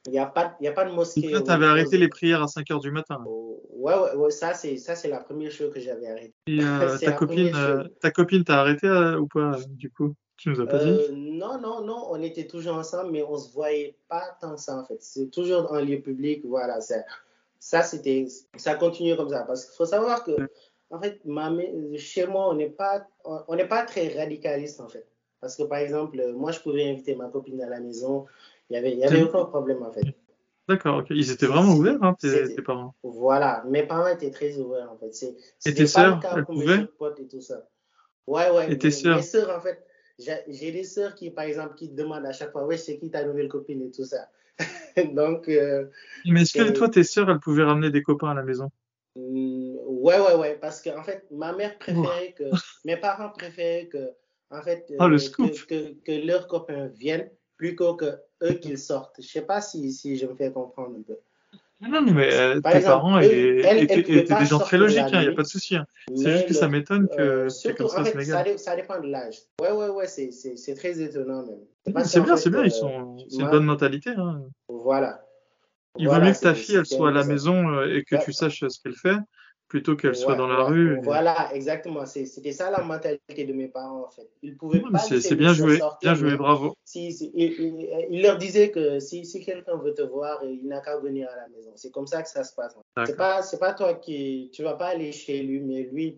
[0.06, 1.20] il n'y a, pas, y a pas de mosquée.
[1.20, 3.22] Tu avais arrêté les prières à 5 heures du matin.
[3.26, 6.32] Oh, ouais, ouais, ouais, ça, c'est, ça, c'est la première chose que j'avais arrêté.
[6.46, 10.14] Et euh, ta, copine, euh, ta copine, t'as arrêté ou pas, du coup?
[10.38, 10.98] Tu nous as pas dit?
[11.12, 14.86] Non, non, non, on était toujours ensemble, mais on se voyait pas tant ça, en
[14.86, 14.96] fait.
[15.00, 16.80] C'est toujours en lieu public, voilà.
[16.80, 17.04] Ça,
[17.58, 19.42] ça c'était, ça continuait comme ça.
[19.42, 20.32] Parce qu'il faut savoir que,
[20.90, 21.50] en fait, ma,
[21.96, 25.06] chez moi, on n'est pas, on n'est pas très radicaliste, en fait.
[25.40, 28.26] Parce que, par exemple, moi, je pouvais inviter ma copine à la maison
[28.70, 30.02] il n'y avait, y avait aucun problème en fait.
[30.68, 31.02] D'accord.
[31.10, 32.94] Ils étaient vraiment ouverts, hein, tes, tes, parents.
[33.02, 35.10] Voilà, mes parents étaient très ouverts en fait.
[35.66, 36.86] Et tes sœurs, elles pouvaient
[37.18, 37.66] et tout ça.
[38.28, 38.72] Ouais, ouais.
[38.72, 39.84] Et tes sœurs Mes sœurs, en fait,
[40.18, 43.24] j'ai des sœurs qui, par exemple, qui demandent à chaque fois, ouais, c'est qui ta
[43.24, 44.28] nouvelle copine et tout ça.
[45.14, 45.48] Donc.
[45.48, 45.86] Euh,
[46.26, 48.70] Mais est-ce que toi, tes sœurs, elles pouvaient ramener des copains à la maison?
[49.16, 50.58] Ouais, ouais, ouais.
[50.60, 52.44] Parce que, en fait, ma mère préférait que.
[52.84, 54.10] mes parents préféraient que,
[54.50, 55.52] en fait, oh, le scoop.
[55.66, 59.16] Que, que, que, leurs copains viennent plutôt que eux qu'ils sortent.
[59.18, 61.18] Je sais pas si, si je me fais comprendre un peu.
[61.82, 65.42] Non, non, mais euh, tes parents étaient, des gens très logiques, il n'y a pas
[65.42, 65.76] de souci.
[65.76, 65.86] Hein.
[66.14, 69.00] C'est juste que ça m'étonne que euh, c'est comme ça, en fait, ça, ça, dépend
[69.00, 69.38] de l'âge.
[69.60, 72.04] Ouais, ouais, ouais, c'est très étonnant même.
[72.04, 74.10] C'est bien, c'est bien, ils sont, c'est une bonne mentalité.
[74.10, 74.42] Hein.
[74.68, 75.24] Voilà.
[75.98, 78.32] Il vaut mieux que ta fille, elle soit à la maison euh, et que tu
[78.32, 79.16] saches ce qu'elle fait,
[79.66, 81.00] plutôt qu'elle soit dans la rue.
[81.02, 82.06] Voilà, exactement.
[82.06, 84.28] C'était ça la mentalité de mes parents, en fait.
[84.42, 84.98] Ils pouvaient pas.
[84.98, 86.74] C'est bien joué, bien joué, bravo.
[86.84, 90.98] Si, si il, leur disait que si, si quelqu'un veut te voir, il n'a qu'à
[90.98, 91.72] venir à la maison.
[91.74, 92.76] C'est comme ça que ça se passe.
[93.06, 94.50] C'est pas, pas toi qui.
[94.52, 96.16] Tu vas pas aller chez lui, mais lui,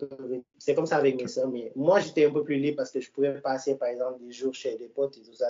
[0.59, 1.49] c'est comme ça avec mes soeurs.
[1.49, 4.33] Mais moi, j'étais un peu plus libre parce que je pouvais passer, par exemple, des
[4.33, 5.49] jours chez des potes et tout ça.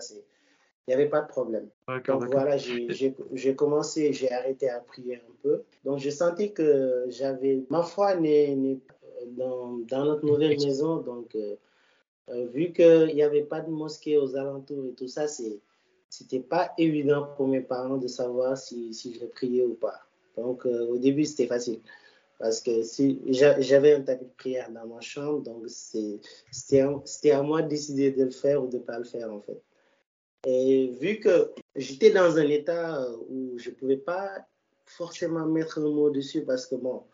[0.87, 1.69] Il n'y avait pas de problème.
[1.87, 5.63] Donc voilà, j'ai commencé, j'ai arrêté à prier un peu.
[5.85, 8.79] Donc je sentais que j'avais, ma foi n'est
[9.27, 10.97] dans, dans, notre nouvelle maison.
[10.99, 11.57] Donc euh,
[12.31, 16.73] euh, vu qu'il n'y avait pas de mosquée aux alentours et tout ça, c'était pas
[16.79, 20.01] évident pour mes parents de savoir si, si je priais ou pas.
[20.37, 21.81] Donc euh, au début, c'était facile.
[22.39, 27.63] Parce que si j'avais un tapis de prière dans ma chambre, donc c'était à moi
[27.63, 29.63] de décider de le faire ou de ne pas le faire en fait.
[30.47, 34.47] Et vu que j'étais dans un état euh, où je ne pouvais pas
[34.87, 37.05] forcément mettre un mot dessus parce que bon,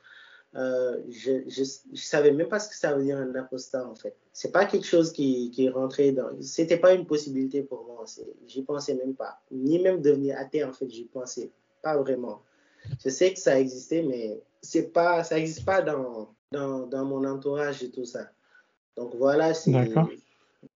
[0.55, 4.17] euh, je ne savais même pas ce que ça veut dire un apostat en fait.
[4.33, 6.31] C'est pas quelque chose qui, qui rentrait dans.
[6.41, 8.05] C'était pas une possibilité pour moi.
[8.47, 9.41] J'y pensais même pas.
[9.51, 11.51] Ni même devenir athée en fait, j'y pensais
[11.83, 12.41] pas vraiment.
[13.05, 17.25] Je sais que ça existait, mais c'est pas, ça n'existe pas dans, dans, dans, mon
[17.25, 18.31] entourage et tout ça.
[18.97, 19.53] Donc voilà,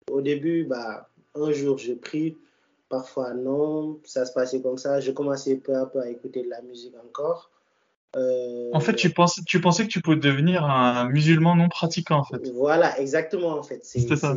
[0.10, 2.38] au début, bah, un jour je prie,
[2.90, 5.00] parfois non, ça se passait comme ça.
[5.00, 7.52] Je commençais peu à peu à écouter de la musique encore.
[8.18, 12.20] Euh, en fait, tu pensais, tu pensais que tu pouvais devenir un musulman non pratiquant,
[12.20, 12.50] en fait.
[12.52, 13.86] Voilà, exactement, en fait.
[13.86, 14.36] C'était ça.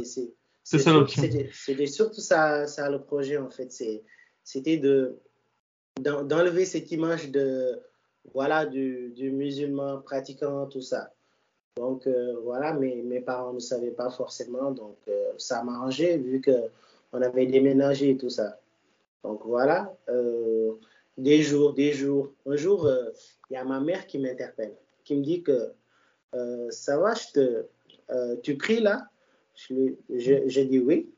[0.63, 1.23] C'est ça l'option.
[1.53, 3.73] C'était surtout ça, ça le projet, en fait.
[4.45, 5.21] C'était de
[6.01, 7.81] d'enlever cette image de
[8.33, 11.13] voilà du, du, musulman pratiquant, tout ça.
[11.77, 16.17] Donc euh, voilà, mes, mes parents ne savaient pas forcément, donc euh, ça m'a arrangé
[16.19, 16.53] vu que
[17.13, 18.61] on avait déménagé et tout ça.
[19.25, 20.73] Donc voilà, euh,
[21.19, 22.33] des jours, des jours.
[22.47, 22.89] Un jour,
[23.51, 24.75] il y a ma mère qui m'interpelle,
[25.05, 25.73] qui me dit que
[26.71, 29.09] ça va, je te, tu pries là?
[29.55, 31.09] Je, je, dis oui.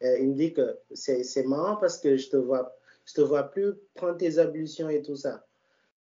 [0.00, 3.74] il me dit que c'est marrant parce que je te vois, je te vois plus
[3.94, 5.44] prendre tes ablutions et tout ça.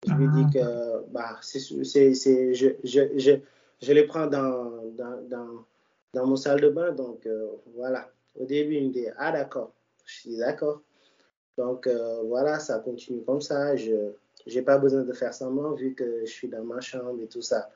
[0.08, 3.40] Je lui dis que bah, c'est, c'est, je, je,
[3.82, 5.66] je, les prends dans, dans, dans,
[6.14, 7.28] dans mon salle de bain, donc
[7.76, 8.10] voilà.
[8.36, 9.74] Au début, il me dit Ah, d'accord.
[10.06, 10.82] Je suis d'accord.
[11.58, 13.76] Donc, euh, voilà, ça continue comme ça.
[13.76, 14.14] Je
[14.48, 17.42] n'ai pas besoin de faire semblant vu que je suis dans ma chambre et tout
[17.42, 17.70] ça.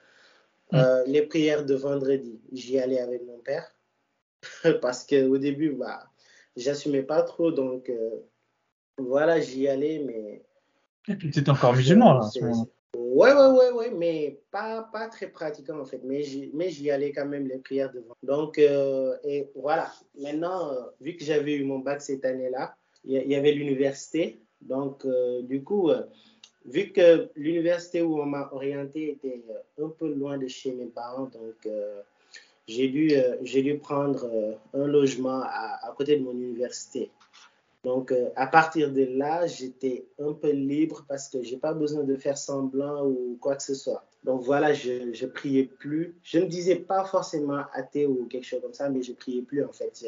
[0.72, 0.78] Mm.
[0.78, 3.70] Euh, les prières de vendredi, j'y allais avec mon père.
[4.82, 6.08] parce qu'au début, bah,
[6.56, 7.92] j'assumais pas trop, donc
[8.98, 10.44] voilà, j'y allais, mais.
[11.08, 12.30] Et puis, tu étais encore musulman, là,
[12.96, 16.02] Ouais, ouais, ouais, ouais, mais pas, très pratiquant en fait.
[16.04, 18.16] Mais j'y allais quand même les prières devant.
[18.22, 19.92] Donc, euh, et voilà.
[20.20, 22.76] Maintenant, euh, vu que j'avais eu mon bac cette année-là,
[23.06, 24.40] il y, avait l'université.
[24.62, 25.92] Donc, euh, du coup,
[26.66, 29.44] vu que l'université où on m'a orienté était
[29.82, 31.68] un peu loin de chez mes parents, donc
[32.68, 37.12] j'ai dû, prendre un logement à, côté de mon université.
[37.84, 42.04] Donc, euh, à partir de là, j'étais un peu libre parce que j'ai pas besoin
[42.04, 44.06] de faire semblant ou quoi que ce soit.
[44.24, 46.16] Donc voilà, je, je priais plus.
[46.24, 49.66] Je ne disais pas forcément athée ou quelque chose comme ça, mais je priais plus
[49.66, 50.06] en fait.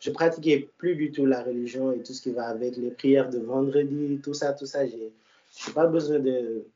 [0.00, 3.30] Je, pratiquais plus du tout la religion et tout ce qui va avec les prières
[3.30, 4.84] de vendredi, tout ça, tout ça.
[4.84, 5.12] J'ai,
[5.68, 6.66] n'ai pas besoin de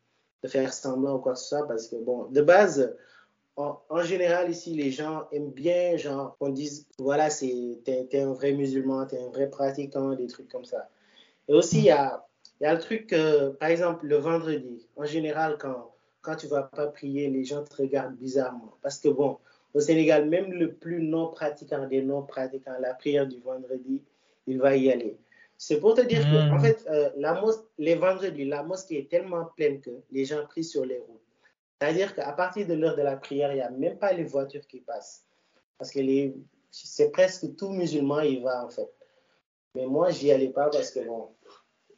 [0.44, 2.94] faire semblant ou quoi que ce soit parce que bon, de base,
[3.56, 8.52] en, général, ici, les gens aiment bien, genre, qu'on dise, voilà, c'est, t'es, un vrai
[8.52, 10.88] musulman, t'es un vrai pratiquant, des trucs comme ça.
[11.48, 12.26] Et aussi, il y a,
[12.60, 13.14] y a le truc,
[13.58, 17.74] par exemple, le vendredi, en général, quand, quand tu vas pas prier, les gens te
[17.76, 18.74] regardent bizarrement.
[18.82, 19.38] Parce que, bon,
[19.74, 24.02] au Sénégal, même le plus non pratiquant des non pratiquants, la prière du vendredi,
[24.46, 25.16] il va y aller.
[25.58, 26.60] C'est pour te dire que, en hmm.
[26.60, 27.40] fait, euh, la
[27.78, 31.20] les vendredis, la mosquée est tellement pleine que les gens prient sur les routes.
[31.80, 34.66] C'est-à-dire qu'à partir de l'heure de la prière, il n'y a même pas les voitures
[34.66, 35.24] qui passent.
[35.78, 36.00] Parce que
[36.70, 38.90] c'est presque tout musulman y va en fait.
[39.74, 41.28] Mais moi, j'y allais pas parce que bon,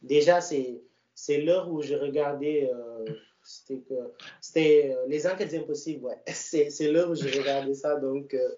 [0.01, 0.81] déjà, c'est,
[1.29, 2.69] l'heure où je regardais.
[2.73, 3.05] Euh,
[3.41, 3.93] c'était que
[4.41, 6.21] c'était euh, les enquêtes impossibles, ouais.
[6.27, 8.49] C'est, l'heure où je regardais ça, donc euh,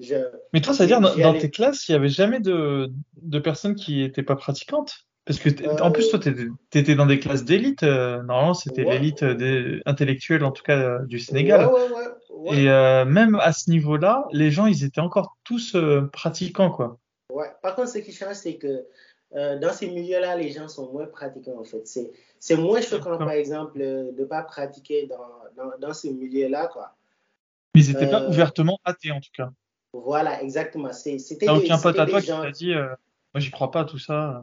[0.00, 0.16] je.
[0.52, 2.90] Mais toi, ça veut dire dans, tes classes, il n'y avait jamais de,
[3.22, 5.06] de personnes qui n'étaient pas pratiquantes?
[5.26, 7.82] Parce que en plus, toi, tu étais, dans des classes d'élite.
[7.82, 11.70] Euh, normalement, c'était l'élite euh, intellectuelle, en tout cas, euh, du Sénégal.
[12.46, 15.76] Et même à ce niveau-là, les gens, ils étaient encore tous
[16.12, 16.98] pratiquants, quoi.
[17.32, 17.46] Ouais.
[17.62, 18.86] Par contre, ce qui change, c'est que
[19.32, 21.86] dans ces milieux-là, les gens sont moins pratiquants, en fait.
[22.38, 26.94] C'est moins choquant, par exemple, de ne pas pratiquer dans, dans, dans ce milieu-là, quoi.
[27.74, 29.50] Mais ils n'étaient pas ouvertement athées, en tout cas.
[29.92, 30.92] Voilà, exactement.
[30.92, 32.96] C'était aucun pote à toi qui t'a dit, moi,
[33.36, 34.42] j'y crois pas, tout ça.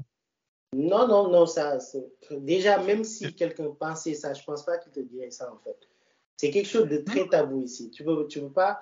[0.76, 1.78] Non, non, non, ça,
[2.32, 5.78] déjà, même si quelqu'un pensait ça, je pense pas qu'il te dirait ça, en fait.
[6.36, 7.90] C'est quelque chose de très tabou ici.
[7.90, 8.82] Tu peux, tu peux pas,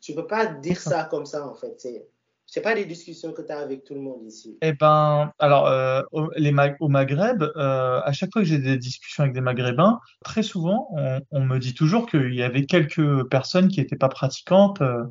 [0.00, 1.74] tu peux pas dire ça comme ça, en fait.
[1.78, 2.08] C'est,
[2.46, 4.56] c'est pas des discussions que tu as avec tout le monde ici.
[4.62, 9.34] Eh ben, alors, euh, au, Maghreb, euh, à chaque fois que j'ai des discussions avec
[9.34, 10.88] des Maghrébins, très souvent,
[11.30, 14.80] on, me dit toujours qu'il y avait quelques personnes qui n'étaient pas pratiquantes.
[14.82, 15.04] Euh,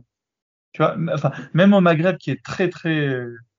[0.74, 3.10] tu vois, enfin, même au Maghreb, qui est très, très,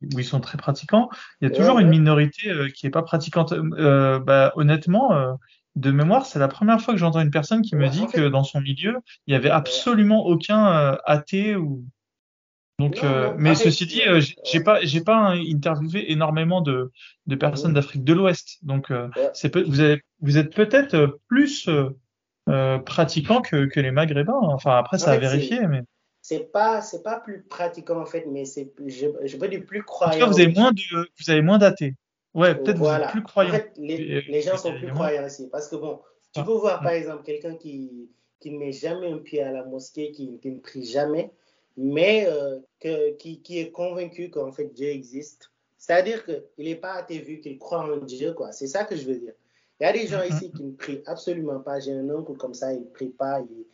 [0.03, 1.09] où ils sont très pratiquants,
[1.41, 3.53] il y a toujours une minorité euh, qui est pas pratiquante.
[3.53, 5.33] Euh, bah, honnêtement, euh,
[5.77, 8.43] de mémoire, c'est la première fois que j'entends une personne qui me dit que dans
[8.43, 11.85] son milieu, il y avait absolument aucun athée ou.
[12.81, 13.05] Donc,
[13.39, 14.03] mais ceci dit,
[14.45, 16.91] j'ai pas, j'ai pas interviewé énormément de,
[17.27, 18.59] de personnes d'Afrique de l'Ouest.
[18.63, 18.93] Donc,
[19.33, 21.69] c'est vous, avez, vous êtes peut-être plus
[22.85, 24.33] pratiquants que, que les Maghrébins.
[24.43, 25.83] Enfin, après, ça a vérifié, mais
[26.25, 29.83] c'est pas c'est pas plus pratiquant en fait mais c'est je, je veux dire plus
[29.83, 31.97] croyant vous avez moins de vous avez moins d'athées.
[32.33, 33.51] Ouais peut-être vous êtes plus croyant.
[33.51, 36.01] en fait, les, les gens sont plus croyants ici parce que bon
[36.33, 36.45] tu ah.
[36.45, 38.09] peux voir par exemple quelqu'un qui
[38.41, 41.31] qui ne met jamais un pied à la mosquée qui, qui ne prie jamais
[41.77, 45.51] mais euh, que, qui, qui est convaincu qu'en fait Dieu existe.
[45.77, 48.53] C'est-à-dire qu'il n'est pas athée vu qu'il croit en Dieu quoi.
[48.53, 49.35] C'est ça que je veux dire.
[49.79, 50.37] Il y a des gens mm-hmm.
[50.37, 51.81] ici qui ne prient absolument pas.
[51.81, 53.67] J'ai un oncle comme ça il ne prie pas il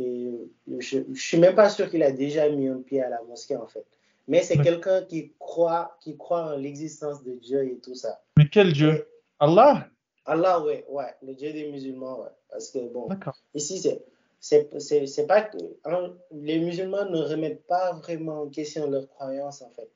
[0.00, 3.20] et je ne suis même pas sûr qu'il a déjà mis un pied à la
[3.22, 3.84] mosquée, en fait.
[4.28, 8.20] Mais c'est quelqu'un qui croit, qui croit en l'existence de Dieu et tout ça.
[8.36, 9.06] Mais quel Dieu?
[9.38, 9.88] Allah?
[10.24, 12.28] Allah, oui, ouais, le Dieu des musulmans, ouais.
[12.50, 13.08] Parce que, bon,
[13.54, 14.02] ici, c'est
[14.40, 19.70] c'est pas que hein, les musulmans ne remettent pas vraiment en question leur croyance, en
[19.76, 19.90] fait.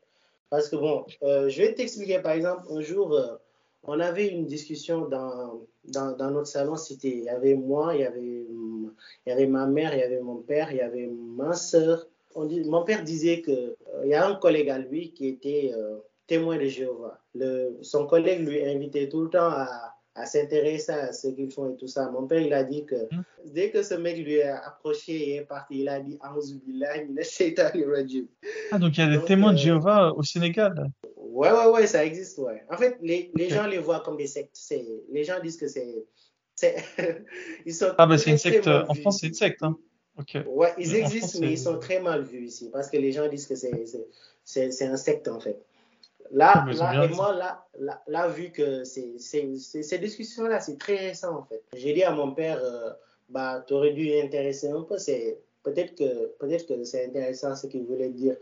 [0.51, 3.37] Parce que, bon, euh, je vais t'expliquer, par exemple, un jour, euh,
[3.87, 8.05] on avait une discussion dans, dans, notre salon, c'était, il y avait moi, il y
[8.05, 8.47] avait
[9.27, 12.07] il y avait ma mère, il y avait mon père, il y avait ma soeur.
[12.37, 16.57] Mon père disait qu'il euh, y a un collègue à lui qui était euh, témoin
[16.57, 17.21] de Jéhovah.
[17.83, 21.77] Son collègue lui invitait tout le temps à, à s'intéresser à ce qu'ils font et
[21.77, 22.11] tout ça.
[22.11, 23.25] Mon père, il a dit que hmm.
[23.47, 26.33] dès que ce mec lui a approché et est parti, il a dit Ah,
[28.79, 32.05] donc il y a des témoins de euh, Jéhovah au Sénégal Ouais, ouais, ouais, ça
[32.05, 32.63] existe, ouais.
[32.71, 34.57] En fait, les, les gens les voient comme des sectes.
[35.11, 36.05] Les gens disent que c'est
[37.67, 38.69] ils sont ah, bah c'est une secte.
[38.69, 39.63] En France, c'est une secte.
[39.63, 39.77] Hein.
[40.47, 43.49] Ouais, ils existent, mais ils sont très mal vus ici parce que les gens disent
[43.49, 45.61] que c'est un secte en fait.
[46.31, 51.37] Là, là et moi, là, là, là, vu que c'est ces discussions-là, c'est très récent
[51.39, 51.63] en fait.
[51.75, 52.91] J'ai dit à mon père, euh,
[53.29, 54.97] bah, tu aurais dû intéresser un peu.
[55.63, 58.37] Peut-être que, peut que c'est intéressant ce qu'il voulait dire.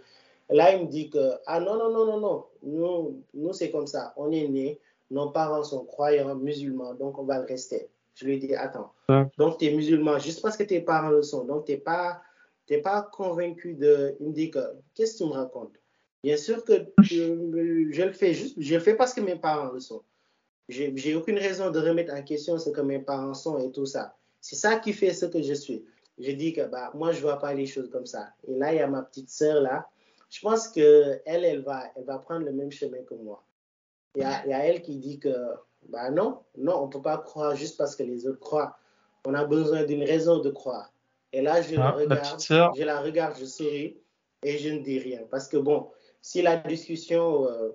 [0.50, 3.86] Là, il me dit que, ah non, non, non, non, non, nous, nous c'est comme
[3.86, 4.12] ça.
[4.16, 4.80] On est nés,
[5.10, 7.88] nos parents sont croyants musulmans, donc on va le rester.
[8.14, 8.92] Je lui dis, attends,
[9.38, 12.20] donc tu es musulman juste parce que tes parents le sont, donc tu n'es pas,
[12.82, 14.16] pas convaincu de.
[14.20, 14.58] Il me dit que,
[14.94, 15.76] qu'est-ce que tu me racontes?
[16.22, 19.72] Bien sûr que je, je, le fais juste, je le fais parce que mes parents
[19.72, 20.02] le sont.
[20.68, 24.16] J'ai aucune raison de remettre en question ce que mes parents sont et tout ça.
[24.40, 25.84] C'est ça qui fait ce que je suis.
[26.18, 28.28] Je dis que bah, moi, je ne vois pas les choses comme ça.
[28.46, 29.88] Et là, il y a ma petite sœur là.
[30.30, 33.44] Je pense qu'elle, elle va, elle va prendre le même chemin que moi.
[34.14, 35.34] Il y a, il y a elle qui dit que
[35.88, 38.76] bah non, non, on ne peut pas croire juste parce que les autres croient.
[39.26, 40.92] On a besoin d'une raison de croire.
[41.32, 43.96] Et là, je, ah, la regarde, je la regarde, je souris
[44.42, 45.20] et je ne dis rien.
[45.30, 45.90] Parce que bon,
[46.22, 47.70] si la discussion euh,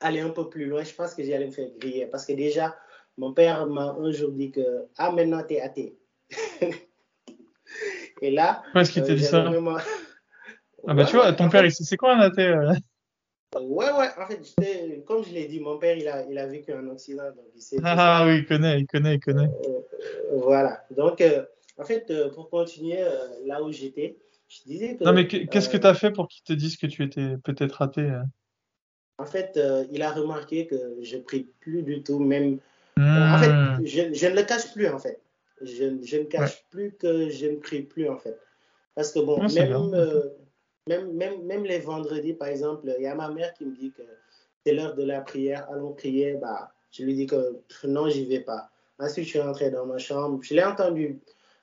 [0.00, 2.06] allait un peu plus loin, je pense que j'allais me faire griller.
[2.06, 2.74] Parce que déjà,
[3.18, 5.96] mon père m'a un jour dit que Ah, maintenant, tu es athée.
[8.22, 8.62] et là.
[8.64, 9.44] Pourquoi est-ce qu'il t'a dit euh, ça
[10.86, 12.72] Ah, bah tu vois, ton père, c'est quoi un athée euh?
[13.60, 16.72] Ouais, ouais, en fait, comme je l'ai dit, mon père, il a, il a vécu
[16.72, 17.78] en Occident, donc il sait.
[17.82, 19.48] Ah, oui, il connaît, il connaît, il connaît.
[20.32, 20.84] voilà.
[20.90, 21.22] Donc,
[21.78, 23.02] en fait, pour continuer
[23.44, 24.18] là où j'étais,
[24.48, 25.04] je disais que.
[25.04, 27.72] Non, mais qu'est-ce que tu as fait pour qu'il te dise que tu étais peut-être
[27.72, 28.10] raté
[29.18, 32.58] En fait, euh, il a remarqué que je prie plus du tout, même.
[32.98, 33.86] En fait, hmm.
[33.86, 35.20] je, je, ne le cache plus, en fait.
[35.62, 38.36] Je, je ne cache plus que je ne prie plus, en fait.
[38.94, 40.22] Parce que, bon, même, euh,
[40.88, 43.92] même, même, même, les vendredis, par exemple, il y a ma mère qui me dit
[43.92, 44.02] que
[44.64, 46.34] c'est l'heure de la prière, allons prier.
[46.34, 48.70] Bah, je lui dis que non, j'y vais pas.
[48.98, 50.40] Ensuite, je suis rentré dans ma chambre.
[50.42, 51.20] Je l'ai entendu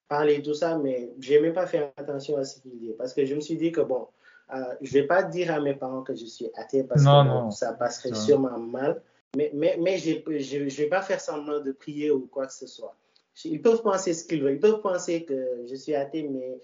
[0.08, 2.94] parler tout ça, mais je n'ai même pas fait attention à ce qu'il dit.
[2.98, 4.08] Parce que je me suis dit que, bon,
[4.54, 7.56] euh, je ne vais pas dire à mes parents que je suis athée parce que
[7.56, 9.02] ça passerait sûrement mal.
[9.36, 12.68] Mais, mais, mais je ne vais pas faire semblant de prier ou quoi que ce
[12.68, 12.96] soit.
[13.44, 14.54] Ils peuvent penser ce qu'ils veulent.
[14.54, 16.58] Ils peuvent penser que je suis athée, mais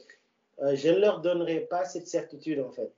[0.61, 2.91] euh, je ne leur donnerai pas cette certitude, en fait.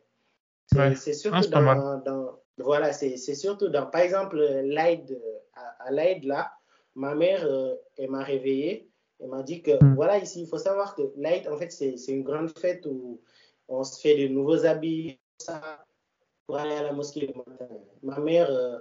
[0.95, 3.88] C'est surtout dans, dans, Voilà, c'est surtout dans.
[3.88, 5.20] Par exemple, l'aide,
[5.56, 6.52] à, à l'aide, là,
[6.94, 8.88] ma mère, euh, elle m'a réveillé
[9.24, 9.95] elle m'a dit que, hmm.
[9.95, 13.22] voilà, ici, il faut savoir que l'Aïd, en fait, c'est une grande fête où
[13.70, 15.86] on se fait de nouveaux habits, ça,
[16.45, 17.68] pour aller à la mosquée le matin.
[18.04, 18.78] Ma mère, euh,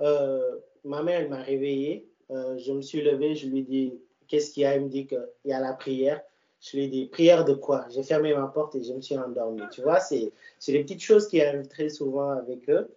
[0.00, 2.08] euh, ma mère, elle m'a réveillé.
[2.30, 4.74] Euh, je me suis levé, je lui ai dit, qu'est-ce qu'il y a?
[4.74, 6.20] Elle me dit qu'il y a la prière.
[6.60, 7.86] Je lui ai dit, prière de quoi?
[7.90, 9.62] J'ai fermé ma porte et je me suis endormi.
[9.70, 10.32] Tu vois, c'est
[10.66, 12.88] des petites choses qui arrivent très souvent avec eux.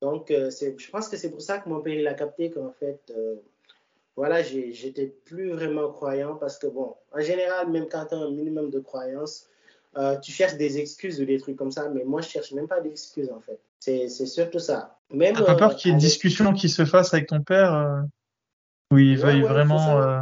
[0.00, 3.12] Donc, je pense que c'est pour ça que mon père, il a capté qu'en fait,
[4.18, 8.30] voilà, j'étais plus vraiment croyant parce que, bon, en général, même quand tu as un
[8.30, 9.46] minimum de croyance,
[9.96, 12.66] euh, tu cherches des excuses ou des trucs comme ça, mais moi, je cherche même
[12.66, 13.60] pas d'excuses, en fait.
[13.78, 14.98] C'est surtout ça.
[15.16, 18.00] T'as pas peur qu'il y ait une discussion qui se fasse avec ton père euh,
[18.90, 20.18] où il veuille vraiment euh,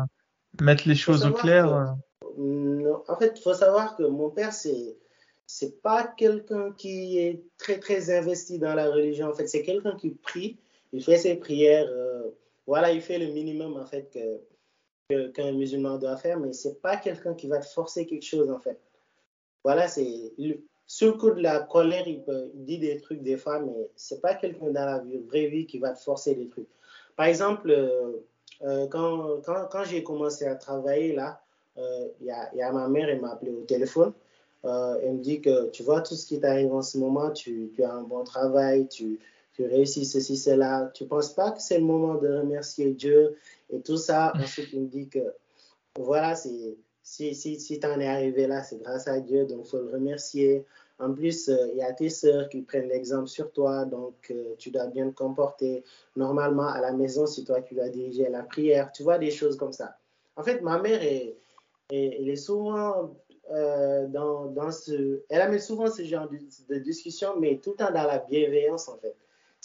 [0.60, 1.96] mettre les choses au clair
[2.36, 4.98] non, En fait, il faut savoir que mon père, c'est
[5.46, 9.28] c'est pas quelqu'un qui est très, très investi dans la religion.
[9.28, 10.58] En fait, c'est quelqu'un qui prie,
[10.92, 11.88] il fait ses prières
[12.66, 14.10] voilà, il fait le minimum en fait
[15.08, 18.50] que, qu'un musulman doit faire, mais c'est pas quelqu'un qui va te forcer quelque chose
[18.50, 18.78] en fait.
[19.62, 20.32] Voilà, c'est
[20.86, 22.22] sur le coup de la colère, il,
[22.54, 25.90] dit des trucs des fois, mais c'est pas quelqu'un dans la vraie vie qui va
[25.90, 26.68] te forcer des trucs.
[27.16, 28.24] Par exemple, euh,
[28.62, 31.40] euh, quand, quand, j'ai commencé à travailler là,
[31.78, 34.12] euh, il y, a, y, a, ma mère, elle m'a appelé au téléphone.
[34.64, 37.82] elle me dit que tu vois tout ce qui t'arrive en ce moment, tu, tu
[37.82, 39.18] as un bon travail, tu,
[39.56, 40.90] tu réussis ceci, cela.
[40.92, 43.36] Tu ne penses pas que c'est le moment de remercier Dieu
[43.70, 44.32] et tout ça?
[44.36, 45.20] Ensuite, il me dit que
[45.98, 49.70] voilà, si, si, si tu en es arrivé là, c'est grâce à Dieu, donc il
[49.70, 50.66] faut le remercier.
[50.98, 54.54] En plus, euh, il y a tes sœurs qui prennent l'exemple sur toi, donc euh,
[54.58, 55.84] tu dois bien te comporter.
[56.16, 58.92] Normalement, à la maison, c'est toi qui dois diriger la prière.
[58.92, 59.96] Tu vois, des choses comme ça.
[60.36, 61.36] En fait, ma mère, est,
[61.90, 63.14] elle est souvent
[63.52, 65.22] euh, dans, dans, ce...
[65.30, 66.38] Elle amène souvent ce genre de,
[66.68, 69.14] de, discussion, mais tout le temps dans la bienveillance, en fait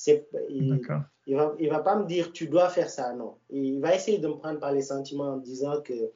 [0.07, 0.81] il,
[1.27, 3.35] il, va, il va pas me dire tu dois faire ça, non.
[3.49, 6.11] Il va essayer de me prendre par les sentiments en disant que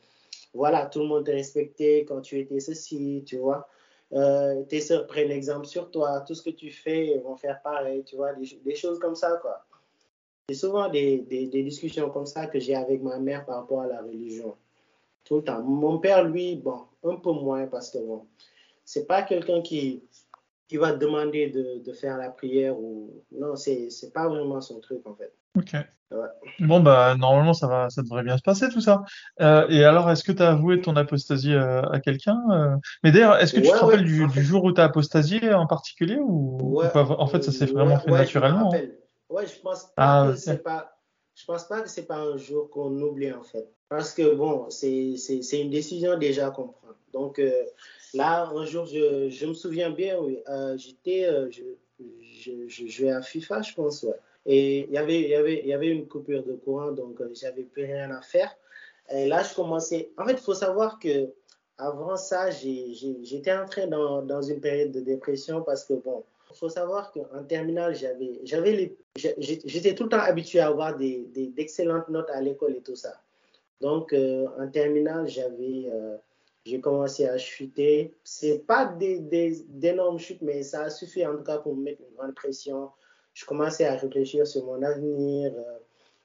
[0.54, 3.68] voilà, tout le monde te respectait quand tu étais ceci, tu vois.
[4.14, 8.04] Euh, tes soeurs prennent exemple sur toi, tout ce que tu fais, vont faire pareil,
[8.04, 9.66] tu vois, des, choses comme ça, quoi.
[10.48, 13.82] C'est souvent des, des, des, discussions comme ça que j'ai avec ma mère par rapport
[13.82, 14.56] à la religion.
[15.24, 15.62] Tout le temps.
[15.64, 18.26] Mon père, lui, bon, un peu moins parce que bon,
[18.86, 20.04] c'est pas quelqu'un qui,
[20.68, 24.62] qui va te demander de, de, faire la prière ou non, c'est c'est pas vraiment
[24.62, 25.34] son truc en fait.
[25.58, 25.76] Ok.
[26.60, 29.04] Bon bah normalement ça va, ça devrait bien se passer tout ça.
[29.42, 32.76] Euh, et alors est-ce que tu as avoué ton apostasie euh, à quelqu'un euh?
[33.04, 35.68] Mais d'ailleurs est-ce que tu te rappelles du, du, jour où tu as apostasié en
[35.68, 38.72] particulier ou, En fait ça s'est vraiment fait naturellement.
[38.72, 38.90] Je hein?
[39.30, 40.92] ouais, je pense pas ah, que c'est pas.
[41.36, 43.68] Je pense pas que c'est pas un jour qu'on oublie en fait.
[43.90, 45.18] Parce que bon, c'est
[45.54, 46.88] une décision déjà qu'on prend.
[47.14, 47.42] Donc,
[48.16, 51.64] Là, un jour, je, me souviens bien, oui, euh, j'étais, euh, je,
[52.22, 54.16] je, je, jouais à FIFA, je pense, ouais.
[54.46, 57.84] Et y il y, avait, y avait une coupure de courant, donc euh, j'avais plus
[57.84, 58.56] rien à faire.
[59.12, 60.12] Et là, je commençais.
[60.18, 61.30] En fait, il faut savoir que
[61.78, 66.70] avant ça, j'étais entré dans, dans une période de dépression parce que, bon, il faut
[66.70, 72.40] savoir qu'en terminale, j'avais, j'étais tout le temps habitué à avoir des, d'excellentes notes à
[72.40, 73.14] l'école et tout ça.
[73.82, 75.90] Donc, en terminale, j'avais,
[76.66, 78.14] j'ai commencé à chuter.
[78.24, 82.16] C'est pas d'énormes chutes, mais ça a suffi en tout cas pour me mettre une
[82.16, 82.90] grande pression.
[83.34, 85.54] Je commençais à réfléchir sur mon avenir.
[85.56, 85.78] Euh,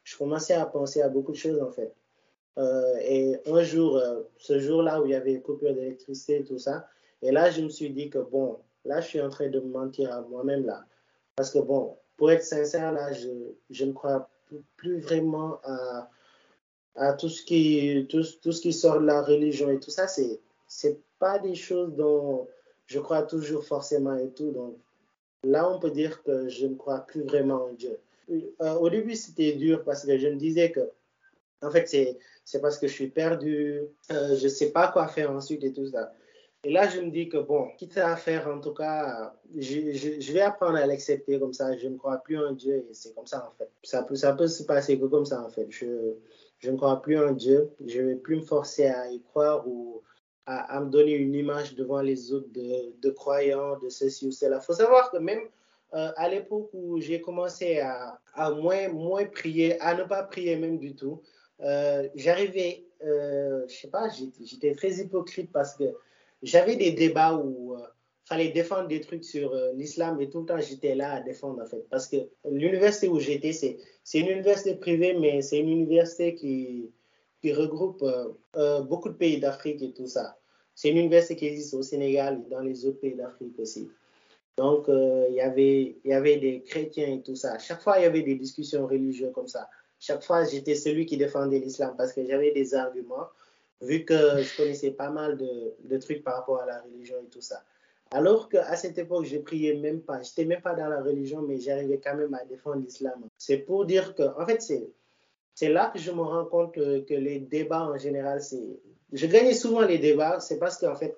[0.05, 1.93] je commençais à penser à beaucoup de choses en fait.
[3.03, 4.03] et un jour,
[4.39, 6.87] ce jour-là où il y avait coupure d'électricité et tout ça,
[7.23, 9.69] et là, je me suis dit que bon, là, je suis en train de me
[9.69, 10.85] mentir à moi-même là.
[11.37, 13.29] Parce que bon, pour être sincère, là, je,
[13.71, 14.29] je ne crois
[14.77, 16.11] plus vraiment à,
[16.97, 20.07] à tout ce qui tout, tout, ce qui sort de la religion et tout ça
[20.07, 22.49] c'est c'est pas des choses dont
[22.87, 24.77] je crois toujours forcément et tout donc
[25.45, 27.99] là on peut dire que je ne crois plus vraiment en Dieu
[28.31, 30.91] euh, au début c'était dur parce que je me disais que
[31.62, 33.81] en fait c'est c'est parce que je suis perdu
[34.11, 36.12] euh, je sais pas quoi faire ensuite et tout ça
[36.62, 40.21] et là, je me dis que bon, quitte à faire, en tout cas, je, je,
[40.21, 41.75] je vais apprendre à l'accepter comme ça.
[41.77, 43.71] Je ne crois plus en Dieu et c'est comme ça en fait.
[43.83, 45.67] Ça peut, ça peut se passer que comme ça en fait.
[45.71, 45.87] Je,
[46.61, 47.70] je ne crois plus en Dieu.
[47.85, 50.03] Je ne vais plus me forcer à y croire ou
[50.47, 54.59] à, me donner une image devant les autres de, de croyants, de ceci ou cela.
[54.61, 55.43] Il faut savoir que même
[55.95, 58.19] euh, à l'époque où j'ai commencé à,
[58.51, 61.23] moins, prier, à ne pas prier même du tout,
[61.62, 64.09] euh, j'arrivais, euh, je sais pas,
[64.43, 65.85] j'étais très hypocrite parce que
[66.43, 67.87] j'avais des débats où il euh,
[68.24, 71.66] fallait défendre des trucs sur l'islam et tout le temps j'étais là à défendre en
[71.66, 71.85] fait.
[71.91, 72.16] Parce que
[72.49, 76.91] l'université où j'étais, c'est, c'est une université privée, mais c'est une université qui,
[77.41, 80.39] qui regroupe euh, beaucoup de pays d'Afrique et tout ça.
[80.75, 83.91] C'est une université qui existe au Sénégal et dans les autres pays d'Afrique aussi.
[84.57, 87.59] Donc, il y avait, y avait des chrétiens et tout ça.
[87.59, 89.69] Chaque fois, il y avait des discussions religieuses comme ça.
[89.99, 93.29] Chaque fois, j'étais celui qui défendait l'islam parce que j'avais des arguments
[93.83, 97.29] vu que je connaissais pas mal de, de, trucs par rapport à la religion et
[97.29, 97.63] tout ça.
[98.11, 101.59] Alors qu'à cette époque, je priais même pas, j'étais même pas dans la religion, mais
[101.59, 103.29] j'arrivais quand même à défendre l'islam.
[103.51, 107.15] C'est pour dire que, en fait, c'est, là que je me rends compte que, que
[107.15, 108.79] les débats en général, c'est,
[109.13, 111.17] je gagnais souvent les débats, c'est parce qu'en fait,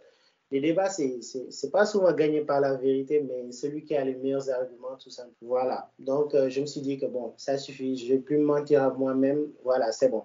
[0.50, 1.20] les débats, c'est,
[1.70, 5.26] pas souvent gagné par la vérité, mais celui qui a les meilleurs arguments, tout ça.
[5.42, 5.90] Voilà.
[5.98, 8.88] Donc, euh, je me suis dit que bon, ça suffit, je vais plus mentir à
[8.88, 9.52] moi-même.
[9.62, 10.22] Voilà, c'est bon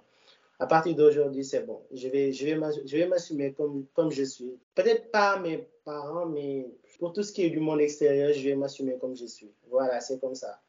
[0.59, 1.81] à partir d'aujourd'hui, c'est bon.
[1.91, 4.57] Je vais, je vais, je vais m'assumer comme, comme je suis.
[4.73, 6.65] Peut-être pas mes parents, mais
[6.97, 9.51] pour tout ce qui est du monde extérieur, je vais m'assumer comme je suis.
[9.69, 10.59] Voilà, c'est comme ça.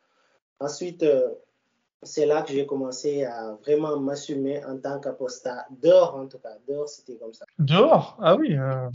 [0.61, 1.29] Ensuite, euh,
[2.03, 5.67] c'est là que j'ai commencé à vraiment m'assumer en tant qu'apostat.
[5.71, 6.57] Dehors, en tout cas.
[6.67, 7.45] Dehors, c'était comme ça.
[7.59, 8.17] Dehors?
[8.21, 8.57] Ah oui.
[8.57, 8.89] Euh,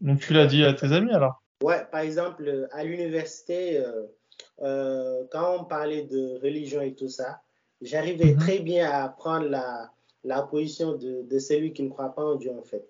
[0.00, 4.06] donc, tu l'as dit à tes amis alors Ouais, par exemple, à l'université, euh,
[4.62, 7.42] euh quand on parlait de religion et tout ça,
[7.82, 8.38] j'arrivais -hmm.
[8.38, 9.90] très bien à prendre la
[10.24, 12.86] la position de, de, celui qui ne croit pas en Dieu, en fait.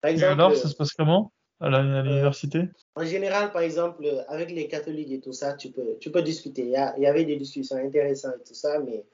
[0.00, 1.32] Par exemple, et alors, ça se passe comment?
[1.60, 1.68] À
[2.02, 2.66] l'université euh,
[2.96, 6.62] En général, par exemple, avec les catholiques et tout ça, tu peux, tu peux discuter.
[6.62, 9.04] Il y, a, il y avait des discussions intéressantes et tout ça, mais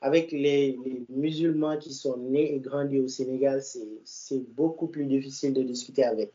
[0.00, 3.62] avec les, les musulmans qui sont nés et grandis au Sénégal,
[4.04, 6.32] c'est beaucoup plus difficile de discuter avec.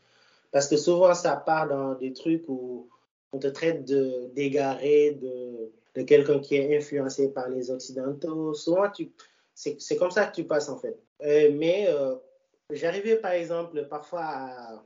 [0.52, 2.88] Parce que souvent, ça part dans des trucs où
[3.32, 3.84] on te traite
[4.34, 8.54] d'égaré, de, de, de quelqu'un qui est influencé par les Occidentaux.
[8.54, 8.84] Souvent,
[9.54, 10.96] c'est comme ça que tu passes en fait.
[11.22, 12.14] Euh, mais euh,
[12.70, 14.84] j'arrivais par exemple parfois à,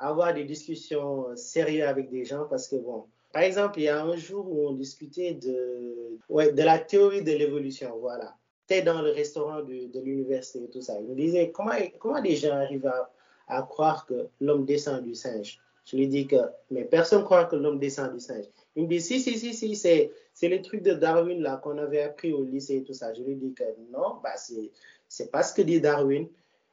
[0.00, 4.02] avoir des discussions sérieuses avec des gens parce que bon, par exemple, il y a
[4.02, 8.34] un jour où on discutait de, ouais, de la théorie de l'évolution, voilà.
[8.66, 10.98] C'était dans le restaurant de, de l'université et tout ça.
[11.00, 13.10] Ils me disaient comment, comment des gens arrivent à,
[13.48, 15.60] à croire que l'homme descend du singe?
[15.84, 16.36] Je lui dis que,
[16.70, 18.44] mais personne ne croit que l'homme descend du singe.
[18.76, 21.78] Il me dit, si, si, si, si, c'est, c'est les trucs de Darwin là qu'on
[21.78, 23.12] avait appris au lycée et tout ça.
[23.12, 24.70] Je lui dis que non, bah, c'est,
[25.08, 26.28] c'est pas ce que dit Darwin.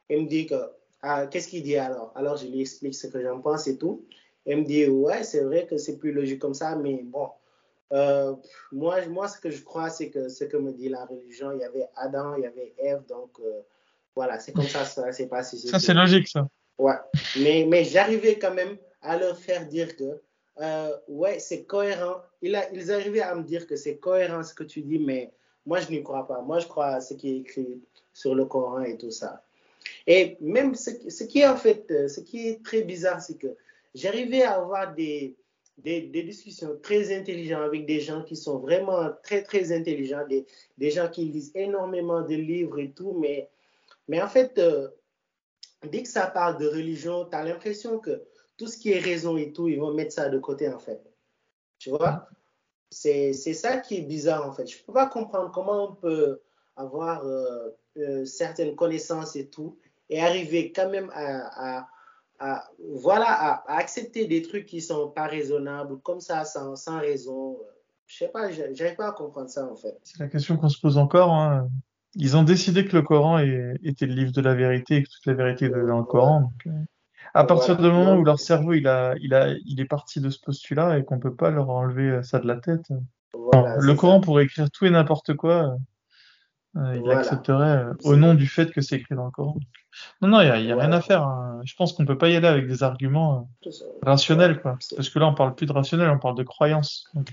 [0.08, 0.54] Il me dit que,
[1.02, 2.12] ah, qu'est-ce qu'il dit alors?
[2.14, 4.04] Alors je lui explique ce que j'en pense et tout.
[4.46, 7.28] Il me dit, ouais, c'est vrai que c'est plus logique comme ça, mais bon.
[7.92, 8.34] Euh,
[8.72, 11.60] moi, moi, ce que je crois, c'est que ce que me dit la religion, il
[11.60, 13.60] y avait Adam, il y avait Ève, donc euh,
[14.14, 15.56] voilà, c'est comme ça, ça s'est passé.
[15.58, 16.48] Ça, c'est logique, ça.
[16.78, 16.96] Ouais,
[17.40, 20.20] mais, mais j'arrivais quand même à leur faire dire que
[20.60, 22.16] euh, ouais, c'est cohérent.
[22.42, 25.32] Il a, ils arrivaient à me dire que c'est cohérent ce que tu dis, mais
[25.66, 26.40] moi, je n'y crois pas.
[26.40, 29.42] Moi, je crois à ce qui est écrit sur le Coran et tout ça.
[30.06, 33.56] Et même ce, qui est en fait, euh, ce qui est très bizarre, c'est que
[33.94, 35.36] j'arrivais à avoir des,
[35.76, 41.24] discussions très intelligentes avec des gens qui sont vraiment très, très intelligents, des, gens qui
[41.26, 43.48] lisent énormément de livres et tout, mais,
[44.08, 44.88] mais en fait, euh,
[45.84, 48.22] dès que ça parle de religion, tu as l'impression que
[48.56, 51.00] tout ce qui est raison et tout, ils vont mettre ça de côté, en fait.
[51.78, 52.28] Tu vois?
[52.90, 54.66] C'est ça qui est bizarre, en fait.
[54.66, 56.40] Je ne peux pas comprendre comment on peut
[56.78, 59.76] avoir euh, euh, certaines connaissances et tout,
[60.08, 61.88] et arriver quand même à,
[62.38, 67.58] à, voilà, à, accepter des trucs qui sont pas raisonnables, comme ça, sans, sans raison.
[68.06, 69.98] Je sais pas, j'arrive pas à comprendre ça, en fait.
[70.04, 71.32] C'est la question qu'on se pose encore.
[71.32, 71.68] Hein.
[72.14, 75.26] Ils ont décidé que le Coran était le livre de la vérité et que toute
[75.26, 76.40] la vérité est dans le Coran.
[76.42, 76.70] Donc, euh,
[77.34, 80.30] à partir du moment où leur cerveau il a, il a, il est parti de
[80.30, 82.88] ce postulat et qu'on peut pas leur enlever ça de la tête.
[83.34, 85.76] le Coran pourrait écrire tout et n'importe quoi.
[86.76, 89.56] Euh, il accepterait euh, au nom du fait que c'est écrit dans le Coran.
[90.20, 91.22] Non, non, il n'y a, rien à faire.
[91.22, 91.60] Hein.
[91.64, 93.70] Je pense qu'on peut pas y aller avec des arguments euh,
[94.02, 94.78] rationnels, quoi.
[94.94, 97.08] Parce que là, on parle plus de rationnel, on parle de croyance.
[97.14, 97.32] Donc,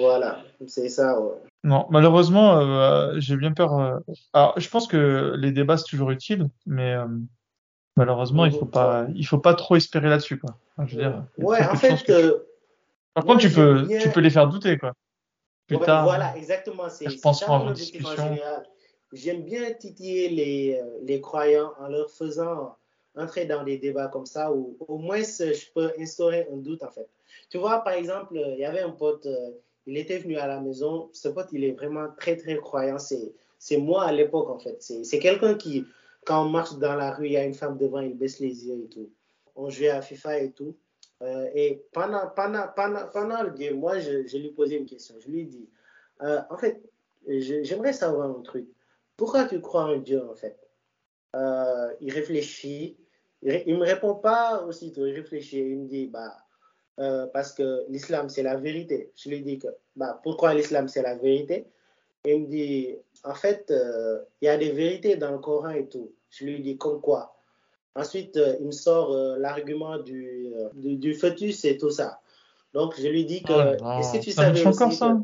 [0.00, 1.18] Voilà, c'est ça.
[1.64, 4.00] Non, malheureusement, j'ai bien peur.
[4.32, 6.94] Alors, je pense que les débats c'est toujours utile, mais
[7.96, 10.56] malheureusement, il faut pas, il faut pas trop espérer là-dessus, quoi.
[10.86, 12.04] je veux dire, ouais, en fait.
[13.14, 14.94] Par contre, tu peux, tu peux les faire douter, quoi.
[15.70, 16.88] Voilà, exactement.
[16.88, 17.06] C'est
[17.48, 18.68] mon objectif en général.
[19.12, 22.74] J'aime bien titiller les, euh, les croyants en leur faisant
[23.14, 26.90] entrer dans des débats comme ça où au moins je peux instaurer un doute en
[26.90, 27.08] fait.
[27.50, 29.50] Tu vois, par exemple, il y avait un pote, euh,
[29.86, 31.10] il était venu à la maison.
[31.12, 32.96] Ce pote, il est vraiment très, très croyant.
[32.98, 34.82] C'est moi à l'époque en fait.
[34.82, 35.84] C'est quelqu'un qui,
[36.24, 38.66] quand on marche dans la rue, il y a une femme devant, il baisse les
[38.66, 39.10] yeux et tout.
[39.56, 40.74] On jouait à FIFA et tout.
[41.22, 45.14] Euh, et pendant, pendant, pendant, pendant le game, moi, je, je lui posais une question.
[45.20, 45.68] Je lui dis,
[46.22, 46.82] euh, en fait,
[47.28, 48.66] j'aimerais savoir un truc.
[49.16, 50.58] Pourquoi tu crois en Dieu, en fait?
[51.36, 52.96] Euh, Il réfléchit.
[53.42, 55.06] Il ne me répond pas aussitôt.
[55.06, 55.60] Il réfléchit.
[55.60, 56.36] Il me dit, bah,
[57.32, 59.12] parce que l'islam, c'est la vérité.
[59.16, 61.66] Je lui dis que, bah, pourquoi l'islam, c'est la vérité?
[62.24, 63.72] Il me dit, en fait,
[64.40, 66.12] il y a des vérités dans le Coran et tout.
[66.30, 67.41] Je lui dis, comme quoi?
[67.94, 72.20] Ensuite, euh, il me sort euh, l'argument du, euh, du, du, fœtus et tout ça.
[72.72, 73.52] Donc, je lui dis que.
[73.52, 75.18] Oh est-ce que tu savais aussi ça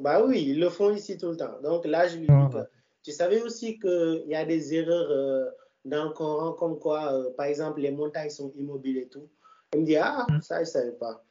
[0.00, 1.60] Bah oui, ils le font ici tout le temps.
[1.62, 2.58] Donc là, je lui dis que.
[3.02, 5.52] Tu savais aussi qu'il y a des erreurs
[5.86, 9.26] dans le Coran, comme quoi, par exemple, les montagnes sont immobiles et tout.
[9.72, 10.42] Il me dit, ah, hmm.
[10.42, 11.24] ça, je ne savais pas.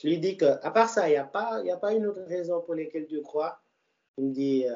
[0.00, 2.22] Je lui dis que, à part ça, il n'y a, pas, a pas une autre
[2.28, 3.58] raison pour laquelle tu crois.
[4.18, 4.66] Il me dit,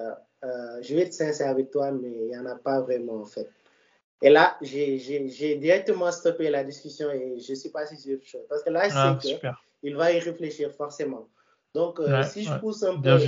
[0.83, 3.49] je vais être sincère avec toi, mais il n'y en a pas vraiment, en fait.
[4.23, 8.43] Et là, j'ai directement stoppé la discussion et je suis passé sur autre chose.
[8.49, 9.41] Parce que là, je ah, sais
[9.81, 11.29] qu'il va y réfléchir forcément.
[11.75, 13.19] Donc, euh, si je pousse un peu,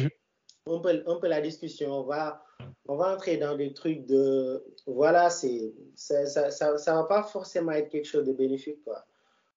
[0.66, 2.44] un peu, un, peu, la discussion, on va,
[2.88, 4.62] on va entrer dans des trucs de.
[4.86, 8.82] Voilà, c'est ça, ça, ça, va pas forcément être quelque chose de bénéfique.
[8.84, 9.04] Quoi.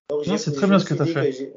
[0.09, 1.53] Donc, c'est très bien ce que tu as fait.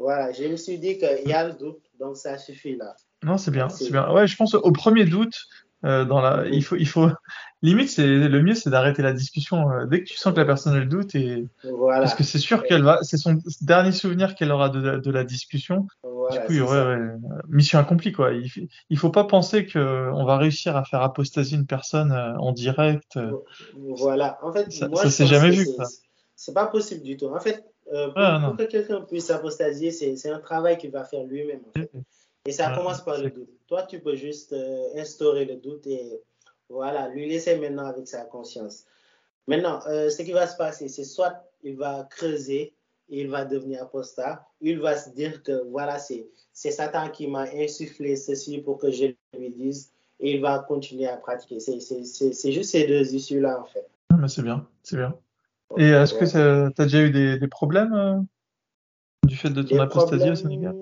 [0.00, 2.96] Voilà, je me suis dit qu'il y a le doute, donc ça suffit là.
[3.22, 4.10] Non, c'est bien, c'est bien.
[4.12, 5.46] Ouais, je pense au premier doute,
[5.84, 7.08] euh, dans la, il faut, il faut,
[7.62, 10.44] limite, c'est le mieux, c'est d'arrêter la discussion euh, dès que tu sens que la
[10.44, 12.00] personne elle doute et voilà.
[12.00, 15.24] parce que c'est sûr qu'elle va, c'est son dernier souvenir qu'elle aura de, de, la
[15.24, 15.88] discussion.
[16.30, 16.98] du coup, il aurait
[17.48, 18.32] mission accomplie quoi.
[18.32, 18.48] Il,
[18.90, 22.52] il faut pas penser que on va réussir à faire apostasie une personne euh, en
[22.52, 23.18] direct.
[23.76, 24.38] Voilà.
[24.42, 25.66] En fait, ça, moi, ça s'est jamais vu.
[26.36, 27.26] C'est pas possible du tout.
[27.26, 31.60] En fait, pour, pour que quelqu'un puisse apostasier, c'est un travail qu'il va faire lui-même.
[31.68, 31.90] En fait.
[32.46, 33.50] Et ça commence par le doute.
[33.68, 36.20] Toi, tu peux juste euh, instaurer le doute et
[36.68, 38.84] voilà, lui laisser maintenant avec sa conscience.
[39.46, 42.74] Maintenant, euh, ce qui va se passer, c'est soit il va creuser
[43.12, 48.16] il va devenir apostat, il va se dire que voilà, c'est Satan qui m'a insufflé
[48.16, 49.06] ceci pour que je
[49.38, 51.60] lui dise et il va continuer à pratiquer.
[51.60, 53.86] C'est juste ces deux issues-là, en fait.
[54.18, 55.14] Mais c'est bien, c'est bien.
[55.76, 56.36] Et est-ce que tu
[56.80, 58.18] as déjà eu des, des problèmes euh,
[59.26, 60.74] du fait de ton apostasie au Sénégal?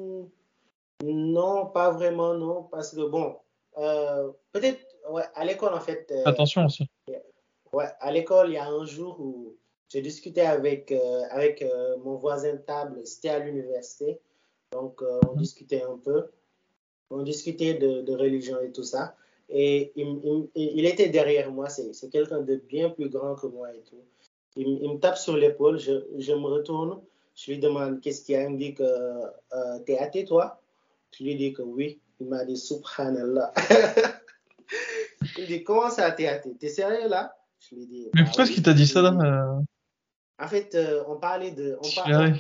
[1.03, 2.65] Non, pas vraiment, non.
[2.65, 3.37] Parce que, bon,
[3.79, 6.11] euh, peut-être, ouais, à l'école, en fait.
[6.11, 6.89] Euh, Attention aussi.
[7.73, 9.57] Ouais, à l'école, il y a un jour où
[9.89, 11.65] j'ai discuté avec, euh, avec
[12.03, 14.21] mon voisin de table, c'était à l'université.
[14.73, 15.39] Donc, on mhm.
[15.39, 16.27] discutait un peu.
[17.11, 19.17] On discutait de, de, religion et tout ça.
[19.49, 23.81] Et il, il, était derrière moi, c'est quelqu'un de bien plus grand que moi et
[23.81, 23.97] tout.
[24.55, 27.01] Il, il me tape sur l'épaule, je, je, me retourne,
[27.35, 28.45] je lui demande qu'est-ce qu'il y a?
[28.45, 28.85] Il me dit que
[29.87, 30.60] t'es athée, toi?
[31.13, 32.01] Je lui ai dit que oui.
[32.21, 33.53] Il m'a dit Subhanallah.
[35.39, 37.35] il dit Comment ça, t'es T'es sérieux là?
[37.59, 39.63] Je lui ai dit Mais pourquoi est-ce qu'il t'a dit ça là euh?
[40.43, 41.79] En fait, euh, on parlait de.
[41.83, 42.33] On parlait,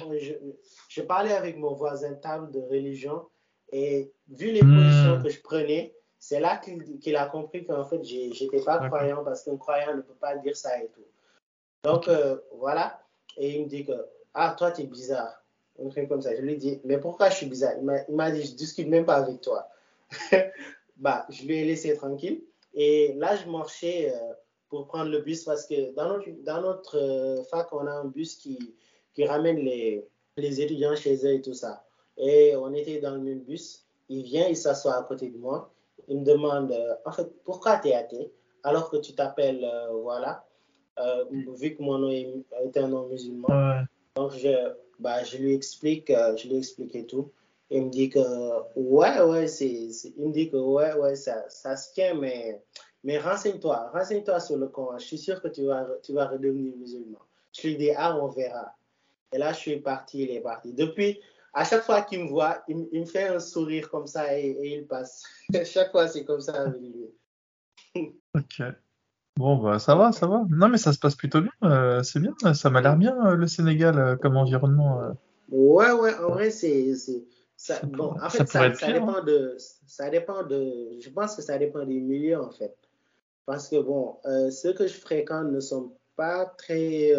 [0.89, 3.27] je, parlais avec mon voisin table de religion
[3.73, 5.23] et vu les positions hmm.
[5.23, 9.59] que je prenais, c'est là qu'il a compris qu'en fait, j'étais pas croyant parce qu'un
[9.59, 11.05] croyant ne peut pas dire ça et tout.
[11.85, 13.03] Donc, euh, voilà.
[13.37, 13.93] Et il me dit que,
[14.35, 15.40] ah, toi, tu es bizarre
[15.85, 16.35] un truc comme ça.
[16.35, 17.74] Je lui ai dit, mais pourquoi je suis bizarre?
[18.09, 19.69] Il m'a dit, je discute même pas avec toi.
[20.97, 22.43] bah, je lui ai laissé tranquille.
[22.74, 24.32] Et là, je marchais euh,
[24.69, 28.05] pour prendre le bus parce que dans notre, dans notre euh, fac, on a un
[28.05, 28.74] bus qui,
[29.15, 31.85] qui ramène les, les étudiants chez eux et tout ça.
[32.16, 33.85] Et on était dans le même bus.
[34.09, 35.73] Il vient, il s'assoit à côté de moi.
[36.09, 38.32] Il me demande, euh, en fait, pourquoi tu es athée?
[38.62, 39.66] Alors que tu t'appelles,
[40.02, 40.44] voilà,
[41.31, 43.85] vu que mon nom est, un nom musulman.
[44.16, 47.33] Donc, je, bah, je lui explique, je lui explique et tout.
[47.71, 48.19] Il me dit que,
[48.77, 52.61] ouais, ouais, c'est, il me dit que, ouais, ouais, ça, ça se tient, mais,
[53.05, 54.99] mais renseigne-toi, renseigne-toi sur le Coran.
[54.99, 57.21] Je suis sûr que tu vas, tu vas redevenir musulman.
[57.53, 58.75] Je lui dis, ah, on verra.
[59.33, 60.73] Et là, je suis parti, il est parti.
[60.73, 61.21] Depuis,
[61.53, 64.87] à chaque fois qu'il me voit, il, me fait un sourire comme ça et, il
[64.87, 65.25] passe.
[65.65, 68.11] chaque fois, c'est comme ça avec lui.
[68.35, 68.63] ok.
[69.36, 70.44] Bon, bah, ça va, ça va.
[70.51, 71.52] Non, mais ça se passe plutôt bien.
[71.65, 72.35] Euh, c'est bien.
[72.55, 75.01] Ça m'a l'air bien, euh, le Sénégal, euh, comme environnement.
[75.51, 76.94] Ouais, ouais, en vrai, c'est.
[77.57, 79.24] Ça, bon, en fait, ça, ça, dépend hein.
[79.24, 80.98] de, ça dépend de.
[80.98, 82.74] Je pense que ça dépend des milieux, en fait.
[83.44, 84.16] Parce que, bon,
[84.51, 87.12] ceux que je fréquente ne sont pas très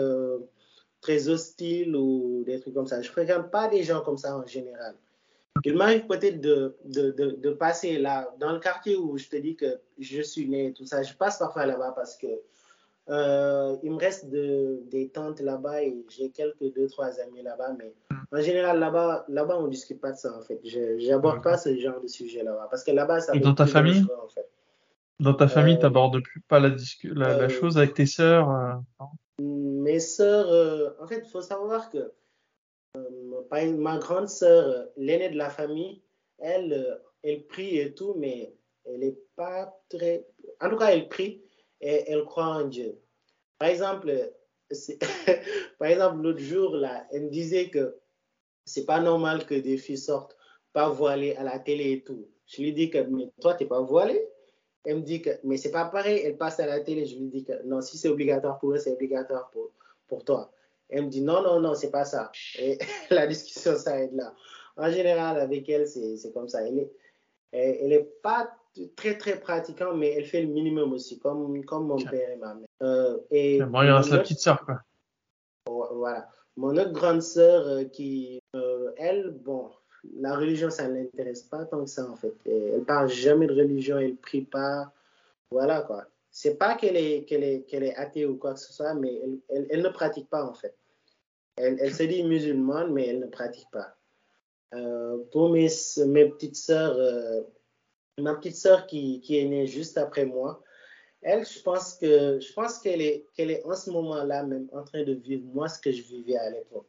[1.01, 3.01] très hostile ou des trucs comme ça.
[3.01, 4.95] Je ne fréquente pas des gens comme ça en général.
[5.65, 9.56] Il m'arrive peut-être de, de, de, passer là, dans le quartier où je te dis
[9.56, 11.03] que je suis né et tout ça.
[11.03, 12.28] Je passe parfois là-bas parce que
[13.10, 17.76] euh, il me reste de, des tantes là-bas et j'ai quelques deux, trois amis là-bas.
[17.78, 17.94] Mais
[18.32, 20.60] en général, là-bas, là-bas on ne discute pas de ça en fait.
[20.64, 22.68] Je n'aborde pas ce genre de sujet là-bas.
[22.72, 23.36] Parce que là-bas, ça.
[23.36, 24.06] Et dans ta famille?
[24.23, 24.49] en fait.
[25.19, 26.76] Dans ta famille, tu n'abordes euh, plus pas la, la,
[27.14, 28.82] la, euh, chose avec tes sœurs
[29.82, 32.11] mes sœurs, euh, en fait, il faut savoir que
[32.97, 36.01] euh, ma grande sœur, euh, l'aînée de la famille,
[36.39, 38.53] elle, elle prie et tout, mais
[38.85, 40.27] elle n'est pas très.
[40.59, 41.41] En tout cas, elle prie
[41.81, 42.99] et elle croit en Dieu.
[43.59, 44.34] Par exemple,
[45.80, 47.97] par exemple, l'autre jour, là, elle me disait que
[48.65, 50.38] c'est pas normal que des filles sortent
[50.73, 52.27] pas voilées à la télé et tout.
[52.47, 54.27] Je lui dis que, mais toi, tu n'es pas voilée?
[54.84, 57.27] Elle me dit que, mais c'est pas pareil, elle passe à la télé, je lui
[57.27, 59.72] dis que non, si c'est obligatoire pour elle, c'est obligatoire pour,
[60.07, 60.51] pour toi.
[60.91, 62.31] Elle me dit non, non, non, c'est pas ça.
[62.59, 62.77] Et
[63.09, 64.34] la discussion s'arrête là.
[64.77, 66.65] En général, avec elle, c'est comme ça.
[66.68, 66.91] Elle est,
[67.51, 68.49] elle, est pas
[68.95, 72.53] très, très pratiquante, mais elle fait le minimum aussi, comme, comme mon père et ma
[72.53, 72.68] mère.
[72.81, 74.81] Euh, et bon, il reste la petite sœur, quoi.
[75.68, 76.30] Voilà.
[76.57, 79.69] Mon autre grande sœur, euh, qui, euh, elle, bon,
[80.15, 82.34] la religion, ça ne l'intéresse pas tant que ça, en fait.
[82.45, 84.91] Elle elle parle jamais de religion, elle prie pas.
[85.51, 86.05] Voilà, quoi.
[86.31, 89.22] C'est pas qu'elle est, qu'elle est, qu'elle est athée ou quoi que ce soit, mais
[89.49, 90.76] elle, elle, ne pratique pas, en fait.
[91.57, 93.95] Elle, se dit musulmane, mais elle ne pratique pas.
[94.73, 95.68] Euh, pour mes,
[96.07, 97.41] mes petites sœurs, euh,
[98.18, 100.64] ma petite sœur qui, qui, est née juste après moi,
[101.22, 104.84] elle, je pense que je pense qu'elle est, qu'elle est en ce moment-là même en
[104.84, 106.88] train de vivre moi ce que je vivais à l'époque.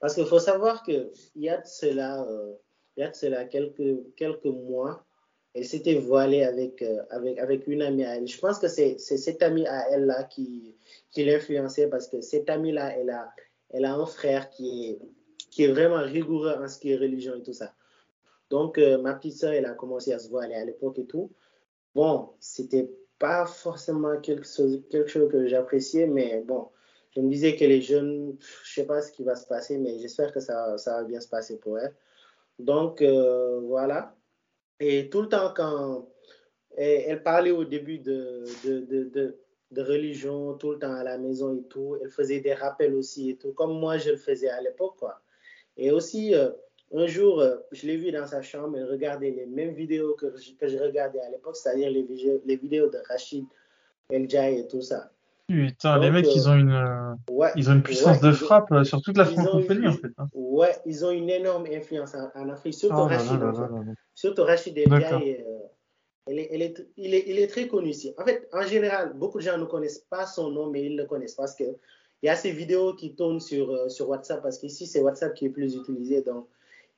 [0.00, 2.54] Parce qu'il faut savoir qu'il y a de cela, euh,
[2.96, 5.06] il y a de cela quelques, quelques mois,
[5.54, 8.26] elle s'était voilée avec, avec, avec une amie à elle.
[8.26, 10.74] Je pense que c'est cette amie à elle-là qui,
[11.10, 13.32] qui l'influençait parce que cette amie-là, elle a,
[13.72, 14.98] elle a un frère qui est,
[15.50, 17.74] qui est vraiment rigoureux en ce qui est religion et tout ça.
[18.50, 21.30] Donc, euh, ma petite soeur, elle a commencé à se voiler à l'époque et tout.
[21.94, 26.68] Bon, c'était pas forcément quelque chose, quelque chose que j'appréciais, mais bon,
[27.14, 29.98] je me disais que les jeunes, je sais pas ce qui va se passer, mais
[29.98, 31.94] j'espère que ça, ça, va bien se passer pour elles.
[32.58, 34.16] Donc, euh, voilà.
[34.80, 36.08] Et tout le temps, quand
[36.76, 39.38] elle, parlait au début de, de,
[39.80, 43.36] religion, tout le temps à la maison et tout, elle faisait des rappels aussi et
[43.36, 45.20] tout, comme moi je le faisais à l'époque, quoi.
[45.78, 46.50] Et aussi, euh,
[46.94, 50.26] un jour, euh, je l'ai vue dans sa chambre, elle regardait les mêmes vidéos que,
[50.26, 52.06] que je regardais à l'époque, c'est-à-dire les,
[52.44, 53.46] les vidéos de Rachid
[54.10, 55.10] El Jai et tout ça.
[55.48, 59.02] Putain, les mecs, ils ont une, euh, ils ont une puissance de frappe euh, sur
[59.02, 60.08] toute la francophonie, en fait.
[60.16, 60.26] Hein.
[60.34, 63.92] Ouais, ils ont une énorme influence en, Afrique, surtout oh Rachid, fait.
[64.14, 64.78] Surtout Rachid
[66.26, 68.14] El euh, il, est, il, est, il est très connu ici.
[68.18, 71.06] En fait, en général, beaucoup de gens ne connaissent pas son nom, mais ils le
[71.06, 71.64] connaissent parce que
[72.22, 75.46] il y a ces vidéos qui tournent sur, sur WhatsApp, parce qu'ici, c'est WhatsApp qui
[75.46, 76.22] est plus utilisé.
[76.22, 76.46] Donc,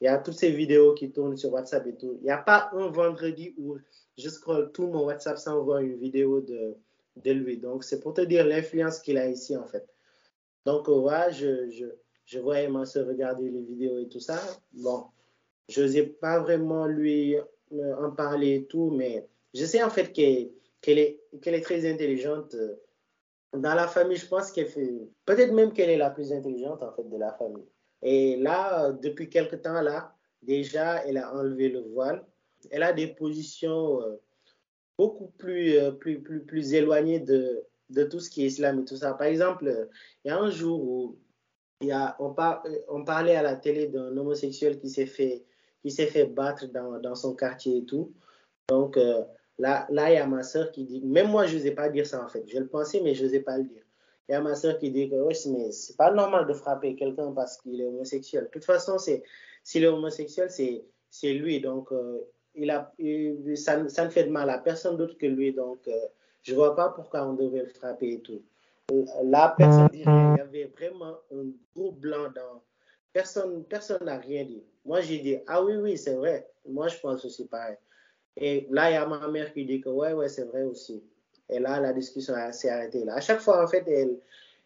[0.01, 2.19] il y a toutes ces vidéos qui tournent sur WhatsApp et tout.
[2.21, 3.79] Il n'y a pas un vendredi où
[4.19, 6.77] je scroll tout mon WhatsApp sans voir une vidéo de
[7.17, 7.59] de lui.
[7.59, 9.87] Donc, c'est pour te dire l'influence qu'il a ici, en fait.
[10.67, 11.87] Donc, ouais, je, je,
[12.25, 14.41] je soeur regarder les vidéos et tout ça.
[14.73, 15.05] Bon,
[15.69, 17.43] je n'osais pas vraiment lui euh,
[17.99, 22.57] en parler et tout, mais je sais en fait qu'elle est, qu'elle est très intelligente.
[23.53, 24.93] Dans la famille, je pense qu'elle fait,
[25.25, 27.67] peut-être même qu'elle est la plus intelligente en fait de la famille.
[28.03, 32.25] Et là, depuis quelque temps là, déjà, elle a enlevé le voile.
[32.71, 34.17] Elle a des positions euh,
[34.99, 38.85] beaucoup plus, euh, plus, plus, plus éloigné de, de tout ce qui est islam et
[38.85, 39.15] tout ça.
[39.15, 39.89] Par exemple,
[40.25, 41.19] il y a un jour où
[41.81, 45.45] il y a, on, par, on parlait à la télé d'un homosexuel qui s'est fait,
[45.85, 48.11] qui s'est fait battre dans, dans, son quartier et tout.
[48.69, 49.23] Donc euh,
[49.59, 52.07] là, là, il y a ma soeur qui dit, même moi, je n'osais pas dire
[52.07, 52.43] ça en fait.
[52.49, 53.83] Je le pensais, mais je n'osais pas le dire.
[54.27, 56.97] Il y a ma soeur qui dit que ouais, mais c'est pas normal de frapper
[56.97, 58.45] quelqu'un parce qu'il est homosexuel.
[58.45, 59.23] De toute façon, c'est
[59.63, 61.61] s'il est homosexuel, c'est lui.
[61.61, 62.21] Donc, euh,
[62.55, 62.91] il a,
[63.57, 65.53] ça, ça, ne fait de mal à personne d'autre que lui.
[65.53, 65.93] Donc, euh,
[66.43, 68.41] je vois pas pourquoi on devait le frapper et tout.
[69.25, 71.45] La personne dit il y avait vraiment un
[71.77, 72.63] gros blanc dans.
[73.15, 74.63] Personne personne n'a rien dit.
[74.85, 76.47] Moi, j'ai dit, ah oui, oui, c'est vrai.
[76.69, 77.77] Moi, je pense aussi pareil.
[78.37, 81.03] Et là, il y a ma mère qui dit que ouais, ouais, c'est vrai aussi.
[81.49, 83.09] Et là, la discussion s'est arrêtée.
[83.09, 84.19] À chaque fois, en fait, elle,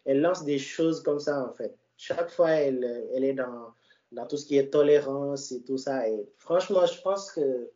[0.05, 1.75] elle lance des choses comme ça, en fait.
[1.95, 3.73] Chaque fois, elle, elle est dans,
[4.11, 6.09] dans tout ce qui est tolérance et tout ça.
[6.09, 7.69] Et franchement, je pense que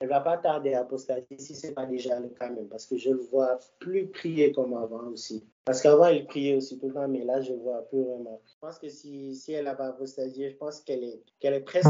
[0.00, 2.96] elle va pas tarder à apostasier si c'est pas déjà le cas même, parce que
[2.96, 5.44] je le vois plus prier comme avant aussi.
[5.64, 8.40] Parce qu'avant, il priait aussi tout le temps, mais là, je vois plus vraiment.
[8.46, 11.60] Je pense que si, si elle a pas apostasié, je pense qu'elle est, qu'elle est
[11.60, 11.88] presque.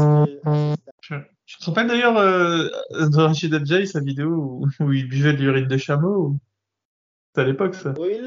[1.01, 1.15] Je,
[1.45, 5.67] je te rappelle d'ailleurs euh, de Rachid Adjai, sa vidéo où, il buvait de l'urine
[5.67, 6.35] de chameau.
[7.35, 7.93] C'est à l'époque, ça.
[7.99, 8.19] Oui,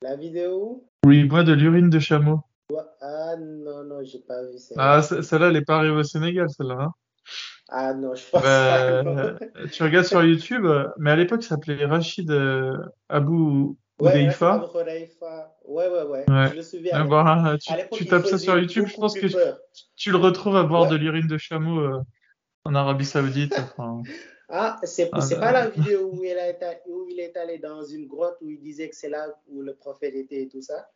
[0.00, 1.12] la vidéo où?
[1.12, 2.40] Il boit de l'urine de chameau.
[3.00, 4.74] Ah non, non, j'ai pas vu ça.
[4.76, 6.78] Ah, celle-là, elle est pas arrivée au Sénégal, celle-là.
[6.80, 6.92] Hein
[7.68, 9.02] ah non, je pense pas.
[9.02, 9.38] Bah,
[9.72, 10.66] tu regardes sur YouTube,
[10.98, 12.76] mais à l'époque, ça s'appelait Rachid euh,
[13.08, 17.04] Abou Ouais, ouais, ouais, ouais, Je le souviens.
[17.06, 19.26] Bah, tu, tu tapes ça sur YouTube, je pense que
[19.96, 22.02] tu, le retrouves à boire de l'urine de chameau euh,
[22.64, 23.54] en Arabie Saoudite.
[23.58, 24.02] Enfin...
[24.48, 27.82] Ah, c'est ah, pas la vidéo où il, a été, où il est allé dans
[27.82, 30.88] une grotte où il disait que c'est là où le prophète était et tout ça?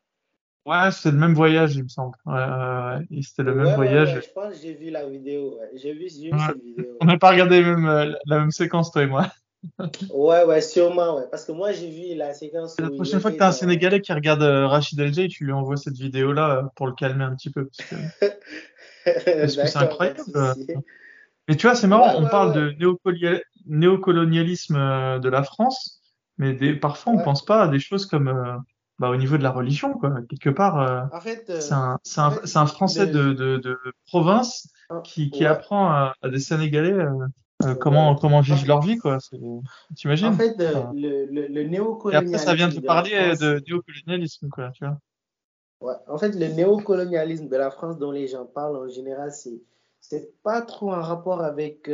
[0.66, 2.16] Ouais, c'est le même voyage, il me semble.
[2.27, 4.20] Ouais, ouais, C'était le même voyage.
[4.23, 5.59] je pense que j'ai vu la vidéo.
[5.74, 6.97] J'ai vu, vu cette vidéo.
[7.01, 9.32] On n'a pas regardé même, euh, la même séquence, toi et moi.
[10.11, 11.24] ouais, ouais, sûrement, ouais.
[11.31, 12.78] Parce que moi, j'ai vu la séquence.
[12.78, 15.53] La prochaine fois que tu as un Sénégalais qui regarde euh, Rachid El tu lui
[15.53, 17.66] envoies cette vidéo-là euh, pour le calmer un petit peu.
[17.66, 17.97] Parce que,
[19.66, 20.20] c'est incroyable.
[21.49, 22.77] Mais tu vois, c'est marrant, on parle de
[23.66, 24.74] néocolonialisme
[25.20, 26.03] de la France,
[26.37, 28.62] mais des, parfois on pense pas à des choses comme
[29.01, 30.12] bah, au niveau de la religion, quoi.
[30.28, 31.01] Quelque part, euh,
[31.48, 36.14] euh, c'est un, un, un, Français de, de, de, province ah, qui, qui apprend à,
[36.20, 39.16] à, des Sénégalais euh, comment, comment vivent leur vie, quoi.
[39.97, 40.27] T'imagines?
[40.27, 40.55] En fait,
[40.93, 42.35] le, le, le néocolonialisme.
[42.35, 44.98] Et après, ça vient de parler de, néocolonialisme, quoi, tu vois.
[45.81, 45.97] Ouais.
[46.06, 49.62] En fait, le néocolonialisme de la France dont les gens parlent en général, c'est
[50.02, 51.90] c'est pas trop en rapport avec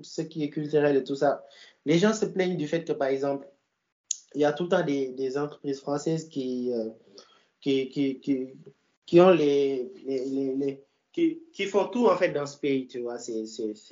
[0.00, 1.44] ce qui est culturel et tout ça.
[1.84, 3.46] Les gens se plaignent du fait que, par exemple,
[4.34, 6.90] il y a tout le temps des, des entreprises françaises qui, euh,
[7.60, 8.48] qui, qui, qui,
[9.06, 13.00] qui, ont les, les, les, qui, qui, font tout en fait dans ce pays, tu
[13.00, 13.18] vois.
[13.18, 13.46] C'est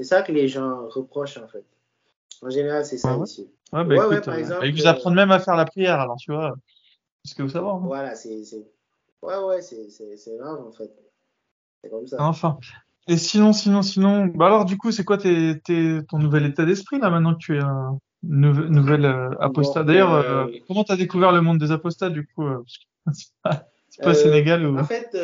[0.05, 1.65] ça que les gens reprochent en fait.
[2.41, 3.51] En général, c'est ça ici.
[3.73, 6.17] Ouais, bah, écoute, par euh, exemple, et vous apprennent même à faire la prière, alors
[6.17, 6.55] tu vois.
[7.25, 7.67] C'est ce que vous savez.
[7.67, 7.81] Hein?
[7.83, 8.41] Voilà, c'est.
[9.23, 10.91] Ouais, ouais, c'est grave en fait.
[11.83, 12.17] C'est comme ça.
[12.21, 12.59] Enfin.
[13.09, 16.67] Et sinon, sinon, sinon, bah alors du coup, c'est quoi tes, tes, ton nouvel état
[16.67, 19.85] d'esprit là maintenant que tu es un, nouvelle euh, apostat.
[19.85, 22.47] D'ailleurs, euh, euh, comment tu as découvert le monde des apostats du coup
[23.13, 23.69] C'est pas,
[24.03, 24.79] pas Sénégal ou...
[24.79, 25.17] En fait,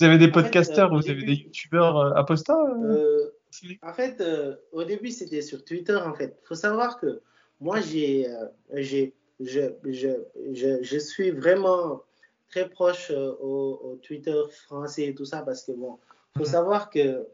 [0.00, 2.58] vous avez des podcasters ou vous avez des youtubeurs apostats
[3.82, 4.22] En fait,
[4.72, 5.96] au début, c'était sur Twitter.
[5.96, 7.20] En fait, faut savoir que
[7.60, 8.26] moi, j'ai,
[8.74, 10.08] j'ai, je, je,
[10.52, 12.02] je, je, suis vraiment
[12.50, 15.98] très proche au, au, Twitter français et tout ça parce que bon,
[16.36, 16.50] faut mhm.
[16.50, 17.26] savoir que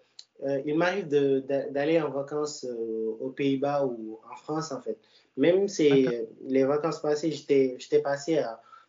[0.44, 4.97] euh, il m'arrive d'aller en vacances euh, aux Pays-Bas ou en France, en fait.
[5.36, 6.06] Même si
[6.47, 8.43] les vacances passées, j'étais passé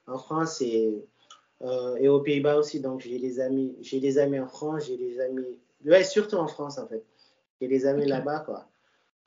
[0.07, 0.93] en France et,
[1.61, 2.79] euh, et aux Pays-Bas aussi.
[2.79, 6.47] Donc, j'ai des amis, j'ai des amis en France, j'ai des amis, ouais, surtout en
[6.47, 7.03] France, en fait.
[7.61, 8.67] J'ai des amis là-bas, quoi.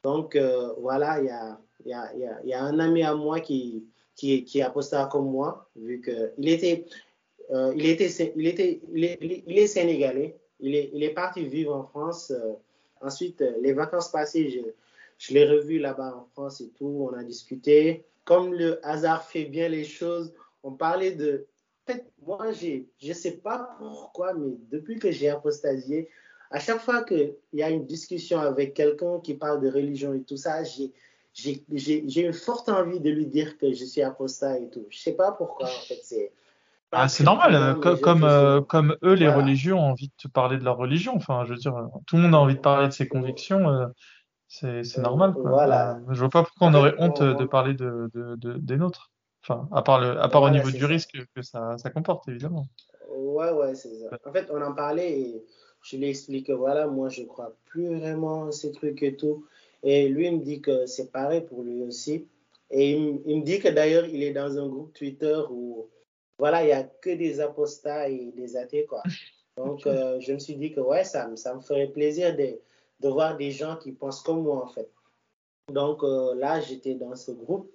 [0.03, 0.37] Donc,
[0.79, 3.85] voilà, il y a, y, a, y, a, y a un ami à moi qui,
[4.17, 6.87] qui, qui est apostat comme moi, vu qu'il était,
[7.51, 12.31] il était, il était, il il est sénégalais, il est, parti vivre en France.
[12.31, 12.55] Euh,
[13.01, 14.49] ensuite, euh, les vacances passées,
[15.19, 17.09] je, l'ai revu là-bas en France et tout.
[17.11, 18.05] On a discuté.
[18.25, 20.33] Comme le hasard fait bien les choses,
[20.63, 21.47] on parlait de.
[22.25, 26.09] Moi, je ne sais pas pourquoi, mais depuis que j'ai apostasié,
[26.53, 30.23] à chaque fois qu'il y a une discussion avec quelqu'un qui parle de religion et
[30.23, 34.87] tout ça, j'ai une forte envie de lui dire que je suis apostat et tout.
[34.89, 36.31] Je ne sais pas pourquoi, en fait.
[36.95, 40.65] Ah, c'est normal, euh, comme, euh, comme, eux, les religions ont envie de parler de
[40.65, 41.15] leur religion.
[41.17, 41.75] Enfin, je veux dire,
[42.07, 43.71] tout le monde a envie de parler de ses convictions.
[43.71, 43.87] Euh,
[44.49, 45.33] c'est normal.
[45.33, 45.51] Quoi.
[45.51, 46.01] Voilà.
[46.11, 49.11] je vois pas pourquoi on aurait honte de parler de, de, de, des nôtres.
[49.43, 52.67] Enfin, à part, le, à part au niveau du risque que ça, ça, comporte, évidemment.
[53.09, 54.09] Ouais, ouais, c'est ça.
[54.27, 55.45] En fait, on en parlait et
[55.83, 59.47] je lui explique que voilà, moi, je crois plus vraiment ces trucs et tout.
[59.83, 62.29] Et lui, il me dit que c'est pareil pour lui aussi.
[62.71, 65.89] Et il, il me dit que d'ailleurs, il est dans un groupe Twitter où
[66.43, 69.01] voilà, il n'y a que des apostats et des athées, quoi.
[69.57, 72.59] Donc, euh, je me suis dit que, ouais, ça, ça me ferait plaisir de,
[72.99, 74.91] de, voir des gens qui pensent comme moi, en fait.
[75.69, 77.71] Donc, euh, là, j'étais dans ce groupe.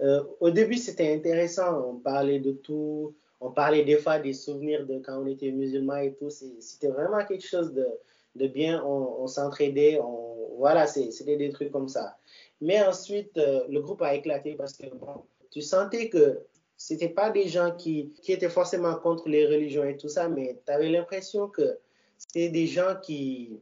[0.00, 1.84] Euh, au début, c'était intéressant.
[1.84, 3.12] On parlait de tout.
[3.40, 6.30] on parlait des fois des souvenirs de quand on était musulmans et tout.
[6.30, 7.88] C'était vraiment quelque chose de,
[8.36, 8.84] de bien.
[8.84, 9.98] On, on s'entraidait.
[10.00, 12.16] On, voilà, c'était des trucs comme ça.
[12.60, 16.38] Mais ensuite, le groupe a éclaté parce que bon, tu sentais que
[16.76, 20.60] c'était pas des gens qui, qui étaient forcément contre les religions et tout ça, mais
[20.66, 21.78] tu avais l'impression que
[22.18, 23.58] c'était des gens qui,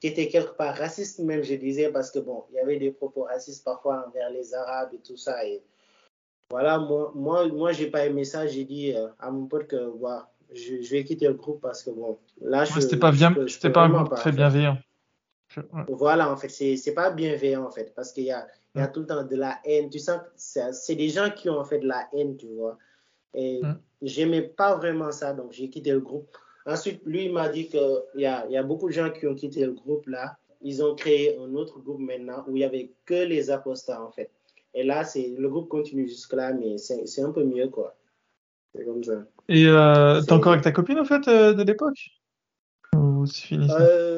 [0.00, 2.90] qui étaient quelque part racistes, même je disais, parce que bon, il y avait des
[2.90, 5.44] propos racistes parfois envers les Arabes et tout ça.
[5.44, 5.62] Et
[6.50, 8.46] voilà, moi, moi, moi j'ai pas aimé ça.
[8.46, 9.92] J'ai dit euh, à mon pote que
[10.52, 12.80] je, je, vais quitter le groupe parce que bon, là, je.
[12.80, 14.78] c'était pas bien, c'était pas un groupe très bienveillant.
[15.88, 18.88] Voilà, en fait, c'est pas bienveillant en fait, parce qu'il y a, il y a
[18.88, 19.90] tout le temps de la haine.
[19.90, 22.78] Tu sens que c'est des gens qui ont fait de la haine, tu vois.
[23.34, 23.78] Et mm.
[24.02, 26.36] j'aimais pas vraiment ça, donc j'ai quitté le groupe.
[26.66, 29.34] Ensuite, lui, il m'a dit qu'il y a, y a beaucoup de gens qui ont
[29.34, 30.36] quitté le groupe là.
[30.60, 34.10] Ils ont créé un autre groupe maintenant où il y avait que les apostats en
[34.10, 34.30] fait.
[34.74, 37.96] Et là, c'est le groupe continue jusque-là, mais c'est un peu mieux quoi.
[38.74, 39.24] C'est comme ça.
[39.48, 42.10] Et euh, t'es encore avec ta copine en fait euh, de l'époque?
[42.94, 44.17] Ou c'est fini euh,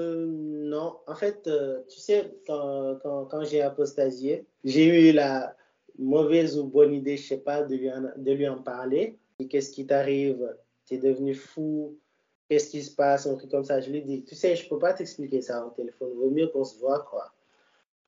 [1.07, 5.55] En fait, euh, tu sais, quand, j'ai apostasié, j'ai eu la
[5.99, 9.19] mauvaise ou bonne idée, je sais pas, de lui en, de lui en parler.
[9.49, 10.55] Qu'est-ce qui t'arrive?
[10.87, 11.97] Tu es devenu fou
[12.51, 13.81] qu'est-ce qui se passe, un truc comme ça.
[13.81, 16.65] Je lui dis, tu sais, je peux pas t'expliquer ça au téléphone, vaut mieux qu'on
[16.65, 17.33] se voit, quoi.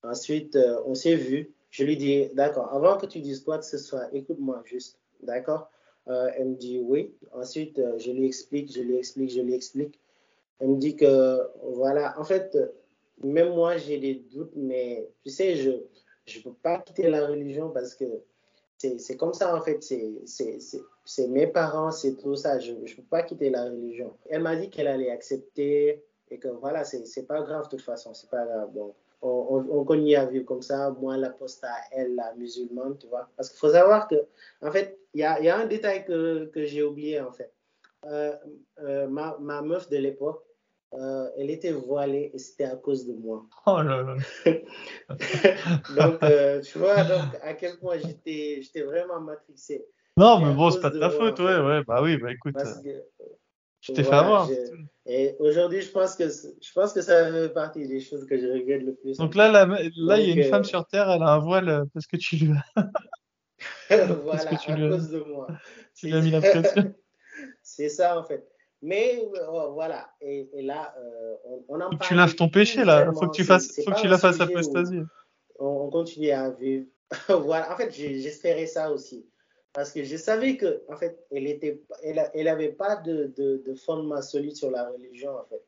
[0.02, 1.52] Ensuite, euh, on s'est vu.
[1.70, 5.70] Je lui dis, d'accord, avant que tu dises quoi que ce soit, écoute-moi juste, d'accord?
[6.08, 7.14] Euh, Elle me dit oui.
[7.32, 10.01] Ensuite, je lui explique, je lui explique, je lui explique.
[10.62, 11.40] Elle me dit que,
[11.74, 12.56] voilà, en fait,
[13.24, 17.70] même moi, j'ai des doutes, mais tu sais, je ne peux pas quitter la religion
[17.70, 18.04] parce que
[18.78, 19.82] c'est comme ça, en fait.
[21.04, 22.60] C'est mes parents, c'est tout ça.
[22.60, 24.14] Je ne peux pas quitter la religion.
[24.30, 28.14] Elle m'a dit qu'elle allait accepter et que voilà, c'est pas grave de toute façon,
[28.14, 28.72] c'est pas grave.
[28.72, 30.90] Donc, on, on, continue à vivre comme ça.
[30.90, 33.28] Moi, l'apostat, elle, la musulmane, tu vois.
[33.36, 34.14] Parce qu'il faut savoir que,
[34.62, 37.52] en fait, il y a, y a, un détail que, que j'ai oublié, en fait.
[38.04, 38.34] Euh,
[38.80, 40.42] euh, ma, ma meuf de l'époque,
[40.94, 43.46] euh, elle était voilée et c'était à cause de moi.
[43.66, 44.16] Oh là là.
[45.96, 49.86] donc, euh, tu vois donc, à quel point j'étais vraiment matrixé.
[50.16, 51.82] Non, mais bon, c'est pas de ta faute, ouais, ouais.
[51.84, 52.54] Bah oui, bah écoute.
[53.80, 54.48] je t'ai fait avoir.
[55.06, 58.46] Et aujourd'hui, je pense que je pense que ça fait partie des choses que je
[58.46, 59.16] regrette le plus.
[59.16, 61.38] Donc là, là, là, il y a une euh, femme sur Terre, elle a un
[61.38, 62.90] voile parce que tu lui as.
[64.22, 65.48] voilà, à cause de moi.
[65.94, 66.94] Tu lui as mis la pression.
[67.62, 68.51] c'est ça, en fait.
[68.82, 71.98] Mais euh, voilà, et, et là, euh, on, on, en parle.
[72.00, 75.00] Tu laves ton péché là, faut que tu fasses, faut que tu la fasses apostasie.
[75.60, 76.86] On, on continue à vivre.
[77.28, 79.24] voilà, en fait, j'espérais ça aussi.
[79.72, 83.62] Parce que je savais que, en fait, elle était, elle, elle avait pas de, de,
[83.64, 85.62] de, fondement solide sur la religion, en fait.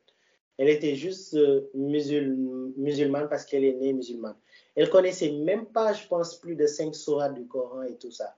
[0.57, 4.35] Elle était juste euh, musul, musulmane parce qu'elle est née musulmane.
[4.75, 8.35] Elle connaissait même pas, je pense, plus de cinq sourates du Coran et tout ça.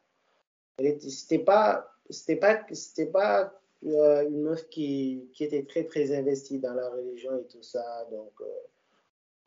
[0.79, 3.53] C'était pas, c'était pas, c'était pas
[3.85, 8.07] euh, une meuf qui, qui, était très très investie dans la religion et tout ça.
[8.11, 8.45] Donc euh,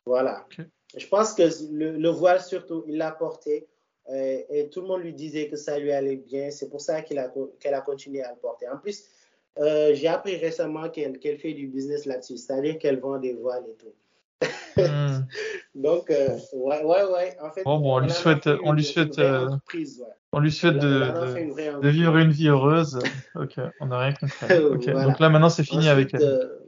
[0.05, 0.45] voilà.
[0.45, 0.63] Okay.
[0.95, 3.67] Je pense que le, le, voile surtout, il l'a porté
[4.09, 6.51] et tout le monde lui disait que ça lui allait bien.
[6.51, 8.67] C'est pour ça qu'elle a, qu'elle a continué à le porter.
[8.67, 9.05] En plus,
[9.57, 13.65] euh, j'ai appris récemment qu'elle, qu'elle fait du business là-dessus, c'est-à-dire qu'elle vend des voiles
[13.69, 13.93] et tout.
[14.77, 15.25] Hmm.
[15.75, 17.37] Donc, euh, ouais, ouais, ouais.
[17.41, 19.19] En fait, bon, bon, on, lui souhaite, on lui souhaite,
[20.33, 22.99] on lui souhaite de, vivre une vie heureuse.
[23.35, 24.57] ok, on n'a rien compris.
[24.57, 24.91] Okay.
[24.91, 25.07] voilà.
[25.07, 26.23] Donc là, maintenant, c'est fini Ensuite, avec elle.
[26.23, 26.61] Euh,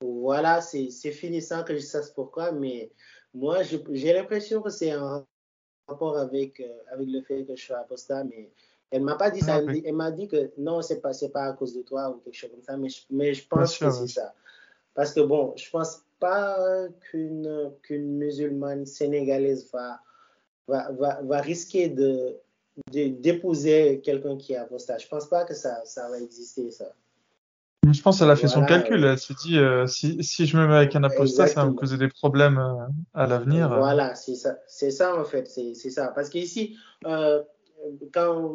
[0.00, 2.90] voilà, c'est, fini sans que je sache pourquoi, mais
[3.34, 5.24] moi, j'ai l'impression que c'est un
[5.88, 8.50] rapport avec, euh, avec le fait que je suis apostat, mais
[8.90, 9.58] elle m'a pas dit ça.
[9.58, 12.34] Elle, elle m'a dit que non, c'est pas, pas à cause de toi ou quelque
[12.34, 14.34] chose comme ça, mais je, mais je pense sûr, que c'est ça.
[14.94, 20.00] Parce que bon, je pense pas qu'une qu'une musulmane sénégalaise va,
[20.66, 22.36] va, va, va risquer de,
[22.92, 24.98] d'épouser quelqu'un qui est apostat.
[24.98, 26.92] Je pense pas que ça, ça va exister, ça.
[27.90, 29.04] Je pense qu'elle a fait voilà, son calcul.
[29.04, 31.54] Elle s'est dit, euh, si, si je me mets avec un apostat, Exactement.
[31.54, 33.68] ça va me causer des problèmes euh, à l'avenir.
[33.68, 36.08] Voilà, c'est ça, c'est ça en fait, c'est ça.
[36.08, 36.76] Parce qu'ici,
[37.06, 37.42] euh,
[38.12, 38.54] quand,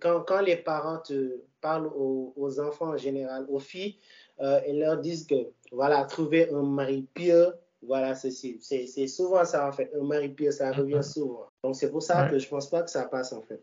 [0.00, 3.96] quand, quand les parents te parlent aux, aux enfants en général, aux filles,
[4.40, 7.52] euh, et leur disent que, voilà, trouver un mari pieux,
[7.82, 9.90] voilà, c'est souvent ça en fait.
[9.98, 11.12] Un mari pieux, ça revient mm-hmm.
[11.12, 11.46] souvent.
[11.64, 12.30] Donc c'est pour ça ouais.
[12.30, 13.62] que je pense pas que ça passe en fait.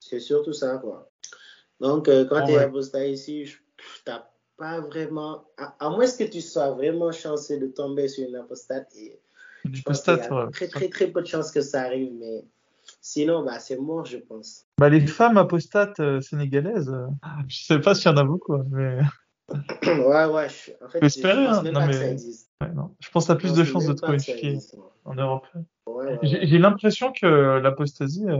[0.00, 1.10] C'est surtout ça, quoi.
[1.80, 2.64] Donc euh, quand oh, tu es ouais.
[2.64, 4.12] apostat ici, tu
[4.56, 8.88] pas vraiment, à, à, moins que tu sois vraiment chanceux de tomber sur une apostate,
[8.96, 9.18] et
[9.64, 12.12] une je pense qu'il y a très, très, très peu de chances que ça arrive,
[12.12, 12.44] mais
[13.00, 14.64] sinon, bah, c'est mort, je pense.
[14.78, 17.06] Bah, les femmes apostates euh, sénégalaises, euh,
[17.48, 19.00] je sais pas s'il y en a beaucoup, mais.
[19.86, 20.48] ouais, ouais.
[20.48, 21.62] Je, en fait, espérer, hein.
[21.62, 22.16] non, mais...
[22.16, 22.94] ouais, non.
[23.00, 24.58] Je pense que tu plus de chances de te qualifier
[25.04, 25.46] en Europe.
[25.86, 27.26] Ouais, ouais, J'ai l'impression que
[27.58, 28.38] l'apostasie, euh,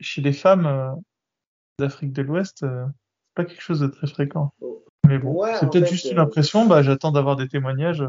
[0.00, 0.92] chez les femmes euh,
[1.78, 2.84] d'Afrique de l'Ouest, euh,
[3.34, 4.52] pas quelque chose de très fréquent.
[4.60, 4.84] Oh.
[5.06, 6.66] Mais bon, c'est peut-être juste une euh, impression.
[6.66, 8.04] Bah, j'attends d'avoir des témoignages.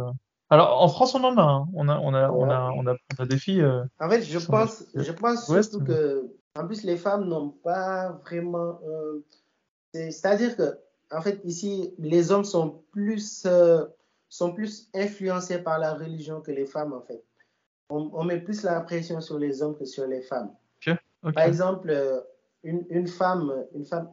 [0.49, 1.41] Alors, en France, on en a.
[1.41, 1.67] hein.
[1.73, 3.65] On a, on a, on a, on a, on a des filles
[3.99, 8.09] En fait, je pense, je pense surtout mais- que, en plus, les femmes n'ont pas
[8.23, 8.79] vraiment.
[9.93, 10.77] c'est- C'est-à-dire que,
[11.13, 13.85] en fait, ici, les hommes sont plus, euh,
[14.29, 17.23] sont plus influencés par la religion que les femmes, en fait.
[17.89, 20.51] On, on met plus la pression sur les hommes que sur les femmes.
[21.31, 22.19] Par exemple, euh,
[22.63, 24.09] une, une femme, une femme,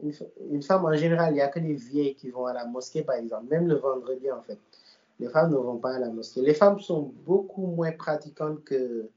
[0.49, 3.03] une femme en général, il n'y a que les vieilles qui vont à la mosquée,
[3.03, 4.57] par exemple, même le vendredi, en fait.
[5.19, 6.41] Les femmes ne vont pas à la mosquée.
[6.41, 9.09] Les femmes sont beaucoup moins pratiquantes que,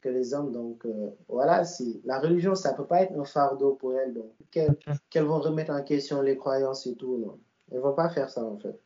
[0.00, 0.52] que les hommes.
[0.52, 4.14] Donc, euh, voilà, c'est, la religion, ça ne peut pas être un fardeau pour elles.
[4.14, 7.38] Donc, qu'elles, vont remettre en question les croyances et tout, non.
[7.70, 8.78] Elles ne vont pas faire ça, en fait.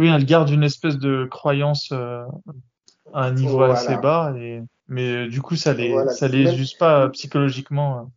[0.00, 2.24] Oui, elle garde une espèce de croyance euh,
[3.14, 3.74] à un niveau Voilà.
[3.74, 4.62] assez bas, et...
[4.88, 6.12] mais euh, du coup, ça les, Voilà.
[6.12, 8.10] ça les Même- use pas psychologiquement.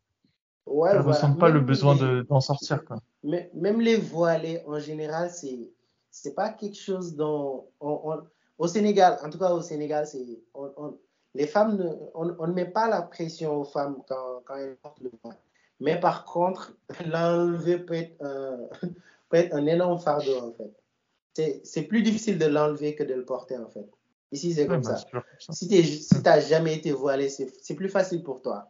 [0.66, 1.16] Ouais, Elles voilà.
[1.18, 2.98] ressentent pas le besoin les- de, d'en sortir, quoi.
[3.24, 5.70] Mais, même les voilés, en général, c'est
[6.12, 8.24] c'est pas quelque chose dont on, on-
[8.58, 10.98] au Sénégal, en tout cas au Sénégal, c'est on, on-
[11.36, 14.78] les femmes ne, on, on ne met pas la pression aux femmes quand, quand elles
[14.78, 15.38] portent le voile.
[15.80, 16.74] Mais par contre,
[17.06, 18.58] l'enlever peut être un,
[19.30, 21.64] peut être un énorme fardeau en fait.
[21.64, 23.86] C'est plus difficile de l'enlever que de le porter en fait.
[24.32, 24.98] Ici, c'est comme ça.
[25.50, 28.70] Si tu si t'as jamais été voilé, c'est plus facile pour toi.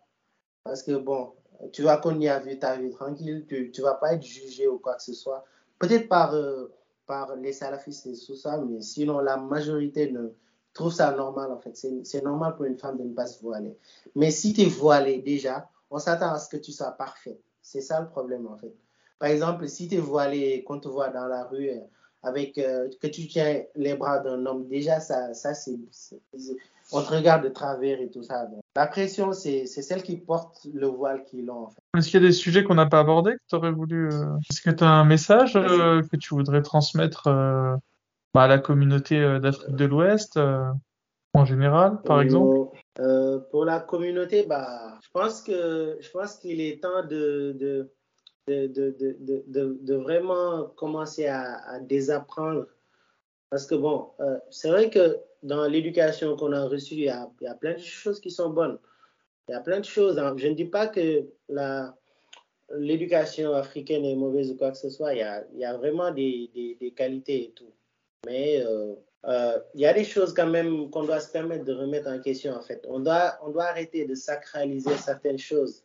[0.63, 1.33] Parce que bon,
[1.73, 4.95] tu vas continuer vivre ta vie tranquille, tu ne vas pas être jugé ou quoi
[4.95, 5.43] que ce soit.
[5.79, 6.71] Peut-être par, euh,
[7.05, 10.29] par les salafistes et tout ça, mais sinon la majorité ne
[10.73, 11.75] trouve ça normal en fait.
[12.03, 13.75] C'est normal pour une femme de ne pas se voiler.
[14.15, 17.39] Mais si tu es voilé déjà, on s'attend à ce que tu sois parfait.
[17.61, 18.73] C'est ça le problème en fait.
[19.19, 21.79] Par exemple, si tu es voilé et qu'on te voit dans la rue euh,
[22.23, 25.77] avec euh, que tu tiens les bras d'un homme, déjà ça, ça c'est
[26.91, 28.45] on te regarde de travers et tout ça.
[28.45, 31.81] Donc, la pression, c'est celle qui porte le voile qui l'ont, en fait.
[31.97, 34.11] Est-ce qu'il y a des sujets qu'on n'a pas abordés que tu aurais voulu...
[34.11, 37.27] euh, Est-ce que tu as un message euh, que tu voudrais transmettre
[38.33, 40.71] bah, la communauté euh, d'Afrique de l'Ouest euh,
[41.33, 42.69] en général, par exemple?
[42.99, 47.89] Euh, pour la communauté, bah, je pense que je pense qu'il est temps de, de,
[48.47, 52.67] de, de, de, de, de- de vraiment commencer à, à désapprendre.
[53.49, 57.29] Parce que bon, euh, c'est vrai que dans l'éducation qu'on a reçue, il y a,
[57.41, 58.77] il y a plein de choses qui sont bonnes.
[59.47, 60.19] Il y a plein de choses.
[60.19, 60.35] hein.
[60.37, 61.95] Je ne dis pas que la,
[62.77, 65.13] l'éducation africaine est mauvaise ou quoi que ce soit.
[65.13, 67.71] Il y a, il y a vraiment des, des, des qualités et tout.
[68.25, 71.73] Mais euh, euh, il y a des choses quand même qu'on doit se permettre de
[71.73, 72.83] remettre en question en fait.
[72.87, 75.83] On doit, on doit arrêter de sacraliser certaines choses.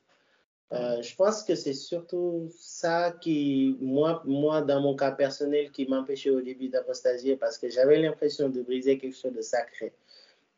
[0.73, 5.87] Euh, je pense que c'est surtout ça qui, moi, moi, dans mon cas personnel, qui
[5.87, 9.93] m'empêchait au début d'apostasier parce que j'avais l'impression de briser quelque chose de sacré.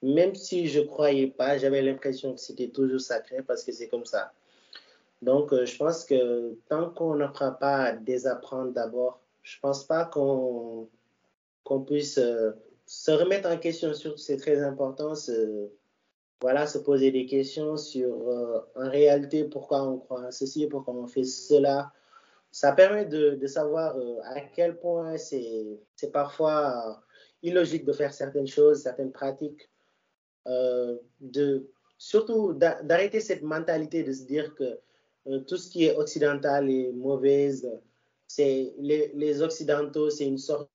[0.03, 4.05] Même si je croyais pas, j'avais l'impression que c'était toujours sacré parce que c'est comme
[4.07, 4.32] ça.
[5.20, 10.89] Donc, je pense que tant qu'on n'apprend pas à désapprendre d'abord, je pense pas qu'on
[11.66, 12.52] qu'on puisse euh,
[12.86, 15.68] se remettre en question sur c'est très important se,
[16.40, 20.94] voilà se poser des questions sur euh, en réalité pourquoi on croit à ceci pourquoi
[20.94, 21.93] on fait cela.
[22.52, 26.93] Ça permet de, savoir euh, à quel point c'est parfois euh,
[27.43, 29.68] illogique de faire certaines choses certaines pratiques
[30.47, 31.68] euh, de
[31.98, 34.78] surtout d'a- d'arrêter cette mentalité de se dire que
[35.26, 37.68] euh, tout ce qui est occidental est mauvaise.
[38.28, 40.70] C'est les, les occidentaux c'est une sorte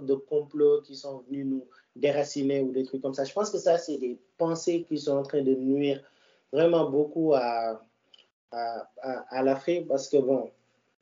[0.00, 1.64] de complots qui sont venus nous
[1.96, 3.24] déraciner ou des trucs comme ça.
[3.24, 6.02] Je pense que ça, c'est des pensées qui sont en train de nuire
[6.52, 7.82] vraiment beaucoup à,
[8.50, 10.50] à, l'Afrique parce que, bon,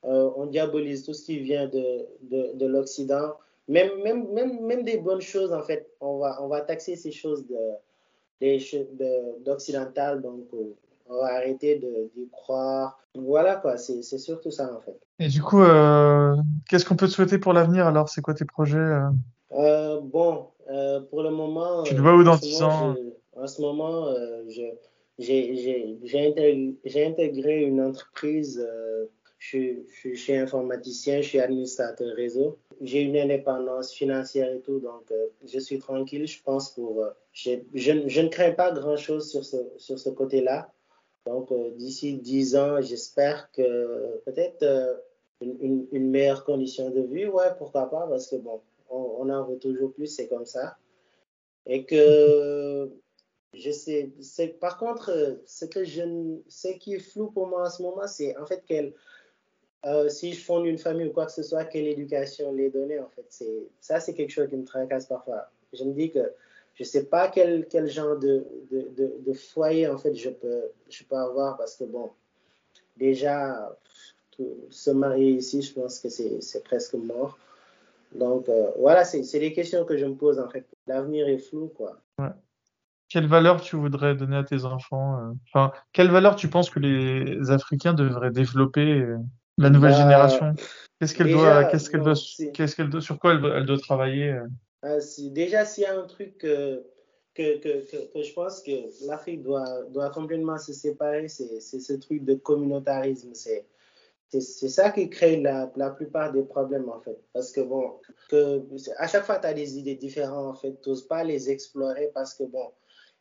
[0.04, 3.34] euh, on diabolise tout ce qui vient de, de, de l'Occident.
[3.68, 7.10] Même, même, même, même des bonnes choses, en fait, on va, on va taxer ces
[7.12, 10.74] choses de, che- de- d'occidental, donc euh,
[11.08, 12.98] on va arrêter de, d'y croire.
[13.14, 14.98] Voilà, quoi, c'est, surtout ça, en fait.
[15.18, 16.36] Et du coup, euh,
[16.68, 18.08] qu'est-ce qu'on peut te souhaiter pour l'avenir alors?
[18.08, 18.78] C'est quoi tes projets?
[18.78, 19.08] euh?
[19.52, 22.60] Euh, bon, euh, pour le moment, Tu te euh, vois où dans en ce 10
[22.60, 22.94] moment, ans?
[22.94, 24.74] je- en ce moment, euh, je-
[25.18, 26.26] j'ai
[27.06, 28.58] intégré, une entreprise.
[28.68, 29.06] euh,
[29.38, 32.58] je, suis- je, suis- je informaticien, je suis administrateur réseau.
[32.80, 37.02] J'ai une indépendance financière et tout, donc euh, je suis tranquille, je pense, pour.
[37.04, 40.72] euh, je, ne- je ne crains pas grand-chose sur ce, sur ce côté-là.
[41.26, 44.94] Donc, euh, d'ici 10 ans, j'espère que peut-être euh,
[45.40, 49.92] une, meilleure condition de vie, ouais, pourquoi pas, parce que bon, on, en veut toujours
[49.92, 50.78] plus, c'est comme ça.
[51.66, 52.88] Et que
[53.54, 54.12] je sais,
[54.60, 58.62] par contre, euh, ce, qui est flou pour moi en ce moment, c'est en fait
[58.64, 58.94] quelle,
[60.08, 63.08] si je fonde une famille ou quoi que ce soit, quelle éducation les donner, en
[63.08, 63.26] fait.
[63.30, 65.50] C'est, ça, c'est quelque chose qui me tracasse parfois.
[65.72, 66.32] Je me dis que
[66.76, 70.30] je ne sais pas quel, quel genre de, de, de, de foyer, en fait, je
[70.30, 72.10] peux, je peux avoir parce que, bon,
[72.96, 73.76] déjà,
[74.70, 77.38] se marier ici, je pense que c'est presque mort.
[78.14, 80.66] Donc euh, voilà, c'est des questions que je me pose en fait.
[80.86, 82.00] L'avenir est flou, quoi.
[82.18, 82.30] Ouais.
[83.08, 86.80] Quelle valeur tu voudrais donner à tes enfants euh, Enfin, quelle valeur tu penses que
[86.80, 89.18] les Africains devraient développer euh,
[89.58, 90.54] la nouvelle bah, génération?
[90.98, 92.14] Qu'est-ce qu'elle doit, qu'est-ce qu'elle doit,
[92.54, 94.38] qu'est-ce qu'elle doit, sur quoi elle, doit travailler
[94.86, 94.98] ah,
[95.30, 96.84] Déjà, s'il y a un truc que,
[97.34, 102.34] que, que, je pense que l'Afrique doit, doit complètement se séparer, c'est ce truc de
[102.34, 103.34] communautarisme.
[103.34, 103.66] C'est
[104.40, 107.18] c'est ça qui crée la, la, plupart des problèmes, en fait.
[107.32, 107.94] Parce que, bon,
[108.28, 108.62] que,
[108.98, 110.80] à chaque fois, tu as des idées différentes, en fait.
[110.82, 112.72] Tu n'oses pas les explorer parce que, bon,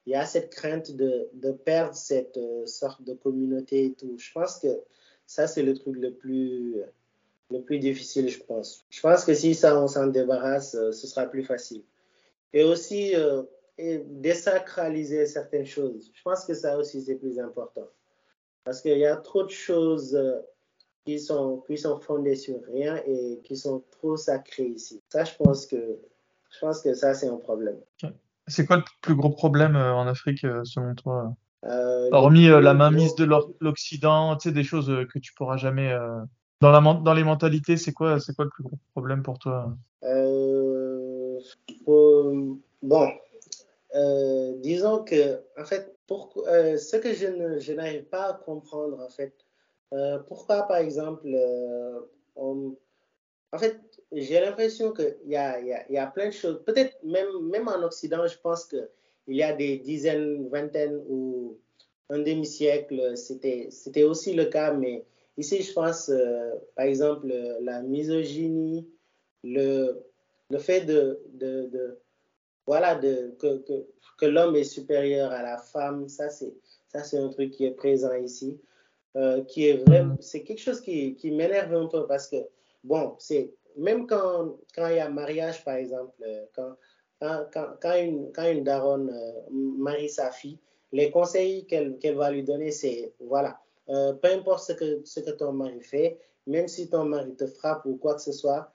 [0.05, 4.15] il y a cette crainte de, de perdre cette euh, sorte de communauté et tout.
[4.17, 4.67] Je pense que
[5.25, 6.81] ça, c'est le truc le plus,
[7.51, 8.85] le plus difficile, je pense.
[8.89, 11.83] Je pense que si ça, on s'en débarrasse, euh, ce sera plus facile.
[12.53, 13.43] Et aussi, euh,
[13.77, 16.11] et désacraliser certaines choses.
[16.13, 17.87] Je pense que ça aussi, c'est plus important.
[18.63, 20.17] Parce qu'il y a trop de choses
[21.05, 25.01] qui sont, qui sont fondés sur rien et qui sont trop sacrés ici.
[25.09, 25.99] Ça, je pense que,
[26.51, 27.77] je pense que ça, c'est un problème.
[28.47, 31.35] C'est quoi le plus gros problème euh, en Afrique, euh, selon toi?
[31.63, 33.25] Euh, Hormis la mainmise de
[33.59, 35.91] l'Occident, tu sais, des choses que tu pourras jamais.
[36.61, 39.75] Dans, les mentalités, c'est quoi, le plus gros problème pour toi?
[42.81, 43.09] Bon,
[44.61, 49.33] disons que, en fait, pour, ce que je, n'arrive pas à comprendre, en fait,
[49.93, 51.99] euh, pourquoi, par exemple, euh,
[52.35, 53.79] en fait,
[54.11, 56.61] j'ai l'impression qu'il y a, plein de choses.
[56.65, 58.87] Peut-être même en Occident, je pense qu'il
[59.27, 61.57] y a des dizaines, vingtaines ou
[62.09, 64.73] un demi-siècle, c'était aussi le cas.
[64.73, 65.05] Mais
[65.37, 67.27] ici, je pense, euh, par exemple,
[67.61, 68.87] la misogynie,
[69.43, 70.03] le,
[70.49, 71.99] le fait de, de, de
[72.65, 73.85] voilà, de, que, que,
[74.17, 78.59] que l'homme est supérieur à la femme, ça c'est un truc qui est présent ici.
[79.17, 82.35] Euh, qui est vraiment, c'est quelque chose qui, qui m'énerve un peu parce que,
[82.83, 86.75] bon, c'est même quand, quand il y a mariage, par exemple, euh, quand,
[87.21, 90.59] quand, quand, une, quand une daronne euh, marie sa fille,
[90.91, 93.57] les conseils qu'elle qu'elle va lui donner, c'est, voilà,
[93.87, 97.85] peu importe ce que, ce que ton mari fait, même si ton mari te frappe
[97.85, 98.71] ou quoi que ce soit,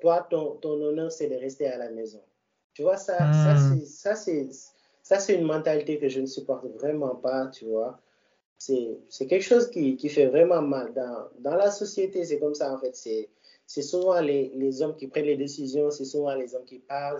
[0.00, 2.22] toi, ton, ton honneur, c'est de rester à la maison.
[2.74, 3.84] Tu vois, ça, hmm.
[3.84, 4.48] ça, c'est,
[5.02, 8.00] ça, c'est une mentalité que je ne supporte vraiment pas, tu vois
[9.08, 10.92] c'est quelque chose qui, qui, fait vraiment mal.
[10.94, 12.94] Dans, dans la société, c'est comme ça, en fait.
[12.94, 17.18] C'est souvent les, les, hommes qui prennent les décisions, c'est souvent les hommes qui parlent.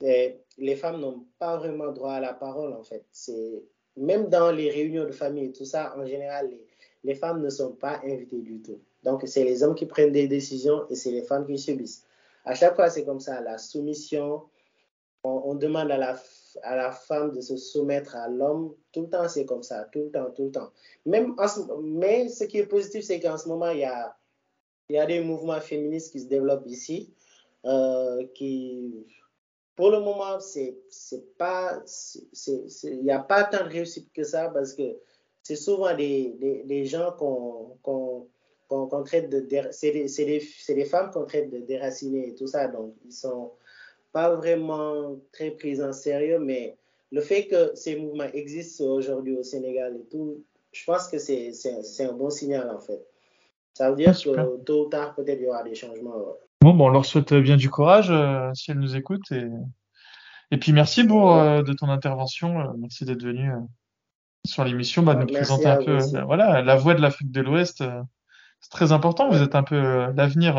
[0.00, 3.04] Les, les femmes n'ont pas vraiment droit à la parole, en fait.
[4.00, 6.50] Même dans les réunions de famille et tout ça, en général,
[7.04, 8.80] les, femmes ne sont pas invitées du tout.
[9.02, 12.04] Donc, c'est les hommes qui prennent des décisions et c'est les femmes qui subissent.
[12.46, 13.42] À chaque fois, c'est comme ça.
[13.42, 14.42] La soumission,
[15.22, 18.74] on, demande à la femme de se soumettre à l'homme.
[18.92, 20.70] Tout le temps, c'est comme ça, tout le temps, tout le temps.
[21.04, 24.16] Mais ce qui est positif, c'est qu'en ce moment, il y a,
[24.88, 27.12] y a des mouvements féministes qui se développent ici,
[27.66, 29.06] euh, qui,
[29.76, 30.76] pour le moment, c'est
[31.38, 31.82] pas,
[32.84, 34.98] il n'y a pas tant de réussite que ça parce que
[35.42, 37.76] c'est souvent des, des, des gens qu'on
[38.68, 42.68] qu'on traite de, c'est des, des, des, femmes qu'on traite de déraciner et tout ça,
[42.68, 43.50] donc ils sont
[44.12, 46.76] pas vraiment très pris en sérieux, mais
[47.10, 52.04] le fait que ces mouvements existent aujourd'hui au Sénégal et tout, je pense que c'est
[52.04, 53.04] un bon signal en fait.
[53.74, 56.36] Ça veut dire que tôt ou tard, peut-être il y aura des changements.
[56.60, 59.32] Bon, bon, on leur souhaite bien du courage euh, si elles nous écoutent.
[59.32, 59.46] Et,
[60.50, 62.60] et puis merci pour euh, de ton intervention.
[62.60, 63.50] Euh, merci d'être venu
[64.44, 67.84] sur l'émission, bah, de nous présenter un peu voilà, la voix de l'Afrique de l'Ouest.
[68.60, 69.30] c'est très important.
[69.30, 70.56] Vous êtes un peu l'avenir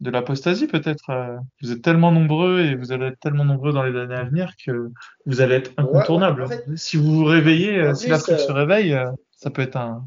[0.00, 1.10] de l'apostasie peut-être.
[1.10, 4.24] Euh, vous êtes tellement nombreux et vous allez être tellement nombreux dans les années à
[4.24, 4.90] venir que
[5.24, 6.46] vous allez être incontournable.
[6.76, 8.96] si vous vous réveillez, euh, si l'Afrique se euh, réveille,
[9.36, 10.06] ça peut être un,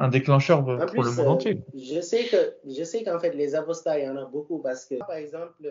[0.00, 1.62] un déclencheur pour le monde entier.
[1.74, 4.84] Je sais que je sais qu'en fait les apostats il y en a beaucoup parce
[4.86, 5.62] que par exemple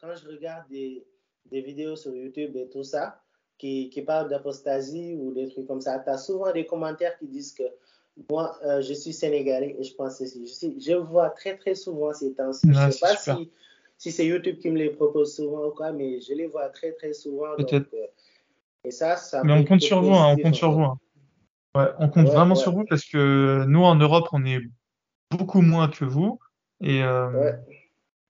[0.00, 1.06] quand je regarde des,
[1.50, 3.22] des vidéos sur YouTube et tout ça
[3.58, 7.26] qui, qui parlent d'apostasie ou des trucs comme ça, tu as souvent des commentaires qui
[7.26, 7.64] disent que
[8.30, 12.12] moi, euh, je suis sénégalais et je pense que je, je vois très très souvent
[12.12, 12.66] ces temps-ci.
[12.70, 13.50] je ne sais pas si,
[13.98, 16.92] si c'est YouTube qui me les propose souvent ou quoi, mais je les vois très
[16.92, 17.54] très souvent.
[17.56, 17.92] Peut-être.
[17.94, 18.06] Euh,
[18.84, 20.82] et ça, ça mais on compte sur vous, hein, on compte sur vous.
[20.82, 20.98] Hein.
[21.76, 24.60] Ouais, on compte vraiment sur vous parce que nous en Europe, on est
[25.30, 26.38] beaucoup moins que vous.
[26.80, 27.52] Et, euh,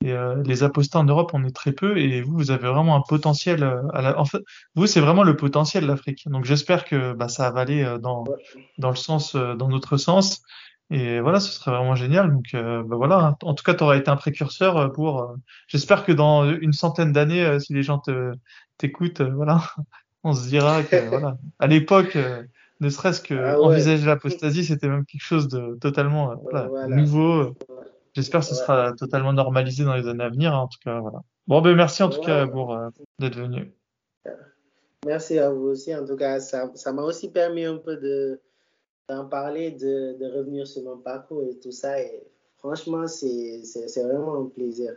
[0.04, 2.96] et euh, les apostats en Europe, on est très peu, et vous, vous avez vraiment
[2.96, 3.62] un potentiel.
[3.62, 4.18] Euh, à la...
[4.18, 4.38] En fait,
[4.74, 6.28] vous, c'est vraiment le potentiel de l'Afrique.
[6.28, 8.24] Donc, j'espère que bah, ça va aller dans
[8.78, 10.42] dans le sens, dans notre sens.
[10.90, 12.32] Et voilà, ce serait vraiment génial.
[12.32, 13.36] Donc, bah, voilà.
[13.42, 15.36] En tout cas, tu auras été un précurseur pour.
[15.68, 18.32] J'espère que dans une centaine d'années, si les gens te
[18.78, 19.62] t'écoutent, voilà,
[20.24, 22.18] on se dira que voilà, à l'époque,
[22.80, 26.68] Ne serait-ce que Ah ouais, envisager l'apostasie, c'était même quelque chose de totalement euh, voilà,
[26.68, 26.94] voilà.
[26.96, 27.54] nouveau.
[28.14, 30.54] J'espère que ce sera totalement normalisé dans les années à venir.
[30.54, 31.20] hein, en tout cas, voilà.
[31.46, 32.88] Bon, ben merci en tout cas pour euh,
[33.18, 33.72] d'être venu.
[35.06, 35.94] Merci à vous aussi.
[35.94, 38.40] En tout cas, ça, ça m'a aussi permis un peu de,
[39.08, 42.00] d'en parler, de, de revenir sur mon parcours et tout ça.
[42.00, 42.24] Et
[42.58, 43.62] franchement, c'est
[44.02, 44.96] vraiment un plaisir.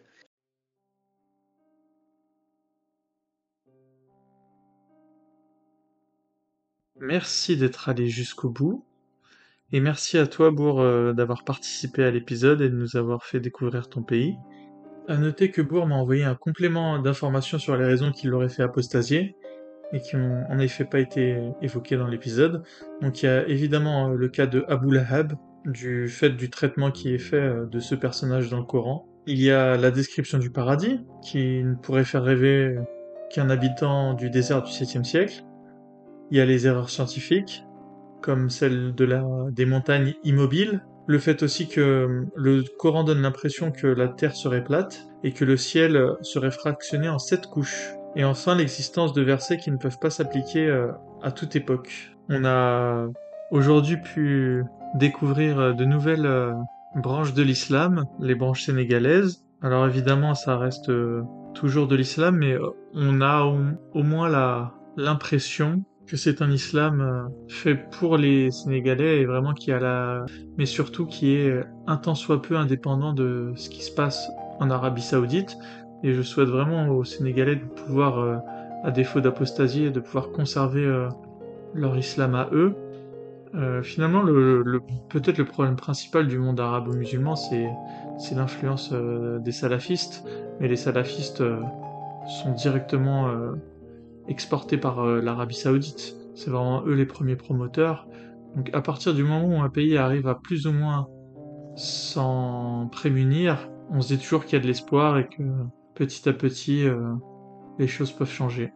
[7.00, 8.86] Merci d'être allé jusqu'au bout.
[9.72, 13.40] Et merci à toi, Bourg, euh, d'avoir participé à l'épisode et de nous avoir fait
[13.40, 14.36] découvrir ton pays.
[15.08, 18.64] À noter que Bourg m'a envoyé un complément d'informations sur les raisons qui l'auraient fait
[18.64, 19.36] apostasier,
[19.94, 22.64] et qui ont en effet pas été évoquées dans l'épisode.
[23.02, 25.34] Donc il y a évidemment euh, le cas de Abu Lahab,
[25.66, 29.08] du fait du traitement qui est fait euh, de ce personnage dans le Coran.
[29.28, 32.78] Il y a la description du paradis, qui ne pourrait faire rêver
[33.30, 35.44] qu'un habitant du désert du 7e siècle.
[36.32, 37.66] Il y a les erreurs scientifiques,
[38.22, 40.84] comme celle de la, des montagnes immobiles.
[41.08, 45.44] Le fait aussi que le Coran donne l'impression que la Terre serait plate et que
[45.44, 47.94] le ciel serait fractionné en sept couches.
[48.16, 50.92] Et enfin l'existence de versets qui ne peuvent pas s'appliquer euh,
[51.22, 52.16] à toute époque.
[52.30, 53.08] On a
[53.52, 54.64] aujourd'hui pu
[54.96, 56.54] découvrir de nouvelles euh,
[56.96, 59.44] branches de l'islam, les branches sénégalaises.
[59.62, 61.24] Alors évidemment ça reste euh,
[61.54, 62.56] toujours de l'islam, mais
[62.94, 64.30] on a au, moins
[64.96, 70.26] l'impression que c'est un islam euh, fait pour les Sénégalais et vraiment qui a la,
[70.58, 74.30] mais surtout qui est un tant soit peu indépendant de ce qui se passe
[74.60, 75.58] en Arabie Saoudite.
[76.04, 78.38] Et je souhaite vraiment aux Sénégalais de pouvoir, euh,
[78.84, 81.10] à défaut d'apostasie, de pouvoir conserver euh,
[81.74, 82.76] leur islam à eux.
[83.56, 87.68] Euh, finalement, le, peut-être le problème principal du monde arabo-musulman, c'est
[88.18, 90.24] c'est l'influence euh, des salafistes.
[90.60, 91.60] Mais les salafistes euh,
[92.42, 93.32] sont directement
[94.28, 96.16] exportés par euh, l'Arabie Saoudite.
[96.36, 98.08] C'est vraiment eux les premiers promoteurs.
[98.56, 101.08] Donc à partir du moment où un pays arrive à plus ou moins
[101.76, 105.44] s'en prémunir, on se dit toujours qu'il y a de l'espoir et que
[105.96, 107.14] petit à petit euh,
[107.78, 108.72] les choses peuvent changer.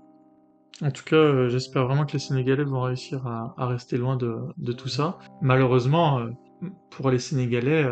[0.81, 4.73] En tout cas, euh, j'espère vraiment que les Sénégalais vont réussir à, rester loin de,
[4.73, 5.19] tout ça.
[5.41, 6.25] Malheureusement,
[6.89, 7.85] pour les Sénégalais,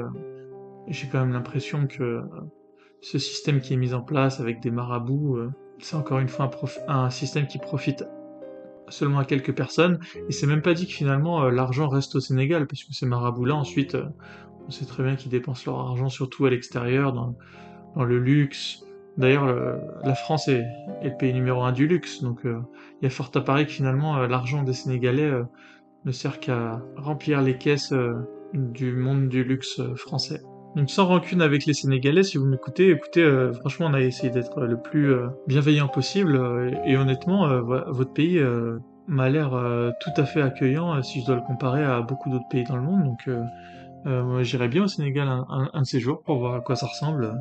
[0.87, 2.21] j'ai quand même l'impression que
[3.01, 5.37] ce système qui est mis en place avec des marabouts,
[5.81, 6.49] c'est encore une fois
[6.87, 8.05] un, système qui profite
[8.89, 12.19] seulement à quelques personnes, et c'est même pas dit que finalement euh, l'argent reste au
[12.19, 14.05] Sénégal, parce que ces marabouts-là, ensuite, euh,
[14.67, 17.35] on sait très bien qu'ils dépensent leur argent surtout à l'extérieur, dans,
[18.03, 18.83] le luxe.
[19.17, 19.45] D'ailleurs,
[20.05, 20.63] la France est,
[21.01, 22.61] est, le pays numéro un du luxe, donc euh,
[23.01, 25.29] il y a fort à parier que finalement l'argent des Sénégalais
[26.05, 27.93] ne sert qu'à remplir les caisses
[28.53, 30.41] du monde du luxe français.
[30.75, 34.31] Donc sans rancune avec les Sénégalais, si vous m'écoutez, écoutez, euh, franchement, on a essayé
[34.31, 38.41] d'être le plus euh, bienveillant possible, euh, et, honnêtement, votre pays
[39.07, 39.49] m'a l'air
[40.01, 42.83] tout à fait accueillant si je dois le comparer à beaucoup d'autres pays dans le
[42.83, 43.03] monde.
[43.03, 43.29] Donc
[44.05, 46.75] moi, j'irais bien au Sénégal un, un, un, de ces jours pour voir à quoi
[46.75, 47.33] ça ressemble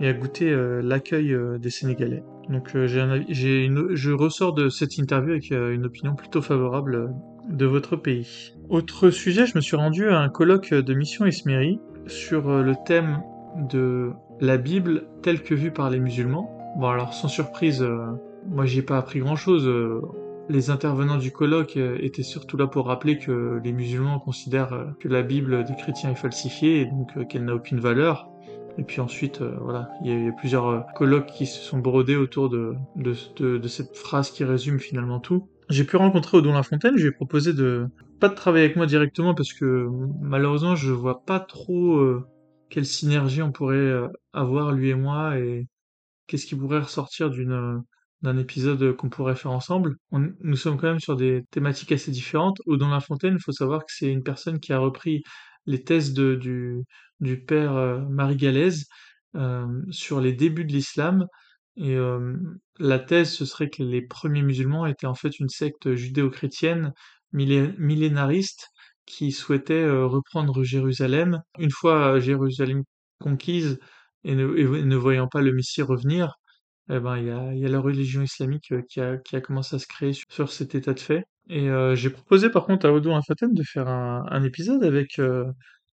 [0.00, 2.22] et à goûter l'accueil des Sénégalais.
[2.48, 7.12] Donc j'ai une, je ressors de cette interview avec une opinion plutôt favorable
[7.48, 8.54] de votre pays.
[8.68, 12.74] Autre sujet, je me suis rendu à un colloque de Mission Esmeri sur euh, le
[12.84, 13.22] thème
[13.56, 16.52] de la Bible telle que vue par les musulmans.
[16.78, 18.12] Bon alors sans surprise, euh,
[18.46, 19.66] moi j'ai pas appris grand chose.
[19.66, 20.02] Euh,
[20.48, 25.22] les intervenants du colloque étaient surtout là pour rappeler que les musulmans considèrent que la
[25.22, 28.28] Bible des chrétiens est falsifiée et donc qu'elle n'a aucune valeur.
[28.78, 32.76] Et puis ensuite, voilà, il y, a plusieurs colloques qui se sont brodés autour de,
[33.66, 35.48] cette phrase qui résume finalement tout.
[35.68, 37.88] J'ai pu rencontrer Odon Lafontaine, je lui ai proposé de
[38.20, 39.88] pas de travailler avec moi directement parce que
[40.20, 42.24] malheureusement je vois pas trop euh,
[42.70, 45.66] quelle synergie on pourrait euh, avoir lui et moi et
[46.26, 47.78] qu'est-ce qui pourrait ressortir d'une euh,
[48.22, 49.96] d'un épisode qu'on pourrait faire ensemble.
[50.10, 52.58] Nous sommes quand même sur des thématiques assez différentes.
[52.66, 55.22] Odon Lafontaine, il faut savoir que c'est une personne qui a repris
[55.66, 56.82] les thèses de, du,
[57.20, 57.74] du père
[58.08, 58.86] Marie Galaise
[59.90, 61.26] sur les débuts de l'islam
[61.76, 61.96] et
[62.78, 66.92] la thèse, ce serait que les premiers musulmans étaient en fait une secte judéo-chrétienne
[67.32, 68.68] millénariste
[69.04, 71.42] qui souhaitait reprendre Jérusalem.
[71.58, 72.82] Une fois Jérusalem
[73.20, 73.78] conquise
[74.24, 76.34] et ne, voyant pas le Messie revenir,
[76.90, 77.26] eh ben il
[77.58, 81.00] y a, la religion islamique qui a, commencé à se créer sur, cet état de
[81.00, 81.24] fait.
[81.48, 85.20] Et j'ai proposé par contre à Odo Infaten de faire un, épisode avec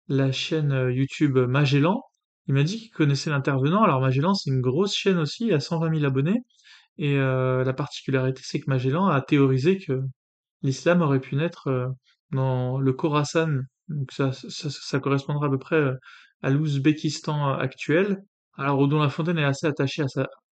[0.09, 2.03] la chaîne YouTube Magellan,
[2.49, 3.83] il m'a dit qu'il connaissait l'intervenant.
[3.83, 6.43] Alors Magellan, c'est une grosse chaîne aussi, il a 120 000 abonnés.
[6.99, 10.01] Et euh, la particularité, c'est que Magellan a théorisé que
[10.63, 11.89] l'islam aurait pu naître euh,
[12.33, 13.61] dans le Khorasan.
[13.89, 15.95] Donc ça, ça, correspondra à peu près euh,
[16.43, 18.23] à l'Ouzbékistan actuel.
[18.59, 20.03] Alors Odon Lafontaine est assez attaché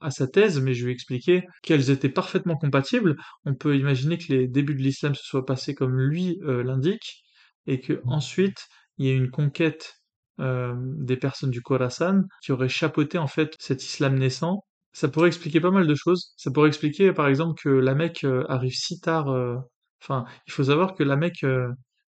[0.00, 3.16] à sa, thèse, mais je lui ai expliqué qu'elles étaient parfaitement compatibles.
[3.46, 7.24] On peut imaginer que les débuts de l'islam se soient passés comme lui euh, l'indique,
[7.66, 8.66] et que ensuite
[8.98, 9.94] il y ait une conquête
[10.40, 14.64] euh, des personnes du Khorasan qui auraient chapeauté en fait cet islam naissant.
[14.92, 16.32] Ça pourrait expliquer pas mal de choses.
[16.36, 19.28] Ça pourrait expliquer par exemple que la Mecque euh, arrive si tard.
[19.30, 19.56] euh,
[20.02, 21.46] Enfin, il faut savoir que la Mecque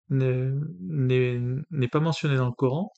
[0.10, 0.52] n'est
[1.92, 2.92] pas mentionnée dans le Coran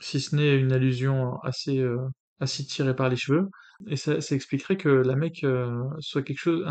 [0.00, 1.84] si ce n'est une allusion assez,
[2.40, 3.48] assez tirée par les cheveux.
[3.86, 5.46] Et ça, expliquerait que la Mecque
[6.00, 6.64] soit quelque chose,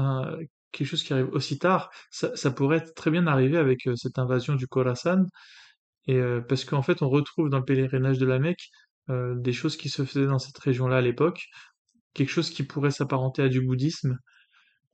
[0.74, 1.90] quelque chose qui arrive aussi tard.
[2.12, 5.26] Ça, pourrait très bien arriver avec cette invasion du Khorasan,
[6.08, 8.70] et euh, parce qu'en fait, on retrouve dans le pèlerinage de la Mecque
[9.10, 11.46] euh, des choses qui se faisaient dans cette région-là à l'époque,
[12.14, 14.18] quelque chose qui pourrait s'apparenter à du bouddhisme.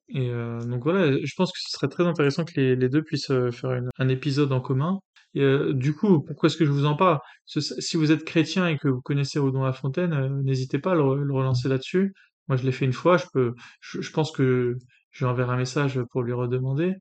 [0.09, 3.31] Et euh, donc voilà, je pense que ce serait très intéressant que les, deux puissent
[3.51, 4.99] faire un épisode en commun.
[5.33, 7.19] Et, du coup, pourquoi est-ce que je vous en parle?
[7.45, 11.01] Si vous êtes chrétien et que vous connaissez Odon La Fontaine, n'hésitez pas à le,
[11.01, 12.13] re- le relancer là-dessus.
[12.49, 13.15] Moi, je l'ai fait une fois.
[13.17, 14.75] Je peux, je, je pense que
[15.11, 16.95] je lui enverrai un message pour lui redemander.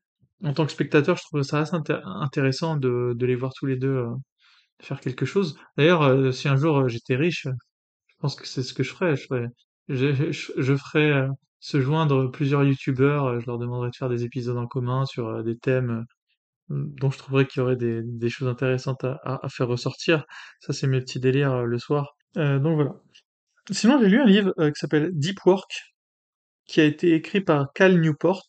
[0.44, 3.66] En tant que spectateur, je trouve ça assez inté- intéressant de, de les voir tous
[3.66, 4.10] les deux euh,
[4.82, 5.58] faire quelque chose.
[5.76, 7.46] D'ailleurs, euh, si un jour euh, j'étais riche,
[8.08, 9.16] je pense que c'est ce que je ferais.
[9.16, 11.28] Je ferais, je, ferais
[11.60, 13.40] se joindre plusieurs youtubeurs.
[13.40, 16.04] Je leur demanderais de faire des épisodes en commun sur des thèmes
[16.70, 20.24] dont je trouverais qu'il y aurait des, des choses intéressantes à, à- à faire ressortir.
[20.60, 22.16] Ça, c'est mes petits délires le soir.
[22.36, 22.92] Donc voilà.
[23.70, 25.70] Sinon, j'ai lu un livre qui s'appelle Deep Work,
[26.66, 28.46] qui a été écrit par Cal Newport.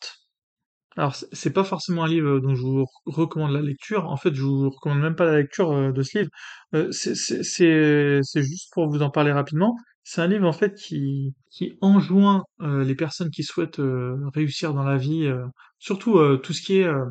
[0.96, 4.06] Alors, c'est pas forcément un livre dont je vous recommande la lecture.
[4.08, 6.30] En fait, je vous recommande même pas la lecture euh, de ce livre.
[6.74, 9.74] Euh, c'est juste pour vous en parler rapidement.
[10.04, 14.74] C'est un livre en fait qui qui enjoint euh, les personnes qui souhaitent euh, réussir
[14.74, 15.44] dans la vie, euh,
[15.78, 17.04] surtout euh, tout ce qui est euh,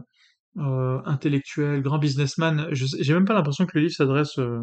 [0.57, 2.67] euh, intellectuel, grand businessman.
[2.71, 4.59] J'ai même pas l'impression que le livre s'adresse euh,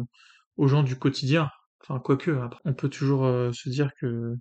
[0.57, 1.49] aux gens du quotidien.
[1.81, 2.31] Enfin, quoique,
[2.65, 4.35] on peut toujours euh, se dire que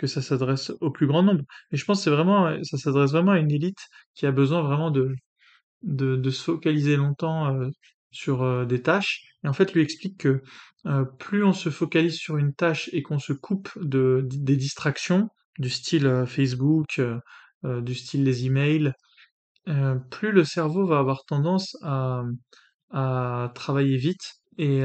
[0.00, 1.44] que ça s'adresse au plus grand nombre.
[1.70, 3.80] Mais je pense que vraiment, ça s'adresse vraiment à une élite
[4.14, 5.14] qui a besoin vraiment de
[5.82, 7.68] de, se focaliser longtemps euh,
[8.10, 9.22] sur euh, des tâches.
[9.44, 10.42] Et en fait, lui explique que
[10.86, 15.28] euh, plus on se focalise sur une tâche et qu'on se coupe de, des distractions,
[15.58, 17.00] du style Facebook,
[17.64, 18.92] du style les emails,
[20.10, 22.22] plus le cerveau va avoir tendance à,
[22.90, 24.82] à travailler vite et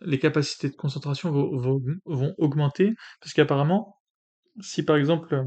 [0.00, 3.97] les capacités de concentration vont, vont augmenter parce qu'apparemment,
[4.60, 5.44] si par exemple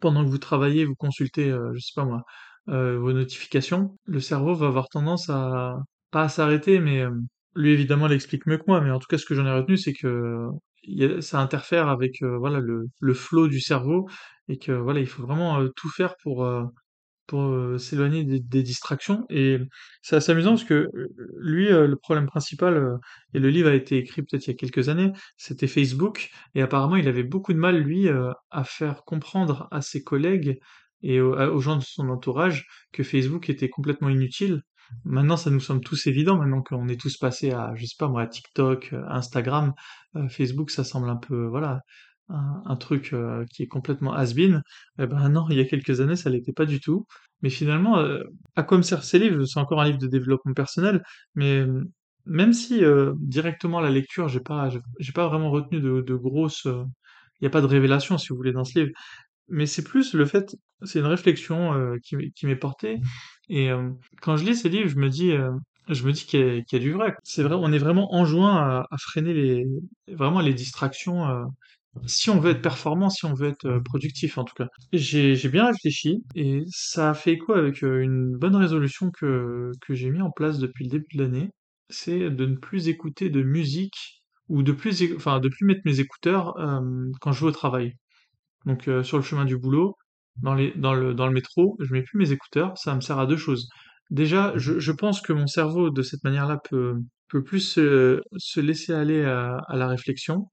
[0.00, 2.22] pendant que vous travaillez, vous consultez, euh, je sais pas moi,
[2.68, 5.76] euh, vos notifications, le cerveau va avoir tendance à
[6.10, 7.10] pas à s'arrêter, mais euh,
[7.54, 9.76] lui évidemment l'explique mieux que moi, mais en tout cas ce que j'en ai retenu,
[9.78, 10.48] c'est que
[11.20, 14.08] ça interfère avec voilà le, le flow du cerveau
[14.48, 16.44] et que voilà il faut vraiment tout faire pour
[17.26, 19.24] pour euh, s'éloigner des, des distractions.
[19.30, 19.58] Et
[20.02, 21.08] c'est assez amusant parce que euh,
[21.38, 22.98] lui, euh, le problème principal,
[23.34, 26.30] et le livre a été écrit peut-être il y a quelques années, c'était Facebook.
[26.54, 28.08] Et apparemment, il avait beaucoup de mal, lui,
[28.50, 30.58] à faire comprendre à ses collègues
[31.02, 34.62] et aux, gens de son entourage que Facebook était complètement inutile.
[35.04, 38.08] Maintenant, ça nous semble tous évident, maintenant qu'on est tous passés à, je sais pas
[38.08, 39.72] moi, à TikTok, Instagram,
[40.16, 41.80] euh, Facebook, ça semble un peu, voilà,
[42.32, 44.62] un, truc euh, qui est complètement has-been.
[44.98, 47.06] Eh ben non, il y a quelques années, ça l'était pas du tout.
[47.42, 48.22] Mais finalement, euh,
[48.56, 49.44] à quoi me servent ces livres?
[49.44, 51.02] C'est encore un livre de développement personnel,
[51.34, 51.82] mais euh,
[52.26, 54.68] même si euh, directement la lecture, j'ai pas,
[54.98, 58.52] j'ai pas vraiment retenu de, grosses, il n'y a pas de révélation si vous voulez
[58.52, 58.92] dans ce livre,
[59.48, 63.00] mais c'est plus le fait, c'est une réflexion qui, m'est- portée.
[63.48, 63.70] Et
[64.22, 65.32] quand je lis ces livres, je me dis,
[65.88, 67.14] je me dis qu'il y a, qu'il y a du vrai.
[67.24, 69.66] C'est vrai, on est vraiment enjoint à, à freiner les,
[70.14, 71.26] vraiment les distractions.
[72.06, 74.68] Si on veut être performant, si on veut être euh, productif en tout cas.
[74.92, 80.10] J'ai bien réfléchi et ça a fait écho avec euh, une bonne résolution que, j'ai
[80.10, 81.50] mis en place depuis le début de l'année.
[81.90, 86.00] C'est de ne plus écouter de musique ou de plus, enfin, de plus mettre mes
[86.00, 86.80] écouteurs euh,
[87.20, 87.94] quand je vais au travail.
[88.66, 89.96] Donc sur le chemin du boulot,
[90.40, 93.68] dans le, métro, je mets plus mes écouteurs, ça me sert à deux choses.
[94.10, 96.94] Déjà, je, pense que mon cerveau, de cette manière-là, peut,
[97.44, 100.46] plus se, se laisser aller à la réflexion.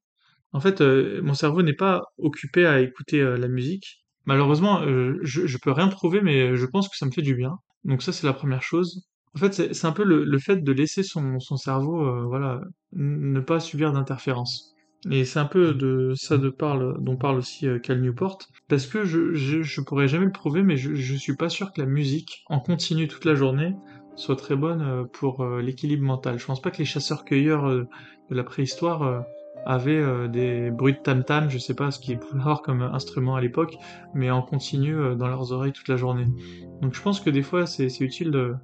[0.54, 4.04] En fait, euh, mon cerveau n'est pas occupé à écouter euh, la musique.
[4.26, 7.36] Malheureusement, euh, je, je peux rien prouver, mais je pense que ça me fait du
[7.36, 7.58] bien.
[7.84, 9.08] Donc ça, c'est la première chose.
[9.36, 12.62] En fait, c'est un peu le, le fait de laisser son, son cerveau, euh, voilà,
[12.94, 14.76] ne pas subir d'interférences.
[15.10, 18.86] Et c'est un peu de ça de parle, dont parle aussi euh, Cal Newport, parce
[18.86, 21.80] que je, je, je pourrais jamais le prouver, mais je, je suis pas sûr que
[21.80, 23.76] la musique, en continu toute la journée,
[24.16, 26.38] soit très bonne euh, pour euh, l'équilibre mental.
[26.38, 27.88] Je pense pas que les chasseurs-cueilleurs euh,
[28.30, 29.24] de la préhistoire
[29.66, 33.36] avaient euh, des bruits de tam-tam, je sais pas ce qu'ils pouvaient avoir comme instrument
[33.36, 33.76] à l'époque,
[34.14, 36.28] mais en continu euh, dans leurs oreilles toute la journée.
[36.82, 38.56] Donc je pense que des fois c'est utile de,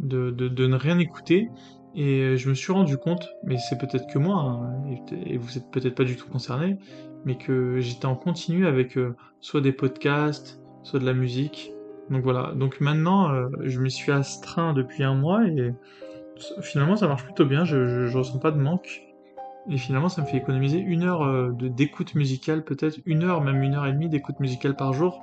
[0.00, 1.50] ne rien écouter
[1.94, 4.84] Et je me suis rendu compte, mais c'est peut-être que moi, hein,
[5.26, 6.78] et vous êtes peut-être pas du tout concerné,
[7.24, 11.72] mais que j'étais en continu avec euh, soit des podcasts, soit de la musique.
[12.10, 12.52] Donc voilà.
[12.54, 15.74] Donc maintenant, euh, je me suis astreint depuis un mois et
[16.62, 17.64] finalement ça marche plutôt bien.
[17.64, 19.02] Je, je, ressens pas de manque.
[19.70, 23.62] Et finalement, ça me fait économiser une heure euh, d'écoute musicale, peut-être une heure, même
[23.62, 25.20] une heure et demie d'écoute musicale par jour.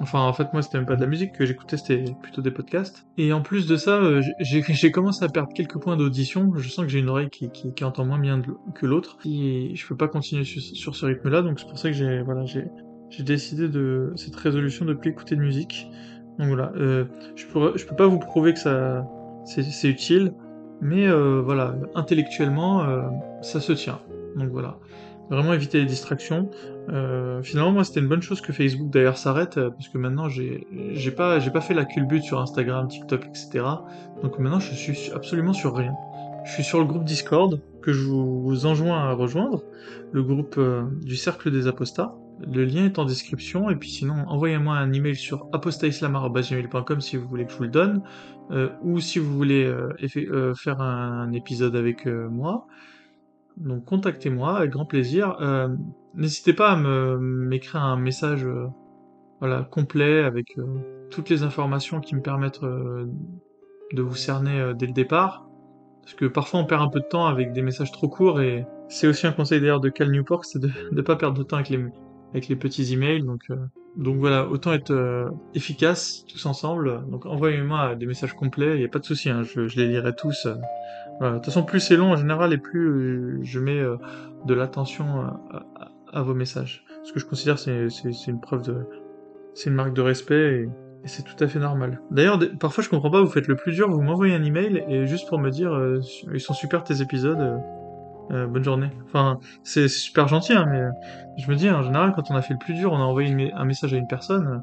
[0.00, 2.50] Enfin, en fait, moi, c'était même pas de la musique que j'écoutais, c'était plutôt des
[2.50, 3.06] podcasts.
[3.16, 6.52] Et en plus de ça, euh, j'ai commencé à perdre quelques points d'audition.
[6.56, 8.42] Je sens que j'ai une oreille qui, qui, entend moins bien
[8.74, 9.18] que l'autre.
[9.24, 12.44] Et je peux pas continuer sur, ce rythme-là, donc c'est pour ça que j'ai voilà,
[12.44, 12.66] j'ai
[13.22, 15.88] décidé de cette résolution de plus écouter de musique.
[16.38, 17.04] Donc voilà, euh,
[17.36, 19.06] je, pourrais, je peux pas vous prouver que ça
[19.44, 20.32] c'est utile,
[20.80, 23.02] mais euh, voilà, intellectuellement, euh,
[23.44, 24.00] ça se tient.
[24.36, 24.78] Donc voilà.
[25.30, 26.50] Vraiment éviter les distractions.
[26.90, 30.28] Euh, finalement, moi, c'était une bonne chose que Facebook d'ailleurs s'arrête, euh, parce que maintenant,
[30.28, 30.66] j'ai
[31.16, 33.64] pas, pas fait la culbute sur Instagram, TikTok, etc.
[34.22, 35.94] Donc maintenant, je suis absolument sur rien.
[36.44, 39.62] Je suis sur le groupe Discord, que je vous enjoins à rejoindre,
[40.12, 42.14] le groupe euh, du Cercle des Apostats.
[42.46, 47.28] Le lien est en description, et puis sinon, envoyez-moi un email sur apostaislamar.gmail.com si vous
[47.28, 48.02] voulez que je vous le donne,
[48.82, 49.72] ou si vous voulez
[50.56, 52.66] faire un épisode avec moi.
[53.56, 55.36] Donc contactez-moi avec grand plaisir.
[55.40, 55.68] Euh,
[56.14, 58.66] n'hésitez pas à m'écrire un message euh,
[59.40, 60.64] voilà, complet avec euh,
[61.10, 65.46] toutes les informations qui me permettent de vous cerner dès le départ.
[66.02, 68.66] Parce que parfois on perd un peu de temps avec des messages trop courts et
[68.88, 71.56] c'est aussi un conseil d'ailleurs de Cal Newport, c'est de ne pas perdre de temps
[71.56, 71.82] avec les,
[72.32, 73.22] avec les petits emails.
[73.22, 73.48] Donc,
[73.96, 77.04] donc voilà, autant être efficace tous ensemble.
[77.08, 79.86] Donc envoyez-moi des messages complets, il n'y a pas de souci, hein, je, je, les
[79.86, 80.46] lirai tous.
[81.20, 83.96] De toute façon, plus c'est long en général, et plus euh, je mets euh,
[84.46, 85.24] de l'attention
[86.12, 86.84] à, vos messages.
[87.02, 88.86] Ce que je considère c'est c'est une preuve de,
[89.52, 90.68] c'est une marque de respect et,
[91.06, 92.00] c'est tout à fait normal.
[92.10, 95.06] D'ailleurs, parfois je comprends pas, vous faites le plus dur, vous m'envoyez un email et
[95.06, 96.00] juste pour me dire euh,
[96.32, 97.60] ils sont super tes épisodes.
[98.30, 98.88] bonne journée.
[99.04, 100.82] Enfin, c'est super gentil, hein, mais
[101.36, 103.52] je me dis, en général, quand on a fait le plus dur, on a envoyé
[103.52, 104.62] un message à une personne,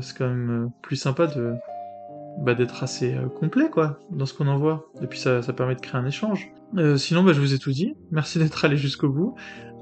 [0.00, 1.56] c'est quand même plus sympa de,
[2.38, 4.88] bah, d'être assez euh, complet quoi dans ce qu'on envoie.
[5.02, 6.50] Et puis ça, ça permet de créer un échange.
[6.76, 7.94] Euh, sinon, bah, je vous ai tout dit.
[8.10, 9.34] Merci d'être allé jusqu'au bout.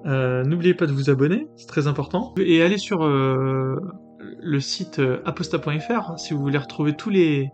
[0.07, 2.35] Euh, N'oubliez pas de vous abonner, c'est très important.
[2.39, 7.51] Et allez sur le site aposta.fr si vous voulez retrouver tous les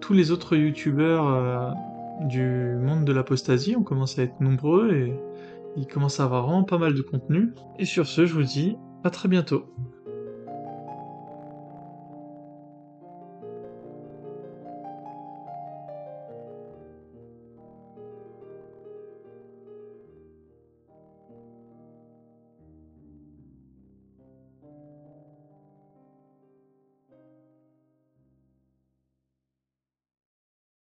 [0.00, 1.74] tous les autres youtubeurs
[2.20, 3.74] du monde de l'apostasie.
[3.78, 5.14] On commence à être nombreux et
[5.76, 7.54] il commence à avoir vraiment pas mal de contenu.
[7.78, 9.64] Et sur ce, je vous dis à très bientôt.